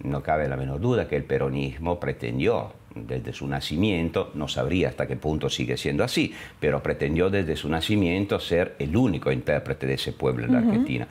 no 0.01 0.23
cabe 0.23 0.47
la 0.47 0.57
menor 0.57 0.79
duda 0.79 1.07
que 1.07 1.15
el 1.15 1.23
peronismo 1.23 1.99
pretendió 1.99 2.73
desde 2.95 3.33
su 3.33 3.47
nacimiento, 3.47 4.31
no 4.33 4.47
sabría 4.47 4.89
hasta 4.89 5.07
qué 5.07 5.15
punto 5.15 5.49
sigue 5.49 5.77
siendo 5.77 6.03
así, 6.03 6.33
pero 6.59 6.81
pretendió 6.83 7.29
desde 7.29 7.55
su 7.55 7.69
nacimiento 7.69 8.39
ser 8.39 8.75
el 8.79 8.95
único 8.95 9.31
intérprete 9.31 9.87
de 9.87 9.93
ese 9.93 10.13
pueblo 10.13 10.45
en 10.45 10.53
la 10.53 10.59
Argentina 10.59 11.07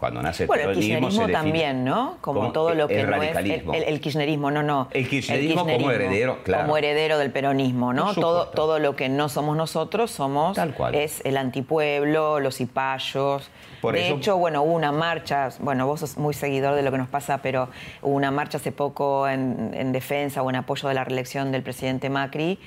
cuando 0.00 0.22
nace 0.22 0.44
el 0.44 0.46
bueno, 0.46 0.70
el 0.70 0.78
kirchnerismo 0.78 1.28
también, 1.28 1.84
¿no? 1.84 2.16
Como, 2.22 2.52
todo 2.52 2.74
lo 2.74 2.88
que 2.88 3.02
el 3.02 3.10
no 3.10 3.22
es 3.22 3.36
el, 3.36 4.00
kirchnerismo, 4.00 4.50
no, 4.50 4.62
no. 4.62 4.88
El 4.92 5.06
kirchnerismo, 5.06 5.66
como 5.66 5.90
heredero, 5.90 6.42
claro. 6.42 6.64
Como 6.64 6.78
heredero 6.78 7.18
del 7.18 7.30
peronismo, 7.30 7.92
¿no? 7.92 8.14
Todo, 8.14 8.48
todo 8.48 8.78
lo 8.78 8.96
que 8.96 9.10
no 9.10 9.28
somos 9.28 9.58
nosotros 9.58 10.10
somos 10.10 10.56
Tal 10.56 10.72
cual. 10.72 10.94
es 10.94 11.20
el 11.26 11.36
antipueblo, 11.36 12.40
los 12.40 12.56
cipayos. 12.56 13.50
de 13.82 14.08
hecho, 14.08 14.38
bueno, 14.38 14.62
hubo 14.62 14.72
una 14.72 14.90
marcha, 14.90 15.50
bueno, 15.60 15.86
vos 15.86 16.00
sos 16.00 16.16
muy 16.16 16.32
seguidor 16.32 16.74
de 16.76 16.82
lo 16.82 16.90
que 16.90 16.98
nos 16.98 17.08
pasa, 17.08 17.38
pero 17.42 17.68
hubo 18.00 18.14
una 18.14 18.30
marcha 18.30 18.56
hace 18.56 18.72
poco 18.72 19.28
en, 19.28 19.72
en 19.74 19.92
defensa 19.92 20.42
o 20.42 20.48
en 20.48 20.56
apoyo 20.56 20.88
de 20.88 20.94
la 20.94 21.04
reelección 21.04 21.52
del 21.52 21.62
presidente 21.62 22.08
Macri 22.08 22.58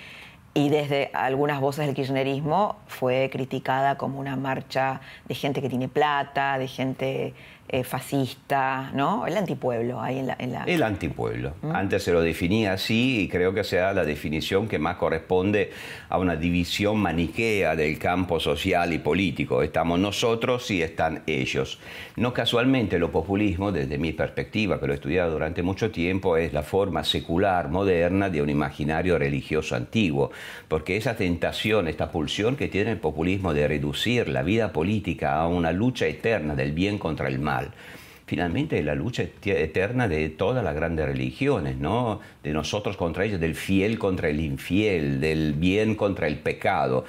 y 0.53 0.69
desde 0.69 1.09
algunas 1.13 1.59
voces 1.59 1.85
del 1.85 1.95
kirchnerismo 1.95 2.75
fue 2.87 3.29
criticada 3.31 3.97
como 3.97 4.19
una 4.19 4.35
marcha 4.35 5.01
de 5.25 5.33
gente 5.33 5.61
que 5.61 5.69
tiene 5.69 5.87
plata, 5.87 6.57
de 6.59 6.67
gente 6.67 7.33
eh, 7.67 7.83
fascista, 7.83 8.91
¿no? 8.93 9.25
El 9.25 9.35
antipueblo 9.37 10.01
ahí 10.01 10.19
en 10.19 10.27
la... 10.27 10.63
El 10.65 10.83
antipueblo. 10.83 11.53
Mm. 11.61 11.71
Antes 11.71 12.03
se 12.03 12.11
lo 12.11 12.21
definía 12.21 12.73
así 12.73 13.21
y 13.21 13.27
creo 13.27 13.53
que 13.53 13.63
sea 13.63 13.93
la 13.93 14.03
definición 14.03 14.67
que 14.67 14.77
más 14.79 14.97
corresponde 14.97 15.71
a 16.09 16.17
una 16.17 16.35
división 16.35 16.99
maniquea 16.99 17.75
del 17.75 17.97
campo 17.97 18.39
social 18.39 18.93
y 18.93 18.99
político. 18.99 19.63
Estamos 19.63 19.99
nosotros 19.99 20.69
y 20.71 20.81
están 20.81 21.23
ellos. 21.25 21.79
No 22.15 22.33
casualmente 22.33 22.99
lo 22.99 23.11
populismo, 23.11 23.71
desde 23.71 23.97
mi 23.97 24.11
perspectiva, 24.11 24.79
que 24.79 24.85
lo 24.85 24.93
he 24.93 24.95
estudiado 24.95 25.31
durante 25.31 25.63
mucho 25.63 25.89
tiempo, 25.89 26.37
es 26.37 26.53
la 26.53 26.61
forma 26.61 27.03
secular, 27.03 27.69
moderna 27.69 28.29
de 28.29 28.41
un 28.41 28.49
imaginario 28.49 29.17
religioso 29.17 29.75
antiguo, 29.75 30.31
porque 30.67 30.97
esa 30.97 31.15
tentación, 31.15 31.87
esta 31.87 32.11
pulsión 32.11 32.55
que 32.55 32.67
tiene 32.67 32.91
el 32.91 32.97
populismo 32.97 33.53
de 33.53 33.67
reducir 33.67 34.29
la 34.29 34.43
vida 34.43 34.71
política 34.71 35.39
a 35.39 35.47
una 35.47 35.71
lucha 35.71 36.05
eterna 36.05 36.55
del 36.55 36.73
bien 36.73 36.97
contra 36.97 37.27
el 37.27 37.39
mal, 37.39 37.52
finalmente 38.25 38.81
la 38.83 38.95
lucha 38.95 39.23
eterna 39.43 40.07
de 40.07 40.29
todas 40.29 40.63
las 40.63 40.73
grandes 40.75 41.05
religiones, 41.05 41.77
¿no? 41.77 42.19
De 42.41 42.53
nosotros 42.53 42.97
contra 42.97 43.25
ellos, 43.25 43.39
del 43.39 43.55
fiel 43.55 43.99
contra 43.99 44.29
el 44.29 44.39
infiel, 44.39 45.19
del 45.19 45.53
bien 45.53 45.95
contra 45.95 46.27
el 46.27 46.39
pecado. 46.39 47.05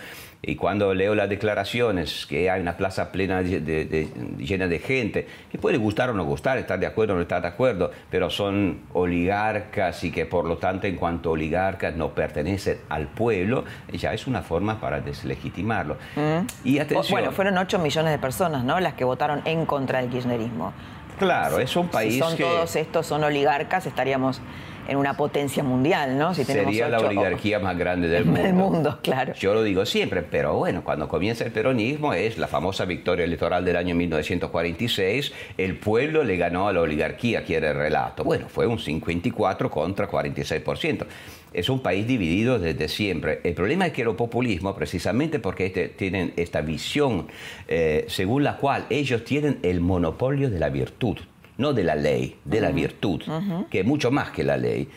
Y 0.47 0.57
cuando 0.57 0.93
leo 0.93 1.15
las 1.15 1.29
declaraciones, 1.29 2.27
que 2.27 2.51
hay 2.51 2.61
una 2.61 2.77
plaza 2.77 3.11
plena 3.11 3.43
de, 3.43 4.09
llena 4.39 4.69
de 4.69 4.79
gente, 4.79 5.27
que 5.51 5.59
puede 5.59 5.79
gustar 5.79 6.11
o 6.11 6.15
no 6.15 6.25
gustar, 6.25 6.59
estar 6.59 6.79
de 6.79 6.87
acuerdo 6.87 7.15
o 7.15 7.17
no 7.17 7.23
estar 7.23 7.41
de 7.41 7.49
acuerdo, 7.49 7.91
pero 8.11 8.29
son 8.31 8.81
oligarcas 8.93 10.05
y 10.05 10.11
que 10.11 10.27
por 10.27 10.45
lo 10.45 10.59
tanto 10.59 10.87
en 10.87 10.97
cuanto 10.97 11.31
oligarcas 11.31 11.97
no 11.97 12.11
pertenecen 12.11 12.79
al 12.89 13.09
pueblo, 13.09 13.65
ya 13.93 14.13
es 14.13 14.27
una 14.27 14.43
forma 14.43 14.81
para 14.81 15.01
deslegitimarlo. 15.01 15.97
Mm. 16.17 16.47
Y 16.65 16.79
atención, 16.79 17.11
bueno, 17.11 17.33
fueron 17.33 17.57
8 17.57 17.79
millones 17.79 18.13
de 18.13 18.19
personas 18.19 18.65
¿no? 18.65 18.79
las 18.81 18.95
que 18.95 19.05
votaron 19.05 19.41
en 19.45 19.65
contra 19.65 20.01
del 20.01 20.11
kirchnerismo. 20.11 20.73
Claro, 21.19 21.61
es 21.61 21.77
un 21.77 21.89
país 21.89 22.15
si 22.15 22.19
son 22.19 22.37
todos 22.37 22.75
estos 22.77 23.07
son 23.07 23.23
oligarcas, 23.25 23.87
estaríamos 23.87 24.41
en 24.89 24.97
una 24.97 25.17
potencia 25.17 25.63
mundial, 25.63 26.19
¿no? 26.19 26.35
Si 26.35 26.45
Sería 26.45 26.89
la 26.89 27.01
oligarquía 27.01 27.59
más 27.59 27.77
grande 27.77 28.09
del 28.09 28.25
mundo. 28.27 28.43
Del 28.43 28.55
mundo, 28.55 28.99
claro. 29.03 29.35
Yo 29.35 29.55
lo 29.55 29.63
digo 29.63 29.87
siempre, 29.87 30.23
pero 30.23 30.55
bueno, 30.55 30.85
cuando 30.85 31.09
comienza 31.09 31.45
el 31.45 31.53
peronismo 31.53 32.15
es 32.15 32.39
la 32.39 32.49
famosa 32.49 32.85
victoria 32.85 33.25
electoral 33.25 33.65
del 33.65 33.77
año 33.77 33.95
1946, 33.95 35.33
el 35.59 35.77
pueblo 35.77 36.25
le 36.25 36.37
ganó 36.37 36.69
a 36.69 36.73
la 36.73 36.81
oligarquía, 36.81 37.45
quiere 37.45 37.71
el 37.71 37.77
relato. 37.77 38.25
Bueno, 38.25 38.49
fue 38.49 38.67
un 38.67 38.79
54 38.79 39.71
contra 39.71 40.09
46% 40.09 41.07
es 41.55 41.69
un 41.69 41.81
país 41.81 42.07
dividido 42.07 42.59
desde 42.59 42.89
siempre. 42.89 43.41
El 43.45 43.55
problema 43.55 43.87
es 43.87 43.93
que 43.93 44.03
el 44.03 44.15
populismo, 44.15 44.75
precisamente 44.75 45.39
porque 45.39 45.67
este, 45.67 45.89
tienen 45.89 46.33
esta 46.37 46.61
visión 46.61 47.29
eh, 47.69 48.05
según 48.09 48.45
la 48.45 48.57
cual 48.57 48.87
ellos 48.91 49.25
tienen 49.25 49.61
el 49.63 49.81
monopolio 49.81 50.51
de 50.51 50.59
la 50.59 50.69
virtud, 50.69 51.17
no 51.59 51.73
de 51.73 51.85
la 51.85 51.95
ley, 51.95 52.37
de 52.45 52.61
la 52.61 52.71
virtud, 52.71 53.23
que 53.71 53.81
es 53.81 53.87
mucho 53.87 54.11
más 54.11 54.31
que 54.31 54.45
la 54.45 54.57
ley. 54.57 54.89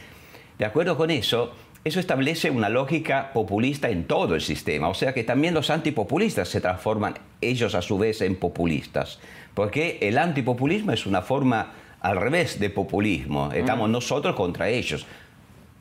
De 0.57 0.65
acuerdo 0.65 0.97
con 0.97 1.11
eso, 1.11 1.53
eso 1.83 1.99
establece 1.99 2.49
una 2.49 2.67
lógica 2.67 3.31
populista 3.33 3.89
en 3.89 4.05
todo 4.05 4.35
el 4.35 4.41
sistema, 4.41 4.89
o 4.89 4.93
sea 4.93 5.13
que 5.13 5.23
también 5.23 5.53
los 5.53 5.69
antipopulistas 5.69 6.49
se 6.49 6.59
transforman 6.59 7.13
ellos 7.39 7.75
a 7.75 7.81
su 7.81 7.97
vez 7.97 8.21
en 8.21 8.35
populistas, 8.35 9.19
porque 9.53 9.99
el 10.01 10.17
antipopulismo 10.17 10.91
es 10.91 11.05
una 11.05 11.21
forma 11.21 11.71
al 12.01 12.17
revés 12.17 12.59
de 12.59 12.69
populismo, 12.69 13.51
estamos 13.53 13.89
nosotros 13.89 14.35
contra 14.35 14.69
ellos. 14.69 15.05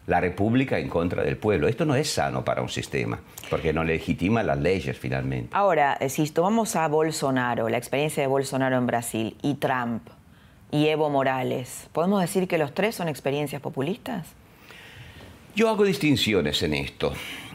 La 0.07 0.21
república 0.21 0.79
en 0.79 0.89
contra 0.89 1.25
del 1.25 1.37
pueblo. 1.37 1.67
Esto 1.67 1.85
no 1.85 1.97
es 1.97 2.09
sano 2.09 2.45
para 2.45 2.63
un 2.63 2.69
sistema, 2.69 3.19
porque 3.51 3.73
no 3.73 3.83
legitima 3.83 4.45
las 4.45 4.57
leyes 4.57 4.97
finalmente. 4.97 5.49
Ahora, 5.51 5.99
si 6.09 6.31
tomamos 6.31 6.77
a 6.77 6.87
Bolsonaro, 6.87 7.69
la 7.69 7.77
experiencia 7.77 8.23
de 8.23 8.29
Bolsonaro 8.29 8.77
en 8.77 8.87
Brasil, 8.87 9.37
y 9.43 9.55
Trump, 9.55 10.09
y 10.71 10.89
Evo 10.89 11.11
Morales. 11.11 11.89
¿Podemos 11.93 12.21
decir 12.21 12.49
que 12.49 12.59
los 12.59 12.75
tres 12.75 12.95
son 12.95 13.09
experiencias 13.09 13.63
populistas? 13.63 14.27
Yo 15.55 15.69
hago 15.69 15.85
distinciones 15.85 16.63
en 16.63 16.75
esto. 16.75 17.13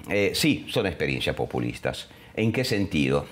Eh, 0.09 0.32
sí, 0.34 0.66
son 0.70 0.88
experiencias 0.88 1.36
populistas. 1.36 2.09
¿En 2.36 2.51
qué 2.51 2.64
sentido? 2.64 3.26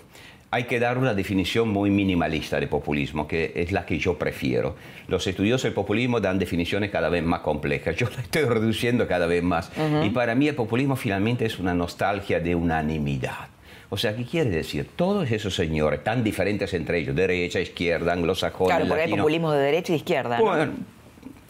Hay 0.51 0.63
que 0.63 0.79
dar 0.79 0.97
una 0.97 1.13
definición 1.13 1.69
muy 1.69 1.91
minimalista 1.91 2.59
de 2.59 2.67
populismo, 2.67 3.27
que 3.27 3.53
es 3.55 3.71
la 3.71 3.85
que 3.85 3.99
yo 3.99 4.17
prefiero. 4.17 4.75
Los 5.07 5.27
estudios 5.27 5.61
del 5.61 5.73
populismo 5.73 6.19
dan 6.19 6.39
definiciones 6.39 6.89
cada 6.89 7.09
vez 7.09 7.23
más 7.23 7.41
complejas. 7.41 7.95
Yo 7.95 8.09
la 8.09 8.21
estoy 8.21 8.43
reduciendo 8.43 9.07
cada 9.07 9.27
vez 9.27 9.43
más. 9.43 9.71
Y 10.03 10.09
para 10.09 10.33
mí 10.33 10.47
el 10.47 10.55
populismo 10.55 10.95
finalmente 10.95 11.45
es 11.45 11.59
una 11.59 11.73
nostalgia 11.73 12.39
de 12.39 12.55
unanimidad. 12.55 13.49
O 13.91 13.97
sea, 13.97 14.15
¿qué 14.15 14.23
quiere 14.23 14.49
decir? 14.49 14.87
Todos 14.95 15.31
esos 15.31 15.55
señores, 15.55 16.03
tan 16.03 16.23
diferentes 16.23 16.73
entre 16.73 16.99
ellos, 16.99 17.15
derecha, 17.15 17.59
izquierda, 17.59 18.13
anglosajón, 18.13 18.67
Claro, 18.67 18.87
porque 18.87 19.03
hay 19.03 19.11
populismo 19.11 19.51
de 19.51 19.59
derecha 19.59 19.93
y 19.93 19.95
izquierda. 19.95 20.39
Bueno, 20.39 20.73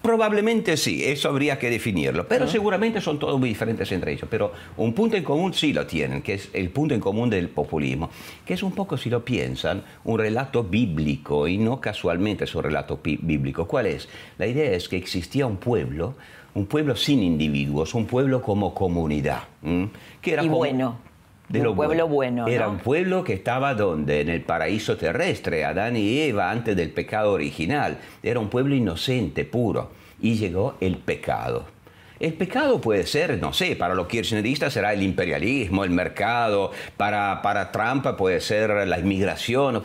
Probablemente 0.01 0.77
sí, 0.77 1.03
eso 1.03 1.27
habría 1.27 1.59
que 1.59 1.69
definirlo, 1.69 2.25
pero 2.25 2.47
seguramente 2.47 3.01
son 3.01 3.19
todos 3.19 3.37
muy 3.37 3.49
diferentes 3.49 3.91
entre 3.91 4.13
ellos. 4.13 4.27
Pero 4.29 4.53
un 4.77 4.93
punto 4.93 5.17
en 5.17 5.23
común 5.25 5.53
sí 5.53 5.73
lo 5.73 5.85
tienen, 5.85 6.21
que 6.21 6.35
es 6.35 6.49
el 6.53 6.69
punto 6.69 6.93
en 6.93 7.01
común 7.01 7.29
del 7.29 7.49
populismo, 7.49 8.09
que 8.45 8.53
es 8.53 8.63
un 8.63 8.71
poco, 8.71 8.95
si 8.95 9.09
lo 9.09 9.25
piensan, 9.25 9.83
un 10.05 10.17
relato 10.17 10.63
bíblico 10.63 11.49
y 11.49 11.57
no 11.57 11.81
casualmente 11.81 12.45
es 12.45 12.55
un 12.55 12.63
relato 12.63 13.01
bíblico. 13.03 13.67
¿Cuál 13.67 13.87
es? 13.87 14.07
La 14.37 14.47
idea 14.47 14.71
es 14.71 14.87
que 14.87 14.95
existía 14.95 15.45
un 15.45 15.57
pueblo, 15.57 16.15
un 16.53 16.65
pueblo 16.65 16.95
sin 16.95 17.21
individuos, 17.21 17.93
un 17.93 18.05
pueblo 18.05 18.41
como 18.41 18.73
comunidad. 18.73 19.43
Que 20.21 20.33
era 20.33 20.43
y 20.43 20.47
bueno 20.47 21.08
de 21.49 21.67
un 21.67 21.75
pueblo 21.75 22.07
bueno. 22.07 22.47
Era 22.47 22.67
un 22.69 22.77
pueblo 22.77 23.23
que 23.23 23.33
estaba 23.33 23.73
donde, 23.73 24.21
en 24.21 24.29
el 24.29 24.41
paraíso 24.41 24.97
terrestre, 24.97 25.65
Adán 25.65 25.97
y 25.97 26.19
Eva 26.19 26.51
antes 26.51 26.75
del 26.75 26.91
pecado 26.91 27.33
original. 27.33 27.97
Era 28.23 28.39
un 28.39 28.49
pueblo 28.49 28.75
inocente, 28.75 29.45
puro. 29.45 29.91
Y 30.21 30.35
llegó 30.35 30.75
el 30.79 30.97
pecado. 30.97 31.65
El 32.19 32.33
pecado 32.33 32.81
puede 32.81 33.05
ser, 33.05 33.39
no 33.39 33.53
sé, 33.53 33.77
para 33.77 33.95
los 33.95 34.07
kirchneristas 34.07 34.73
será 34.73 34.93
el 34.93 35.01
imperialismo, 35.01 35.85
el 35.85 35.89
mercado, 35.89 36.71
para, 36.97 37.41
para 37.41 37.71
Trump 37.71 38.05
puede 38.17 38.41
ser 38.41 38.85
la 38.85 38.99
inmigración, 38.99 39.81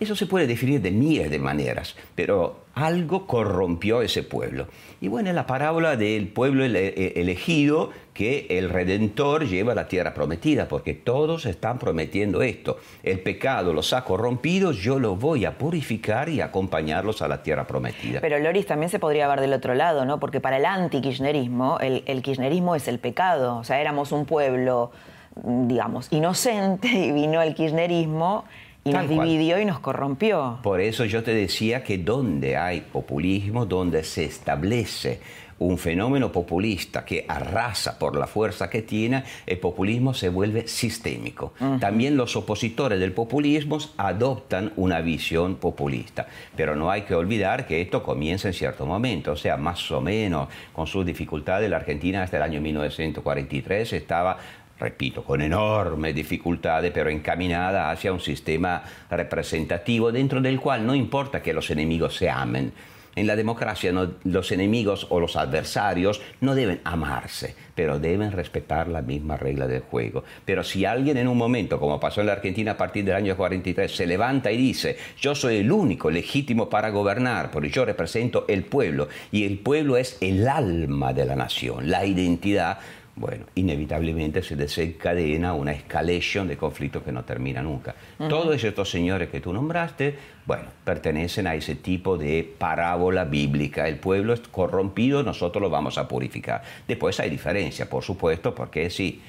eso 0.00 0.16
se 0.16 0.24
puede 0.24 0.46
definir 0.46 0.80
de 0.80 0.90
miles 0.90 1.30
de 1.30 1.38
maneras, 1.38 1.94
pero 2.14 2.63
algo 2.74 3.26
corrompió 3.26 4.02
ese 4.02 4.22
pueblo. 4.22 4.66
Y 5.00 5.08
bueno, 5.08 5.28
es 5.28 5.34
la 5.34 5.46
parábola 5.46 5.96
del 5.96 6.28
pueblo 6.28 6.64
eh, 6.64 7.12
elegido 7.16 7.90
que 8.12 8.46
el 8.50 8.70
Redentor 8.70 9.46
lleva 9.46 9.72
a 9.72 9.74
la 9.74 9.88
tierra 9.88 10.14
prometida, 10.14 10.68
porque 10.68 10.94
todos 10.94 11.46
están 11.46 11.78
prometiendo 11.78 12.42
esto. 12.42 12.78
El 13.02 13.20
pecado 13.20 13.72
los 13.72 13.92
ha 13.92 14.04
corrompido, 14.04 14.72
yo 14.72 14.98
los 14.98 15.18
voy 15.18 15.44
a 15.44 15.58
purificar 15.58 16.28
y 16.28 16.40
acompañarlos 16.40 17.22
a 17.22 17.28
la 17.28 17.42
tierra 17.42 17.66
prometida. 17.66 18.20
Pero 18.20 18.38
Loris 18.38 18.66
también 18.66 18.90
se 18.90 18.98
podría 18.98 19.26
ver 19.28 19.40
del 19.40 19.52
otro 19.52 19.74
lado, 19.74 20.04
¿no? 20.04 20.20
Porque 20.20 20.40
para 20.40 20.58
el 20.58 20.64
anti-kirchnerismo, 20.64 21.78
el, 21.80 22.04
el 22.06 22.22
kirchnerismo 22.22 22.76
es 22.76 22.86
el 22.86 22.98
pecado. 23.00 23.56
O 23.56 23.64
sea, 23.64 23.80
éramos 23.80 24.12
un 24.12 24.26
pueblo, 24.26 24.92
digamos, 25.34 26.06
inocente 26.12 26.88
y 26.88 27.10
vino 27.10 27.42
el 27.42 27.54
kirchnerismo 27.54 28.44
y 28.84 28.90
nos 28.90 29.08
dividió 29.08 29.58
y 29.58 29.64
nos 29.64 29.80
corrompió. 29.80 30.58
Por 30.62 30.80
eso 30.80 31.04
yo 31.04 31.22
te 31.22 31.34
decía 31.34 31.82
que 31.82 31.98
donde 31.98 32.56
hay 32.56 32.82
populismo, 32.82 33.64
donde 33.66 34.04
se 34.04 34.24
establece 34.24 35.20
un 35.58 35.78
fenómeno 35.78 36.32
populista 36.32 37.04
que 37.04 37.24
arrasa 37.28 37.98
por 37.98 38.16
la 38.16 38.26
fuerza 38.26 38.68
que 38.68 38.82
tiene, 38.82 39.24
el 39.46 39.58
populismo 39.58 40.12
se 40.12 40.28
vuelve 40.28 40.66
sistémico. 40.66 41.54
También 41.80 42.16
los 42.16 42.36
opositores 42.36 43.00
del 43.00 43.12
populismo 43.12 43.78
adoptan 43.96 44.72
una 44.76 45.00
visión 45.00 45.56
populista, 45.56 46.26
pero 46.56 46.74
no 46.74 46.90
hay 46.90 47.02
que 47.02 47.14
olvidar 47.14 47.66
que 47.66 47.80
esto 47.80 48.02
comienza 48.02 48.48
en 48.48 48.54
cierto 48.54 48.84
momento, 48.84 49.32
o 49.32 49.36
sea, 49.36 49.56
más 49.56 49.90
o 49.90 50.00
menos 50.00 50.48
con 50.72 50.86
sus 50.86 51.06
dificultades, 51.06 51.70
la 51.70 51.76
Argentina 51.76 52.22
hasta 52.22 52.36
el 52.38 52.42
año 52.42 52.60
1943 52.60 53.92
estaba 53.92 54.38
repito, 54.84 55.24
con 55.24 55.40
enormes 55.40 56.14
dificultades, 56.14 56.92
pero 56.92 57.08
encaminada 57.08 57.90
hacia 57.90 58.12
un 58.12 58.20
sistema 58.20 58.82
representativo 59.10 60.12
dentro 60.12 60.42
del 60.42 60.60
cual 60.60 60.86
no 60.86 60.94
importa 60.94 61.40
que 61.40 61.54
los 61.54 61.70
enemigos 61.70 62.14
se 62.16 62.28
amen. 62.28 62.70
En 63.16 63.26
la 63.28 63.36
democracia 63.36 63.92
los 64.24 64.52
enemigos 64.52 65.06
o 65.08 65.20
los 65.20 65.36
adversarios 65.36 66.20
no 66.40 66.54
deben 66.54 66.80
amarse, 66.84 67.54
pero 67.74 68.00
deben 68.00 68.32
respetar 68.32 68.88
la 68.88 69.02
misma 69.02 69.36
regla 69.36 69.68
del 69.68 69.82
juego. 69.82 70.24
Pero 70.44 70.64
si 70.64 70.84
alguien 70.84 71.16
en 71.16 71.28
un 71.28 71.38
momento, 71.38 71.78
como 71.78 72.00
pasó 72.00 72.20
en 72.20 72.26
la 72.26 72.32
Argentina 72.32 72.72
a 72.72 72.76
partir 72.76 73.04
del 73.04 73.14
año 73.14 73.36
43, 73.36 73.90
se 73.90 74.06
levanta 74.06 74.50
y 74.50 74.56
dice, 74.56 74.96
yo 75.18 75.34
soy 75.34 75.58
el 75.58 75.70
único 75.70 76.10
legítimo 76.10 76.68
para 76.68 76.90
gobernar, 76.90 77.52
porque 77.52 77.70
yo 77.70 77.84
represento 77.84 78.46
el 78.48 78.64
pueblo, 78.64 79.08
y 79.30 79.44
el 79.44 79.58
pueblo 79.60 79.96
es 79.96 80.18
el 80.20 80.48
alma 80.48 81.12
de 81.12 81.24
la 81.24 81.36
nación, 81.36 81.88
la 81.88 82.04
identidad, 82.04 82.80
bueno, 83.16 83.46
inevitablemente 83.54 84.42
se 84.42 84.56
desencadena 84.56 85.54
una 85.54 85.72
escalation 85.72 86.48
de 86.48 86.56
conflictos 86.56 87.02
que 87.02 87.12
no 87.12 87.24
termina 87.24 87.62
nunca. 87.62 87.94
Todos 88.28 88.62
estos 88.64 88.90
señores 88.90 89.28
que 89.28 89.40
tú 89.40 89.52
nombraste, 89.52 90.16
bueno, 90.46 90.64
pertenecen 90.84 91.46
a 91.46 91.54
ese 91.54 91.76
tipo 91.76 92.18
de 92.18 92.54
parábola 92.58 93.24
bíblica. 93.24 93.86
El 93.86 93.96
pueblo 93.96 94.32
es 94.32 94.40
corrompido, 94.40 95.22
nosotros 95.22 95.62
lo 95.62 95.70
vamos 95.70 95.96
a 95.96 96.08
purificar. 96.08 96.62
Después 96.88 97.20
hay 97.20 97.30
diferencia, 97.30 97.88
por 97.88 98.02
supuesto, 98.02 98.54
porque 98.54 98.90
sí, 98.90 99.22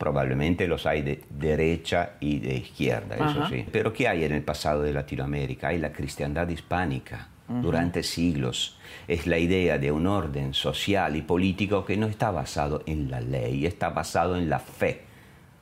Probablemente 0.00 0.66
los 0.66 0.86
hay 0.86 1.02
de 1.02 1.20
derecha 1.28 2.12
y 2.20 2.38
de 2.38 2.54
izquierda, 2.54 3.16
eso 3.16 3.46
sí. 3.50 3.66
Pero 3.70 3.92
¿qué 3.92 4.08
hay 4.08 4.24
en 4.24 4.32
el 4.32 4.40
pasado 4.40 4.80
de 4.80 4.94
Latinoamérica? 4.94 5.68
Hay 5.68 5.78
la 5.78 5.92
cristiandad 5.92 6.48
hispánica 6.48 7.28
durante 7.46 8.02
siglos. 8.02 8.78
Es 9.10 9.26
la 9.26 9.40
idea 9.40 9.76
de 9.76 9.90
un 9.90 10.06
orden 10.06 10.54
social 10.54 11.16
y 11.16 11.22
político 11.22 11.84
que 11.84 11.96
no 11.96 12.06
está 12.06 12.30
basado 12.30 12.84
en 12.86 13.10
la 13.10 13.20
ley, 13.20 13.66
está 13.66 13.88
basado 13.88 14.36
en 14.36 14.48
la 14.48 14.60
fe. 14.60 15.00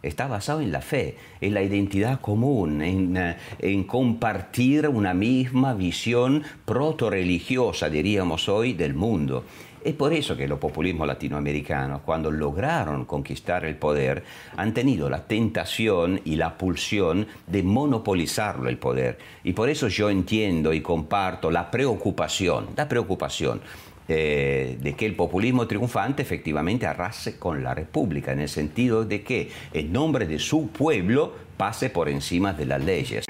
Está 0.03 0.27
basado 0.27 0.61
en 0.61 0.71
la 0.71 0.83
fe, 0.83 1.17
en 1.41 1.55
la 1.55 1.63
identidad 1.63 2.21
común, 2.21 2.83
en, 2.83 3.17
eh, 3.17 3.39
en 3.61 3.85
compartir 3.85 4.87
una 4.87 5.15
misma 5.15 5.73
visión 5.73 6.43
proto-religiosa, 6.67 7.89
diríamos 7.89 8.51
hoy, 8.51 8.75
del 8.75 8.93
mundo. 8.93 9.47
Es 9.89 9.95
por 9.95 10.13
eso 10.13 10.37
que 10.37 10.47
los 10.47 10.59
populismos 10.59 11.07
latinoamericanos, 11.07 12.03
cuando 12.03 12.31
lograron 12.31 13.07
conquistar 13.07 13.65
el 13.65 13.77
poder, 13.77 14.23
han 14.55 14.75
tenido 14.75 15.09
la 15.09 15.25
tentación 15.25 16.21
y 16.27 16.37
la 16.37 16.59
pulsión 16.59 17.27
de 17.47 17.63
monopolizarlo 17.63 18.69
el 18.69 18.77
poder. 18.77 19.17
Y 19.45 19.55
por 19.55 19.71
eso 19.71 19.89
yo 19.89 20.11
entiendo 20.11 20.75
y 20.75 20.83
comparto 20.83 21.51
la 21.51 21.71
preocupación, 21.71 22.67
la 22.77 22.87
preocupación 22.87 23.63
eh, 24.07 24.77
de 24.79 24.93
que 24.93 25.07
el 25.07 25.17
populismo 25.17 25.67
triunfante 25.67 26.21
efectivamente 26.21 26.87
arrase 26.87 27.39
con 27.39 27.65
la 27.65 27.73
República, 27.73 28.33
en 28.33 28.41
el 28.41 28.51
sentido 28.51 29.07
de 29.07 29.23
que 29.23 29.51
en 29.73 29.91
nombre 29.91 30.27
de 30.27 30.39
su 30.39 30.69
pueblo 30.69 31.33
pase 31.57 31.89
por 31.89 32.11
encima 32.11 32.53
de 32.53 32.67
las 32.67 32.85
leyes. 32.85 33.28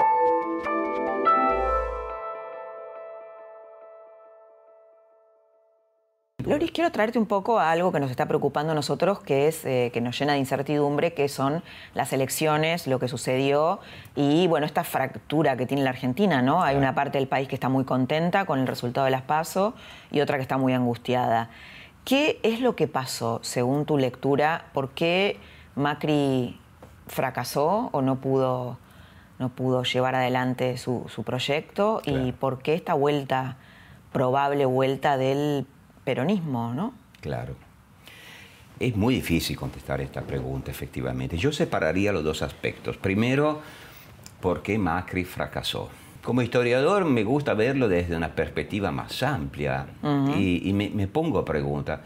Quiero 6.88 6.94
traerte 6.94 7.18
un 7.18 7.26
poco 7.26 7.58
a 7.58 7.70
algo 7.70 7.92
que 7.92 8.00
nos 8.00 8.10
está 8.10 8.24
preocupando 8.24 8.72
a 8.72 8.74
nosotros, 8.74 9.20
que 9.20 9.46
es 9.46 9.62
eh, 9.66 9.90
que 9.92 10.00
nos 10.00 10.18
llena 10.18 10.32
de 10.32 10.38
incertidumbre, 10.38 11.12
que 11.12 11.28
son 11.28 11.62
las 11.92 12.14
elecciones, 12.14 12.86
lo 12.86 12.98
que 12.98 13.08
sucedió 13.08 13.80
y 14.16 14.46
bueno, 14.46 14.64
esta 14.64 14.84
fractura 14.84 15.58
que 15.58 15.66
tiene 15.66 15.82
la 15.82 15.90
Argentina, 15.90 16.40
¿no? 16.40 16.62
Hay 16.62 16.76
una 16.76 16.94
parte 16.94 17.18
del 17.18 17.28
país 17.28 17.46
que 17.46 17.56
está 17.56 17.68
muy 17.68 17.84
contenta 17.84 18.46
con 18.46 18.58
el 18.58 18.66
resultado 18.66 19.04
de 19.04 19.10
las 19.10 19.20
PASO 19.20 19.74
y 20.10 20.20
otra 20.20 20.36
que 20.36 20.42
está 20.42 20.56
muy 20.56 20.72
angustiada. 20.72 21.50
¿Qué 22.06 22.40
es 22.42 22.60
lo 22.60 22.74
que 22.74 22.88
pasó, 22.88 23.40
según 23.42 23.84
tu 23.84 23.98
lectura? 23.98 24.64
¿Por 24.72 24.88
qué 24.92 25.38
Macri 25.74 26.58
fracasó 27.06 27.90
o 27.92 28.00
no 28.00 28.16
pudo, 28.16 28.78
no 29.38 29.50
pudo 29.50 29.82
llevar 29.82 30.14
adelante 30.14 30.78
su, 30.78 31.04
proyecto? 31.26 32.00
¿Y 32.06 32.32
por 32.32 32.62
qué 32.62 32.72
esta 32.72 32.94
vuelta, 32.94 33.58
probable 34.10 34.64
vuelta 34.64 35.18
del 35.18 35.66
peronismo, 36.08 36.72
¿no? 36.72 36.94
Claro. 37.20 37.54
Es 38.80 38.96
muy 38.96 39.16
difícil 39.16 39.58
contestar 39.58 40.00
esta 40.00 40.22
pregunta, 40.22 40.70
efectivamente. 40.70 41.36
Yo 41.36 41.52
separaría 41.52 42.12
los 42.12 42.24
dos 42.24 42.40
aspectos. 42.40 42.96
Primero, 42.96 43.60
¿por 44.40 44.62
qué 44.62 44.78
Macri 44.78 45.24
fracasó? 45.24 45.90
Como 46.22 46.40
historiador 46.40 47.04
me 47.04 47.24
gusta 47.24 47.52
verlo 47.52 47.88
desde 47.88 48.16
una 48.16 48.34
perspectiva 48.34 48.90
más 48.90 49.22
amplia 49.22 49.86
y, 50.34 50.72
me, 50.72 51.08
pongo 51.08 51.40
a 51.40 51.44
preguntar, 51.44 52.02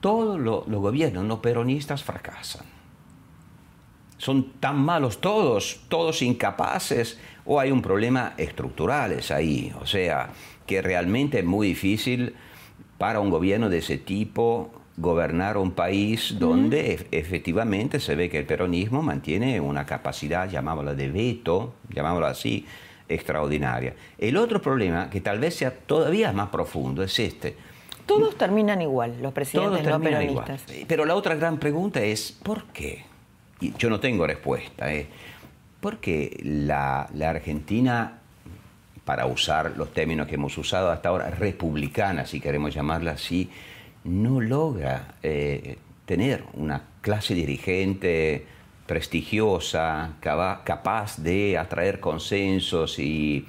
todos 0.00 0.38
los 0.38 0.66
gobiernos 0.66 1.24
no 1.24 1.40
peronistas 1.40 2.02
fracasan. 2.02 2.66
¿Son 4.18 4.52
tan 4.60 4.76
malos 4.76 5.18
todos, 5.18 5.80
todos 5.88 6.20
incapaces 6.20 7.18
o 7.46 7.58
hay 7.58 7.70
un 7.70 7.80
problema 7.80 8.34
estructural 8.36 9.18
ahí? 9.30 9.72
O 9.80 9.86
sea, 9.86 10.28
que 10.66 10.82
realmente 10.82 11.38
es 11.38 11.44
muy 11.46 11.68
difícil 11.68 12.34
para 12.98 13.20
un 13.20 13.30
gobierno 13.30 13.68
de 13.68 13.78
ese 13.78 13.98
tipo 13.98 14.70
gobernar 14.96 15.58
un 15.58 15.72
país 15.72 16.36
donde 16.38 17.06
efectivamente 17.10 18.00
se 18.00 18.14
ve 18.14 18.30
que 18.30 18.38
el 18.38 18.46
peronismo 18.46 19.02
mantiene 19.02 19.60
una 19.60 19.84
capacidad, 19.84 20.48
llamámosla 20.48 20.94
de 20.94 21.08
veto, 21.10 21.74
llamámosla 21.90 22.28
así, 22.28 22.64
extraordinaria. 23.08 23.94
El 24.18 24.36
otro 24.36 24.60
problema, 24.60 25.10
que 25.10 25.20
tal 25.20 25.38
vez 25.38 25.56
sea 25.56 25.70
todavía 25.70 26.32
más 26.32 26.48
profundo, 26.48 27.02
es 27.02 27.18
este. 27.18 27.56
Todos 28.06 28.36
terminan 28.36 28.80
igual, 28.80 29.16
los 29.20 29.32
presidentes 29.32 29.84
no 29.84 30.00
peronistas. 30.00 30.64
Pero 30.86 31.04
la 31.04 31.14
otra 31.14 31.34
gran 31.34 31.58
pregunta 31.58 32.00
es, 32.00 32.32
¿por 32.32 32.64
qué? 32.66 33.04
Y 33.60 33.74
yo 33.76 33.90
no 33.90 34.00
tengo 34.00 34.26
respuesta. 34.26 34.92
¿eh? 34.92 35.08
¿Por 35.80 35.98
qué 35.98 36.40
la, 36.42 37.08
la 37.12 37.30
Argentina 37.30 38.20
para 39.06 39.26
usar 39.26 39.74
los 39.76 39.92
términos 39.94 40.26
que 40.26 40.34
hemos 40.34 40.58
usado 40.58 40.90
hasta 40.90 41.10
ahora, 41.10 41.30
republicana, 41.30 42.26
si 42.26 42.40
queremos 42.40 42.74
llamarla 42.74 43.12
así, 43.12 43.48
no 44.02 44.40
logra 44.40 45.14
eh, 45.22 45.78
tener 46.04 46.42
una 46.54 46.82
clase 47.00 47.32
dirigente 47.32 48.44
prestigiosa, 48.84 50.14
capaz 50.20 51.18
de 51.18 51.56
atraer 51.56 52.00
consensos 52.00 52.98
y 52.98 53.46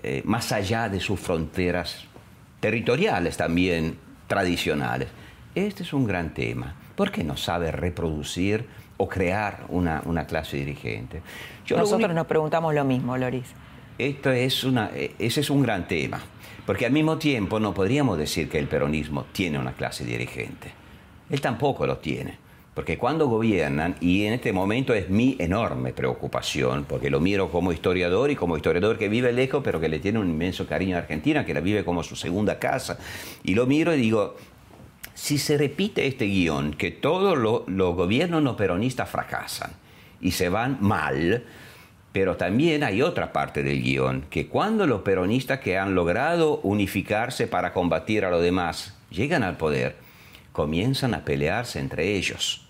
eh, 0.00 0.22
más 0.24 0.52
allá 0.52 0.88
de 0.88 1.00
sus 1.00 1.18
fronteras 1.18 2.04
territoriales 2.60 3.36
también 3.36 3.98
tradicionales. 4.28 5.08
Este 5.56 5.82
es 5.82 5.92
un 5.92 6.06
gran 6.06 6.34
tema. 6.34 6.76
¿Por 6.94 7.10
qué 7.10 7.24
no 7.24 7.36
sabe 7.36 7.72
reproducir 7.72 8.64
o 8.96 9.08
crear 9.08 9.64
una, 9.70 10.26
clase 10.28 10.56
dirigente? 10.58 11.20
Nosotros 11.68 12.14
nos 12.14 12.26
preguntamos 12.26 12.72
lo 12.72 12.84
mismo, 12.84 13.16
Loris. 13.16 13.54
Esto 13.98 14.32
es 14.32 14.64
una, 14.64 14.90
e, 14.94 15.14
ese 15.18 15.40
es 15.40 15.50
un 15.50 15.62
gran 15.62 15.86
tema, 15.86 16.20
porque 16.66 16.86
al 16.86 16.92
mismo 16.92 17.16
tiempo 17.16 17.60
no 17.60 17.72
podríamos 17.72 18.18
decir 18.18 18.48
que 18.48 18.58
el 18.58 18.66
peronismo 18.66 19.26
tiene 19.32 19.58
una 19.58 19.74
clase 19.74 20.04
dirigente. 20.04 20.72
Él 21.30 21.40
tampoco 21.40 21.86
lo 21.86 21.98
tiene, 21.98 22.36
porque 22.74 22.98
cuando 22.98 23.28
gobiernan, 23.28 23.94
y 24.00 24.24
en 24.24 24.32
este 24.32 24.52
momento 24.52 24.94
es 24.94 25.08
mi 25.10 25.36
enorme 25.38 25.92
preocupación, 25.92 26.86
porque 26.88 27.08
lo 27.08 27.20
miro 27.20 27.52
como 27.52 27.72
historiador 27.72 28.32
y 28.32 28.36
como 28.36 28.56
historiador 28.56 28.98
que 28.98 29.08
vive 29.08 29.32
lejos, 29.32 29.62
pero 29.62 29.80
que 29.80 29.88
le 29.88 30.00
tiene 30.00 30.18
un 30.18 30.28
inmenso 30.28 30.66
cariño 30.66 30.96
a 30.96 31.00
Argentina, 31.00 31.46
que 31.46 31.54
la 31.54 31.60
vive 31.60 31.84
como 31.84 32.02
su 32.02 32.16
segunda 32.16 32.58
casa, 32.58 32.98
y 33.44 33.54
lo 33.54 33.66
miro 33.66 33.94
y 33.94 34.00
digo, 34.00 34.34
si 35.14 35.38
se 35.38 35.56
repite 35.56 36.08
este 36.08 36.24
guion, 36.24 36.74
que 36.74 36.90
todos 36.90 37.38
los 37.38 37.94
gobiernos 37.94 38.42
no 38.42 38.56
peronistas 38.56 39.08
fracasan 39.08 39.70
y 40.20 40.32
se 40.32 40.48
van 40.48 40.78
mal, 40.80 41.44
pero 42.14 42.36
también 42.36 42.84
hay 42.84 43.02
otra 43.02 43.32
parte 43.32 43.64
del 43.64 43.82
guion, 43.82 44.26
que 44.30 44.46
cuando 44.46 44.86
los 44.86 45.02
peronistas 45.02 45.58
que 45.58 45.78
han 45.78 45.96
logrado 45.96 46.60
unificarse 46.62 47.48
para 47.48 47.72
combatir 47.72 48.24
a 48.24 48.30
los 48.30 48.40
demás 48.40 48.96
llegan 49.10 49.42
al 49.42 49.56
poder, 49.56 49.96
comienzan 50.52 51.12
a 51.14 51.24
pelearse 51.24 51.80
entre 51.80 52.14
ellos. 52.14 52.68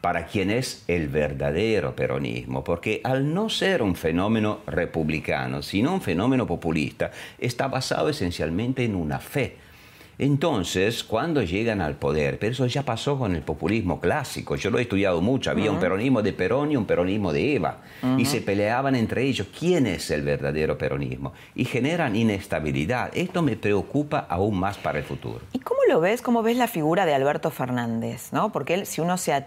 Para 0.00 0.24
quién 0.24 0.50
es 0.50 0.84
el 0.88 1.08
verdadero 1.08 1.94
peronismo, 1.94 2.64
porque 2.64 3.02
al 3.04 3.34
no 3.34 3.50
ser 3.50 3.82
un 3.82 3.94
fenómeno 3.94 4.60
republicano, 4.66 5.60
sino 5.62 5.92
un 5.92 6.00
fenómeno 6.00 6.46
populista, 6.46 7.10
está 7.38 7.68
basado 7.68 8.08
esencialmente 8.08 8.86
en 8.86 8.94
una 8.94 9.18
fe 9.18 9.58
entonces, 10.18 11.04
cuando 11.04 11.42
llegan 11.42 11.80
al 11.80 11.94
poder, 11.94 12.38
pero 12.38 12.52
eso 12.52 12.66
ya 12.66 12.82
pasó 12.82 13.18
con 13.18 13.36
el 13.36 13.42
populismo 13.42 14.00
clásico, 14.00 14.56
yo 14.56 14.70
lo 14.70 14.78
he 14.78 14.82
estudiado 14.82 15.20
mucho, 15.20 15.50
había 15.50 15.70
un 15.70 15.78
peronismo 15.78 16.22
de 16.22 16.32
Perón 16.32 16.72
y 16.72 16.76
un 16.76 16.86
peronismo 16.86 17.32
de 17.32 17.54
Eva, 17.54 17.78
y 18.16 18.24
se 18.24 18.40
peleaban 18.40 18.96
entre 18.96 19.22
ellos 19.22 19.46
quién 19.56 19.86
es 19.86 20.10
el 20.10 20.22
verdadero 20.22 20.76
peronismo, 20.76 21.32
y 21.54 21.64
generan 21.64 22.16
inestabilidad. 22.16 23.10
Esto 23.14 23.42
me 23.42 23.56
preocupa 23.56 24.26
aún 24.28 24.58
más 24.58 24.76
para 24.78 24.98
el 24.98 25.04
futuro. 25.04 25.40
¿Y 25.52 25.60
cómo 25.60 25.80
lo 25.88 26.00
ves? 26.00 26.20
¿Cómo 26.20 26.42
ves 26.42 26.56
la 26.56 26.68
figura 26.68 27.06
de 27.06 27.14
Alberto 27.14 27.50
Fernández? 27.50 28.32
¿no? 28.32 28.52
Porque 28.52 28.74
él, 28.74 28.86
si 28.86 29.00
uno 29.00 29.16
se, 29.16 29.44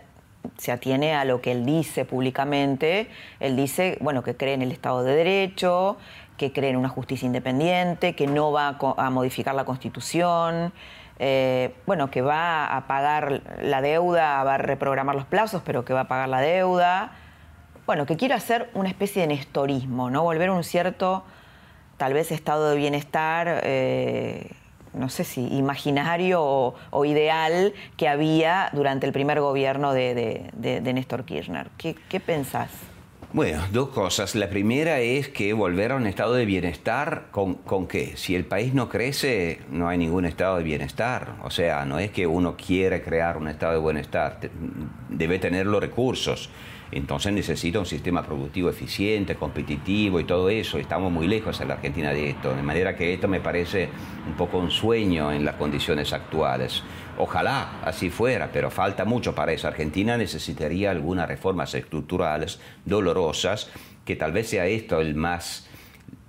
se 0.57 0.71
atiene 0.71 1.13
a 1.13 1.25
lo 1.25 1.41
que 1.41 1.51
él 1.51 1.65
dice 1.65 2.05
públicamente, 2.05 3.07
él 3.39 3.55
dice, 3.55 3.97
bueno, 4.01 4.23
que 4.23 4.35
cree 4.35 4.53
en 4.53 4.61
el 4.61 4.71
Estado 4.71 5.03
de 5.03 5.15
Derecho, 5.15 5.97
que 6.41 6.51
cree 6.51 6.71
en 6.71 6.75
una 6.75 6.89
justicia 6.89 7.27
independiente, 7.27 8.15
que 8.15 8.25
no 8.25 8.51
va 8.51 8.75
a 8.97 9.09
modificar 9.11 9.53
la 9.53 9.63
Constitución, 9.63 10.73
eh, 11.19 11.75
bueno, 11.85 12.09
que 12.09 12.23
va 12.23 12.65
a 12.75 12.87
pagar 12.87 13.43
la 13.61 13.79
deuda, 13.83 14.43
va 14.43 14.55
a 14.55 14.57
reprogramar 14.57 15.15
los 15.15 15.25
plazos, 15.25 15.61
pero 15.63 15.85
que 15.85 15.93
va 15.93 16.01
a 16.01 16.07
pagar 16.07 16.29
la 16.29 16.41
deuda. 16.41 17.11
Bueno, 17.85 18.07
que 18.07 18.17
quiere 18.17 18.33
hacer 18.33 18.71
una 18.73 18.89
especie 18.89 19.21
de 19.21 19.27
nestorismo, 19.27 20.09
¿no? 20.09 20.23
Volver 20.23 20.49
a 20.49 20.53
un 20.53 20.63
cierto, 20.63 21.23
tal 21.97 22.13
vez, 22.13 22.31
estado 22.31 22.71
de 22.71 22.75
bienestar, 22.75 23.61
eh, 23.63 24.49
no 24.93 25.09
sé 25.09 25.23
si 25.23 25.45
imaginario 25.55 26.41
o, 26.41 27.05
ideal 27.05 27.75
que 27.97 28.07
había 28.07 28.71
durante 28.73 29.05
el 29.05 29.13
primer 29.13 29.41
gobierno 29.41 29.93
de, 29.93 30.49
Néstor 30.59 31.23
Kirchner. 31.23 31.67
¿Qué, 31.77 31.95
qué 32.09 32.19
pensás? 32.19 32.90
Bueno, 33.33 33.63
dos 33.71 33.89
cosas. 33.89 34.35
La 34.35 34.49
primera 34.49 34.99
es 34.99 35.29
que 35.29 35.53
volver 35.53 35.93
a 35.93 35.95
un 35.95 36.05
estado 36.05 36.33
de 36.33 36.45
bienestar, 36.45 37.27
¿con, 37.31 37.53
¿con, 37.53 37.87
qué? 37.87 38.17
Si 38.17 38.35
el 38.35 38.43
país 38.43 38.73
no 38.73 38.89
crece, 38.89 39.61
no 39.71 39.87
hay 39.87 39.97
ningún 39.97 40.25
estado 40.25 40.57
de 40.57 40.63
bienestar. 40.63 41.35
O 41.41 41.49
sea, 41.49 41.85
no 41.85 41.97
es 41.97 42.11
que 42.11 42.27
uno 42.27 42.57
quiere 42.57 43.01
crear 43.01 43.37
un 43.37 43.47
estado 43.47 43.79
de 43.79 43.85
bienestar, 43.85 44.37
debe 45.07 45.39
tener 45.39 45.65
los 45.65 45.79
recursos. 45.79 46.49
Entonces 46.91 47.31
necesita 47.31 47.79
un 47.79 47.85
sistema 47.85 48.21
productivo 48.21 48.69
eficiente, 48.69 49.35
competitivo 49.35 50.19
y 50.19 50.25
todo 50.25 50.49
eso. 50.49 50.77
Estamos 50.77 51.09
muy 51.09 51.25
lejos 51.25 51.61
en 51.61 51.69
la 51.69 51.75
Argentina 51.75 52.11
de 52.11 52.31
esto, 52.31 52.53
de 52.53 52.61
manera 52.61 52.97
que 52.97 53.13
esto 53.13 53.29
me 53.29 53.39
parece 53.39 53.87
un 54.27 54.33
poco 54.33 54.57
un 54.57 54.71
sueño 54.71 55.31
en 55.31 55.45
las 55.45 55.55
condiciones 55.55 56.11
actuales. 56.11 56.83
Ojalá 57.17 57.81
así 57.83 58.09
fuera, 58.09 58.49
pero 58.51 58.71
falta 58.71 59.05
mucho 59.05 59.35
para 59.35 59.51
eso. 59.51 59.67
Argentina 59.67 60.17
necesitaría 60.17 60.91
algunas 60.91 61.27
reformas 61.27 61.73
estructurales 61.73 62.59
dolorosas, 62.85 63.69
que 64.05 64.15
tal 64.15 64.31
vez 64.31 64.49
sea 64.49 64.65
esto 64.65 64.99
el 65.01 65.15
más 65.15 65.67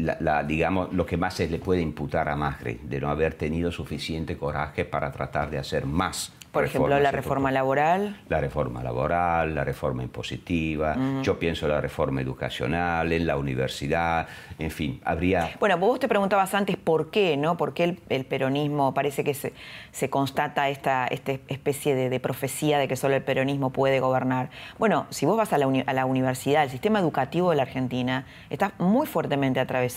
la, 0.02 0.42
digamos, 0.42 0.92
lo 0.92 1.06
que 1.06 1.16
más 1.16 1.34
se 1.34 1.48
le 1.48 1.58
puede 1.58 1.80
imputar 1.80 2.28
a 2.28 2.36
Macri, 2.36 2.80
de 2.82 3.00
no 3.00 3.08
haber 3.08 3.34
tenido 3.34 3.70
suficiente 3.70 4.36
coraje 4.36 4.84
para 4.84 5.10
tratar 5.10 5.50
de 5.50 5.58
hacer 5.58 5.86
más 5.86 6.32
por 6.52 6.66
ejemplo, 6.66 7.00
la 7.00 7.10
reforma 7.10 7.50
laboral. 7.50 8.20
La 8.28 8.38
reforma 8.38 8.82
laboral, 8.82 9.54
la 9.54 9.64
reforma 9.64 10.02
impositiva, 10.02 10.94
yo 11.22 11.38
pienso 11.38 11.66
la 11.66 11.80
reforma 11.80 12.20
educacional, 12.20 13.10
en 13.10 13.26
la 13.26 13.38
universidad, 13.38 14.28
en 14.58 14.70
fin, 14.70 15.00
habría... 15.02 15.52
Bueno, 15.58 15.78
vos 15.78 15.98
te 15.98 16.08
preguntabas 16.08 16.52
antes 16.52 16.76
por 16.76 17.10
qué, 17.10 17.38
¿no? 17.38 17.56
¿Por 17.56 17.72
qué 17.72 17.96
el, 18.10 18.24
peronismo, 18.26 18.92
parece 18.92 19.24
que 19.24 19.32
se, 19.32 19.54
se 19.92 20.10
constata 20.10 20.68
esta, 20.68 21.06
esta 21.06 21.32
especie 21.48 21.94
de, 21.94 22.20
profecía 22.20 22.78
de 22.78 22.86
que 22.86 22.96
solo 22.96 23.14
el 23.14 23.22
peronismo 23.22 23.70
puede 23.70 24.00
gobernar? 24.00 24.50
Bueno, 24.78 25.06
si 25.08 25.24
vos 25.24 25.38
vas 25.38 25.54
a 25.54 25.58
la, 25.58 25.66
a 25.86 25.92
la 25.94 26.04
universidad, 26.04 26.64
el 26.64 26.70
sistema 26.70 26.98
educativo 26.98 27.48
de 27.48 27.56
la 27.56 27.62
Argentina 27.62 28.26
está 28.50 28.72
muy 28.76 29.06
fuertemente 29.06 29.58
atravesado 29.58 29.91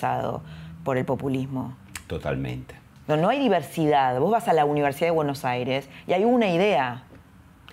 por 0.83 0.97
el 0.97 1.05
populismo. 1.05 1.75
Totalmente. 2.07 2.75
No, 3.07 3.17
no 3.17 3.29
hay 3.29 3.39
diversidad. 3.39 4.19
Vos 4.19 4.31
vas 4.31 4.47
a 4.47 4.53
la 4.53 4.65
Universidad 4.65 5.07
de 5.07 5.11
Buenos 5.11 5.45
Aires 5.45 5.87
y 6.07 6.13
hay 6.13 6.23
una 6.23 6.49
idea. 6.49 7.03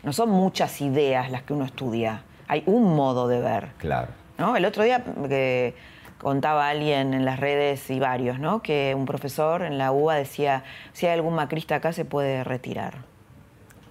No 0.03 0.13
son 0.13 0.31
muchas 0.31 0.81
ideas 0.81 1.31
las 1.31 1.43
que 1.43 1.53
uno 1.53 1.65
estudia. 1.65 2.23
Hay 2.49 2.63
un 2.67 2.95
modo 2.95 3.29
de 3.29 3.41
ver. 3.41 3.69
Claro. 3.79 4.09
¿no? 4.39 4.57
El 4.57 4.65
otro 4.65 4.85
día 4.85 5.05
que 5.29 5.75
contaba 6.19 6.69
alguien 6.69 7.15
en 7.15 7.25
las 7.25 7.41
redes 7.41 7.91
y 7.91 7.99
varios, 7.99 8.39
¿no? 8.39 8.63
que 8.63 8.95
un 8.97 9.07
profesor 9.07 9.63
en 9.63 9.79
la 9.79 9.91
UBA 9.93 10.17
decía, 10.17 10.65
si 10.93 11.07
hay 11.07 11.15
algún 11.15 11.35
macrista 11.35 11.77
acá 11.77 11.93
se 11.93 12.05
puede 12.05 12.45
retirar. 12.45 12.95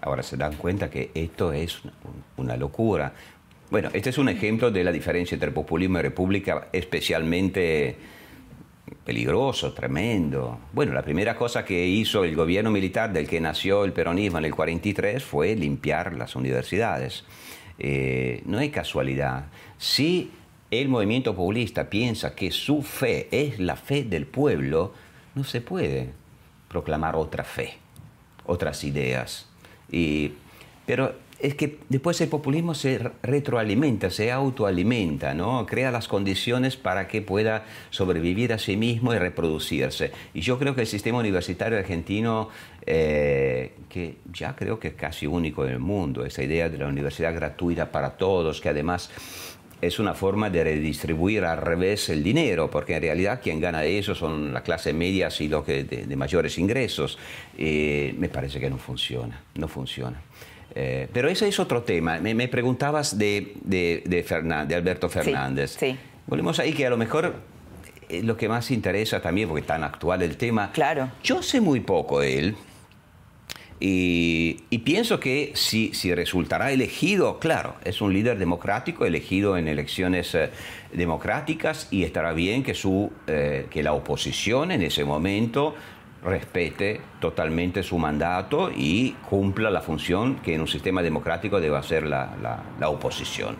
Ahora 0.02 0.24
se 0.24 0.38
dan 0.38 0.56
cuenta 0.56 0.90
que 0.90 1.12
esto 1.14 1.54
es 1.54 1.82
una 2.38 2.58
locura. 2.58 3.14
Bueno, 3.70 3.90
este 3.94 4.10
es 4.10 4.18
un 4.18 4.30
ejemplo 4.30 4.72
de 4.72 4.84
la 4.84 4.92
diferencia 4.92 5.36
entre 5.36 5.52
populismo 5.52 6.00
y 6.00 6.02
república, 6.02 6.68
especialmente 6.74 7.98
peligroso, 9.06 9.74
tremendo. 9.74 10.60
Bueno, 10.74 10.94
la 10.94 11.02
primera 11.02 11.36
cosa 11.36 11.66
que 11.66 11.88
hizo 11.88 12.24
el 12.24 12.36
gobierno 12.36 12.72
militar 12.72 13.12
del 13.12 13.28
que 13.28 13.40
nació 13.40 13.84
el 13.84 13.94
peronismo 13.94 14.38
en 14.38 14.46
el 14.46 14.56
43 14.56 15.24
fue 15.24 15.56
limpiar 15.56 16.14
las 16.14 16.36
universidades. 16.36 17.24
Eh, 17.80 18.44
no 18.46 18.60
es 18.60 18.70
casualidad. 18.72 19.46
Si 19.78 20.32
el 20.70 20.88
movimiento 20.88 21.36
populista 21.36 21.90
piensa 21.90 22.36
que 22.36 22.52
su 22.52 22.82
fe 22.82 23.28
es 23.32 23.60
la 23.60 23.76
fe 23.76 24.04
del 24.04 24.26
pueblo, 24.26 24.94
no 25.36 25.44
se 25.44 25.62
puede 25.62 26.14
proclamar 26.68 27.16
otra 27.16 27.44
fe, 27.44 27.74
otras 28.46 28.84
ideas. 28.84 29.48
Y, 29.92 30.34
pero 30.86 31.16
es 31.42 31.56
que 31.56 31.80
después 31.90 32.20
el 32.22 32.30
populismo 32.30 32.74
se 32.74 33.00
retroalimenta, 33.24 34.10
se 34.10 34.32
autoalimenta, 34.32 35.34
¿no? 35.34 35.66
crea 35.66 35.92
las 35.92 36.08
condiciones 36.08 36.78
para 36.78 37.08
que 37.08 37.22
pueda 37.22 37.66
sobrevivir 37.90 38.54
a 38.54 38.60
sí 38.60 38.78
mismo 38.78 39.14
y 39.14 39.18
reproducirse. 39.18 40.12
Y 40.34 40.42
yo 40.42 40.60
creo 40.60 40.76
que 40.76 40.82
el 40.82 40.88
sistema 40.88 41.18
universitario 41.20 41.78
argentino, 41.78 42.50
eh, 42.86 43.74
que 43.90 44.18
ya 44.32 44.56
creo 44.56 44.80
que 44.80 44.90
es 44.90 44.94
casi 44.94 45.26
único 45.26 45.66
en 45.66 45.72
el 45.72 45.80
mundo, 45.80 46.26
esa 46.26 46.44
idea 46.44 46.70
de 46.70 46.78
la 46.78 46.88
universidad 46.88 47.34
gratuita 47.34 47.92
para 47.92 48.12
todos, 48.18 48.62
que 48.62 48.70
además 48.70 49.10
es 49.82 49.98
una 49.98 50.14
forma 50.14 50.52
de 50.52 50.64
redistribuir 50.64 51.44
al 51.44 51.58
revés 51.58 52.10
el 52.10 52.24
dinero, 52.24 52.70
porque 52.70 52.96
en 52.96 53.02
realidad 53.02 53.42
quien 53.42 53.60
gana 53.60 53.82
de 53.82 53.98
eso 53.98 54.14
son 54.14 54.54
la 54.54 54.62
clase 54.62 54.94
media 54.94 55.30
y 55.40 55.48
los 55.48 55.66
que 55.66 55.84
de, 55.84 56.16
mayores 56.16 56.60
ingresos. 56.60 57.18
Eh, 57.58 58.14
me 58.20 58.30
parece 58.30 58.60
que 58.60 58.70
no 58.70 58.78
funciona, 58.78 59.42
no 59.56 59.68
funciona. 59.68 60.22
Eh, 60.74 61.08
pero 61.12 61.30
ese 61.30 61.48
es 61.48 61.60
otro 61.60 61.84
tema. 61.84 62.20
Me, 62.20 62.48
preguntabas 62.48 63.18
de, 63.18 63.54
de, 63.64 64.04
de, 64.06 64.76
Alberto 64.76 65.10
Fernández. 65.10 65.78
Sí, 65.80 65.98
Volvemos 66.28 66.60
ahí 66.60 66.72
que 66.72 66.86
a 66.86 66.90
lo 66.90 66.98
mejor 66.98 67.36
es 68.08 68.24
lo 68.24 68.38
que 68.38 68.48
más 68.48 68.72
interesa 68.72 69.22
también, 69.22 69.48
porque 69.48 69.62
es 69.62 69.68
tan 69.68 69.84
actual 69.84 70.22
el 70.22 70.38
tema. 70.38 70.72
Claro. 70.72 71.12
Yo 71.24 71.42
sé 71.42 71.60
muy 71.60 71.82
poco 71.82 72.20
de 72.22 72.40
él. 72.40 72.56
Y, 73.84 74.78
pienso 74.86 75.20
que 75.20 75.54
si, 75.56 75.92
si, 75.94 76.14
resultará 76.14 76.72
elegido, 76.72 77.40
claro, 77.40 77.76
es 77.84 78.00
un 78.00 78.14
líder 78.14 78.38
democrático 78.38 79.06
elegido 79.06 79.58
en 79.58 79.68
elecciones 79.68 80.36
eh, 80.36 80.52
democráticas 80.94 81.88
y 81.90 82.04
estará 82.04 82.34
bien 82.34 82.62
que, 82.62 82.76
su, 82.76 83.12
eh, 83.26 83.66
que 83.72 83.82
la 83.82 83.94
oposición 83.94 84.72
en 84.72 84.84
ese 84.84 85.04
momento 85.04 85.74
respete 86.24 87.02
totalmente 87.20 87.84
su 87.84 87.98
mandato 87.98 88.72
y 88.76 89.12
cumpla 89.30 89.70
la 89.70 89.82
función 89.82 90.36
que 90.36 90.54
en 90.54 90.62
un 90.62 90.68
sistema 90.68 91.02
democrático 91.02 91.60
debe 91.60 91.78
hacer 91.78 92.06
la, 92.06 92.62
la, 92.80 92.90
oposición. 92.90 93.56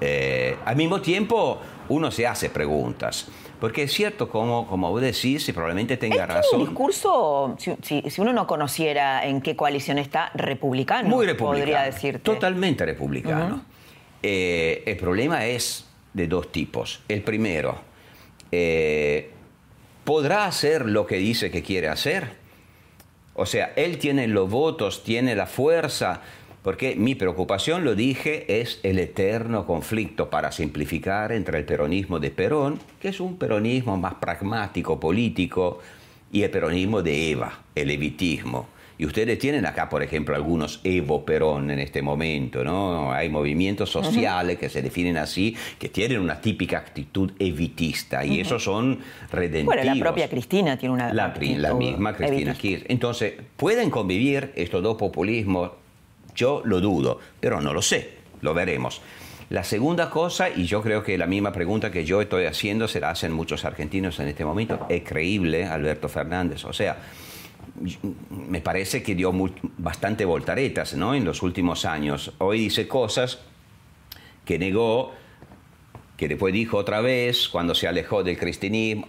Eh, 0.00 0.56
al 0.64 0.76
mismo 0.76 1.00
tiempo, 1.00 1.60
uno 1.88 2.10
se 2.10 2.26
hace 2.26 2.50
preguntas. 2.50 3.28
Porque 3.60 3.84
es 3.84 3.92
cierto, 3.92 4.28
como, 4.28 4.66
como 4.66 4.90
vos 4.90 5.00
decís, 5.00 5.48
y 5.48 5.52
probablemente 5.52 5.96
tenga 5.96 6.26
razón. 6.26 6.60
un 6.60 6.66
discurso, 6.66 7.56
si, 7.58 8.02
si, 8.02 8.20
uno 8.20 8.34
no 8.34 8.46
conociera 8.46 9.24
en 9.24 9.40
qué 9.40 9.56
coalición 9.56 9.96
está, 9.98 10.30
republicano. 10.34 11.08
Muy 11.08 11.24
republicano. 11.24 11.58
Podría 11.58 11.82
decirte. 11.82 12.18
Totalmente 12.18 12.84
republicano. 12.84 13.62
Eh, 14.22 14.82
el 14.84 14.96
problema 14.98 15.46
es 15.46 15.86
de 16.12 16.26
dos 16.26 16.52
tipos. 16.52 17.00
El 17.08 17.22
primero, 17.22 17.78
eh, 18.52 19.30
¿podrá 20.06 20.46
hacer 20.46 20.86
lo 20.86 21.04
que 21.04 21.16
dice 21.16 21.50
que 21.50 21.62
quiere 21.62 21.88
hacer? 21.88 22.28
O 23.34 23.44
sea, 23.44 23.72
él 23.76 23.98
tiene 23.98 24.28
los 24.28 24.48
votos, 24.48 25.02
tiene 25.02 25.34
la 25.34 25.46
fuerza, 25.46 26.22
porque 26.62 26.94
mi 26.94 27.16
preocupación, 27.16 27.84
lo 27.84 27.96
dije, 27.96 28.60
es 28.60 28.78
el 28.84 29.00
eterno 29.00 29.66
conflicto, 29.66 30.30
para 30.30 30.52
simplificar, 30.52 31.32
entre 31.32 31.58
el 31.58 31.64
peronismo 31.64 32.20
de 32.20 32.30
Perón, 32.30 32.78
que 33.00 33.08
es 33.08 33.18
un 33.18 33.36
peronismo 33.36 33.96
más 33.96 34.14
pragmático, 34.14 34.98
político, 34.98 35.80
y 36.32 36.44
el 36.44 36.50
peronismo 36.50 37.02
de 37.02 37.32
Eva, 37.32 37.60
el 37.74 37.90
evitismo. 37.90 38.68
Y 38.98 39.04
ustedes 39.04 39.38
tienen 39.38 39.66
acá, 39.66 39.88
por 39.88 40.02
ejemplo, 40.02 40.34
algunos 40.34 40.80
Evo 40.82 41.24
Perón 41.24 41.70
en 41.70 41.78
este 41.78 42.00
momento, 42.00 42.64
¿no? 42.64 43.12
Hay 43.12 43.28
movimientos 43.28 43.90
sociales 43.90 44.58
que 44.58 44.70
se 44.70 44.80
definen 44.80 45.18
así, 45.18 45.54
que 45.78 45.88
tienen 45.90 46.20
una 46.20 46.40
típica 46.40 46.78
actitud 46.78 47.32
evitista, 47.38 48.24
y 48.24 48.40
esos 48.40 48.64
son 48.64 49.00
redentivos. 49.30 49.74
Bueno, 49.74 49.94
la 49.94 50.00
propia 50.00 50.28
Cristina 50.28 50.78
tiene 50.78 50.94
una 50.94 51.12
La, 51.12 51.34
la 51.38 51.74
misma 51.74 52.14
Cristina 52.14 52.54
Kirchner. 52.54 52.90
Entonces, 52.90 53.34
¿pueden 53.56 53.90
convivir 53.90 54.52
estos 54.56 54.82
dos 54.82 54.96
populismos? 54.96 55.72
Yo 56.34 56.62
lo 56.64 56.80
dudo, 56.80 57.20
pero 57.40 57.60
no 57.60 57.74
lo 57.74 57.82
sé, 57.82 58.12
lo 58.40 58.54
veremos. 58.54 59.02
La 59.48 59.62
segunda 59.62 60.10
cosa, 60.10 60.50
y 60.50 60.64
yo 60.64 60.82
creo 60.82 61.02
que 61.02 61.16
la 61.16 61.26
misma 61.26 61.52
pregunta 61.52 61.90
que 61.90 62.04
yo 62.04 62.20
estoy 62.20 62.46
haciendo 62.46 62.88
se 62.88 62.98
la 62.98 63.10
hacen 63.10 63.32
muchos 63.32 63.64
argentinos 63.64 64.18
en 64.18 64.28
este 64.28 64.44
momento, 64.44 64.86
¿es 64.88 65.02
creíble 65.02 65.64
Alberto 65.64 66.08
Fernández? 66.08 66.64
O 66.64 66.72
sea, 66.72 66.96
me 68.30 68.60
parece 68.60 69.02
que 69.02 69.14
dio 69.14 69.32
bastante 69.78 70.24
voltaretas 70.24 70.94
¿no? 70.94 71.14
en 71.14 71.24
los 71.24 71.42
últimos 71.42 71.84
años. 71.84 72.32
Hoy 72.38 72.60
dice 72.60 72.88
cosas 72.88 73.38
que 74.44 74.58
negó, 74.58 75.12
que 76.16 76.28
después 76.28 76.52
dijo 76.54 76.78
otra 76.78 77.00
vez 77.00 77.48
cuando 77.48 77.74
se 77.74 77.88
alejó 77.88 78.22
del 78.22 78.38
cristianismo. 78.38 79.06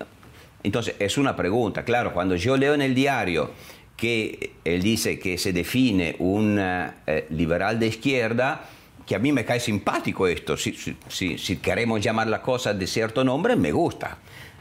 Entonces, 0.63 0.95
es 0.99 1.17
una 1.17 1.35
pregunta, 1.35 1.85
claro, 1.85 2.13
cuando 2.13 2.35
yo 2.35 2.57
leo 2.57 2.73
en 2.73 2.81
el 2.81 2.95
diario 2.95 3.51
que 3.95 4.51
él 4.63 4.81
dice 4.81 5.17
que 5.17 5.37
se 5.37 5.53
define 5.53 6.15
un 6.19 6.57
eh, 6.59 7.25
liberal 7.29 7.79
de 7.79 7.87
izquierda, 7.87 8.65
que 9.05 9.15
a 9.15 9.19
mí 9.19 9.31
me 9.31 9.45
cae 9.45 9.59
simpático 9.59 10.27
esto, 10.27 10.57
si, 10.57 10.73
si 11.09 11.57
queremos 11.57 12.01
llamar 12.01 12.27
la 12.27 12.41
cosa 12.41 12.73
de 12.73 12.85
cierto 12.85 13.23
nombre, 13.23 13.55
me 13.55 13.71
gusta 13.71 14.17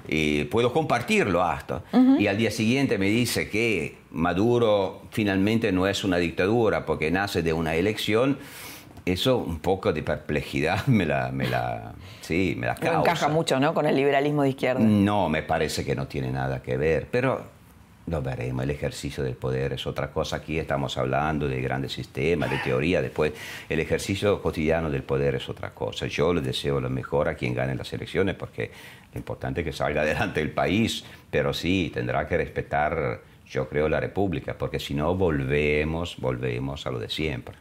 y 0.09 0.45
puedo 0.45 0.73
compartirlo 0.73 1.43
hasta. 1.43 1.83
Y 2.19 2.27
al 2.27 2.39
día 2.39 2.51
siguiente 2.51 2.99
me 2.99 3.07
dice 3.07 3.49
que 3.49 3.97
Maduro 4.11 5.03
finalmente 5.11 5.73
no 5.73 5.87
es 5.87 6.05
una 6.05 6.17
dictadura 6.19 6.87
porque 6.87 7.11
nace 7.11 7.43
de 7.43 7.53
una 7.53 7.75
elección. 7.75 8.39
Eso 9.05 9.39
un 9.39 9.61
poco 9.61 9.93
de 9.93 10.03
perplejidad 10.03 10.85
me 10.87 11.07
la, 11.07 11.31
me 11.31 11.49
la, 11.49 11.93
sí, 12.21 12.55
me 12.59 12.67
la 12.67 12.75
causa. 12.75 12.93
No 12.93 13.01
encaja 13.01 13.29
mucho, 13.29 13.61
¿no? 13.61 13.73
Con 13.73 13.87
el 13.87 13.95
liberalismo 13.95 14.43
de 14.43 14.51
izquierda. 14.51 14.81
No, 14.81 15.29
me 15.29 15.43
parece 15.43 15.85
que 15.85 15.95
no 15.95 16.07
tiene 16.07 16.31
nada 16.33 16.61
que 16.61 16.77
ver. 16.77 17.07
Pero 17.11 17.57
lo 18.07 18.23
veremos, 18.23 18.63
el 18.63 18.71
ejercicio 18.71 19.25
del 19.25 19.35
poder 19.35 19.73
es 19.73 19.87
otra 19.87 20.11
cosa. 20.13 20.37
Aquí 20.37 20.59
estamos 20.59 20.97
hablando 20.97 21.49
de 21.49 21.61
grandes 21.61 21.93
sistemas, 21.93 22.51
de 22.51 22.59
teoría, 22.59 23.03
después 23.03 23.33
el 23.69 23.81
ejercicio 23.81 24.41
cotidiano 24.41 24.91
del 24.91 25.03
poder 25.03 25.35
es 25.35 25.49
otra 25.49 25.71
cosa. 25.75 26.07
Yo 26.07 26.33
le 26.33 26.41
deseo 26.41 26.81
lo 26.81 26.89
mejor 26.89 27.29
a 27.29 27.35
quien 27.35 27.55
gane 27.55 27.75
las 27.75 27.93
elecciones 27.93 28.37
porque 28.37 28.71
importante 29.17 29.65
que 29.65 29.73
salga 29.73 30.01
adelante 30.03 30.41
el 30.41 30.51
país, 30.51 31.05
pero 31.31 31.53
sí, 31.53 31.91
tendrá 31.93 32.27
que 32.27 32.37
respetar, 32.37 33.21
yo 33.47 33.69
creo, 33.69 33.89
la 33.89 34.01
República, 34.01 34.57
porque 34.59 34.79
si 34.79 34.95
no 34.95 35.15
volvemos, 35.15 36.17
volvemos 36.19 36.87
a 36.87 36.91
lo 36.91 36.99
de 36.99 37.09
siempre. 37.09 37.57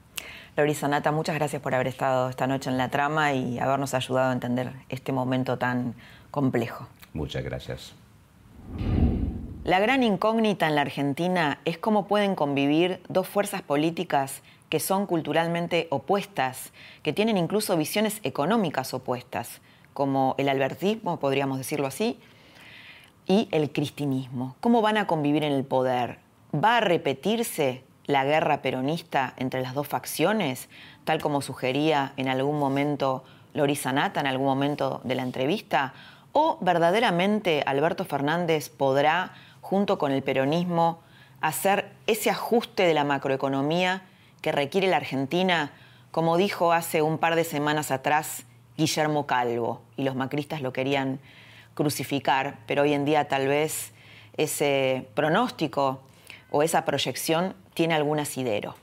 Lorisa 0.58 0.88
Nata, 0.88 1.12
muchas 1.12 1.36
gracias 1.36 1.62
por 1.62 1.76
haber 1.76 1.88
estado 1.88 2.30
esta 2.30 2.48
noche 2.48 2.70
en 2.70 2.78
la 2.78 2.90
trama 2.90 3.34
y 3.34 3.60
habernos 3.60 3.94
ayudado 3.94 4.30
a 4.30 4.34
entender 4.34 4.72
este 4.88 5.12
momento 5.12 5.58
tan 5.58 5.96
complejo. 6.32 6.88
Muchas 7.14 7.44
gracias. 7.44 7.94
La 9.66 9.80
gran 9.80 10.04
incógnita 10.04 10.68
en 10.68 10.76
la 10.76 10.82
Argentina 10.82 11.60
es 11.66 11.78
cómo 11.78 12.08
pueden 12.08 12.36
convivir 12.36 13.02
dos 13.10 13.28
fuerzas 13.28 13.64
políticas 13.64 14.44
que 14.70 14.80
son 14.80 15.08
culturalmente 15.08 15.88
opuestas, 15.90 16.72
que 17.04 17.14
tienen 17.14 17.38
incluso 17.38 17.76
visiones 17.76 18.20
económicas 18.24 18.94
opuestas, 18.94 19.62
como 19.96 20.36
el 20.38 20.50
albertismo, 20.50 21.20
podríamos 21.22 21.58
decirlo 21.58 21.88
así, 21.88 22.20
y 23.28 23.48
el 23.52 23.72
cristinismo. 23.72 24.58
¿Cómo 24.60 24.82
van 24.82 24.98
a 24.98 25.08
convivir 25.08 25.46
en 25.46 25.54
el 25.54 25.64
poder? 25.64 26.20
¿Va 26.54 26.78
a 26.78 26.82
repetirse 26.82 27.82
la 28.06 28.26
guerra 28.26 28.62
peronista 28.62 29.34
entre 29.38 29.62
las 29.62 29.74
dos 29.74 29.88
facciones, 29.88 30.68
tal 31.06 31.22
como 31.22 31.42
sugería 31.42 32.12
en 32.18 32.28
algún 32.28 32.60
momento 32.60 33.24
Lori 33.54 33.78
Sanata, 33.78 34.20
en 34.20 34.28
algún 34.28 34.48
momento 34.48 35.00
de 35.06 35.16
la 35.16 35.24
entrevista? 35.24 35.94
¿O 36.34 36.58
verdaderamente 36.60 37.64
Alberto 37.66 38.04
Fernández 38.04 38.68
podrá, 38.68 39.32
junto 39.62 39.98
con 39.98 40.12
el 40.12 40.24
peronismo, 40.24 41.00
hacer 41.40 41.90
ese 42.06 42.30
ajuste 42.30 42.84
de 42.84 42.94
la 42.94 43.06
macroeconomía 43.06 44.02
que 44.42 44.52
requiere 44.52 44.90
la 44.90 44.98
Argentina, 44.98 45.72
como 46.12 46.36
dijo 46.36 46.74
hace 46.74 47.02
un 47.02 47.18
par 47.18 47.36
de 47.36 47.46
semanas 47.46 47.92
atrás 47.92 48.46
Guillermo 48.78 49.26
Calvo, 49.26 49.82
y 49.98 50.04
los 50.04 50.16
macristas 50.16 50.62
lo 50.62 50.74
querían 50.74 51.20
crucificar, 51.74 52.58
pero 52.66 52.84
hoy 52.84 52.94
en 52.94 53.06
día 53.06 53.28
tal 53.28 53.48
vez 53.48 53.94
ese 54.38 55.08
pronóstico 55.14 56.02
o 56.52 56.64
esa 56.64 56.86
proyección 56.86 57.56
tiene 57.74 57.94
algún 57.94 58.20
asidero. 58.20 58.76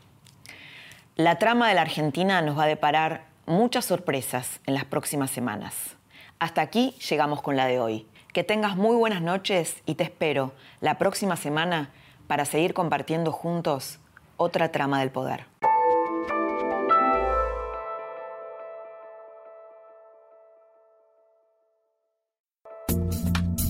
La 1.16 1.38
trama 1.38 1.68
de 1.68 1.74
la 1.74 1.82
Argentina 1.82 2.40
nos 2.42 2.58
va 2.58 2.64
a 2.64 2.68
deparar 2.68 3.24
muchas 3.46 3.84
sorpresas 3.84 4.60
en 4.66 4.74
las 4.74 4.84
próximas 4.84 5.30
semanas. 5.30 5.96
Hasta 6.38 6.62
aquí 6.62 6.96
llegamos 7.08 7.42
con 7.42 7.56
la 7.56 7.66
de 7.66 7.80
hoy. 7.80 8.06
Que 8.32 8.44
tengas 8.44 8.76
muy 8.76 8.96
buenas 8.96 9.20
noches 9.20 9.76
y 9.84 9.94
te 9.94 10.04
espero 10.04 10.52
la 10.80 10.96
próxima 10.96 11.36
semana 11.36 11.90
para 12.26 12.46
seguir 12.46 12.72
compartiendo 12.72 13.30
juntos 13.30 13.98
otra 14.38 14.72
trama 14.72 15.00
del 15.00 15.10
poder. 15.10 15.44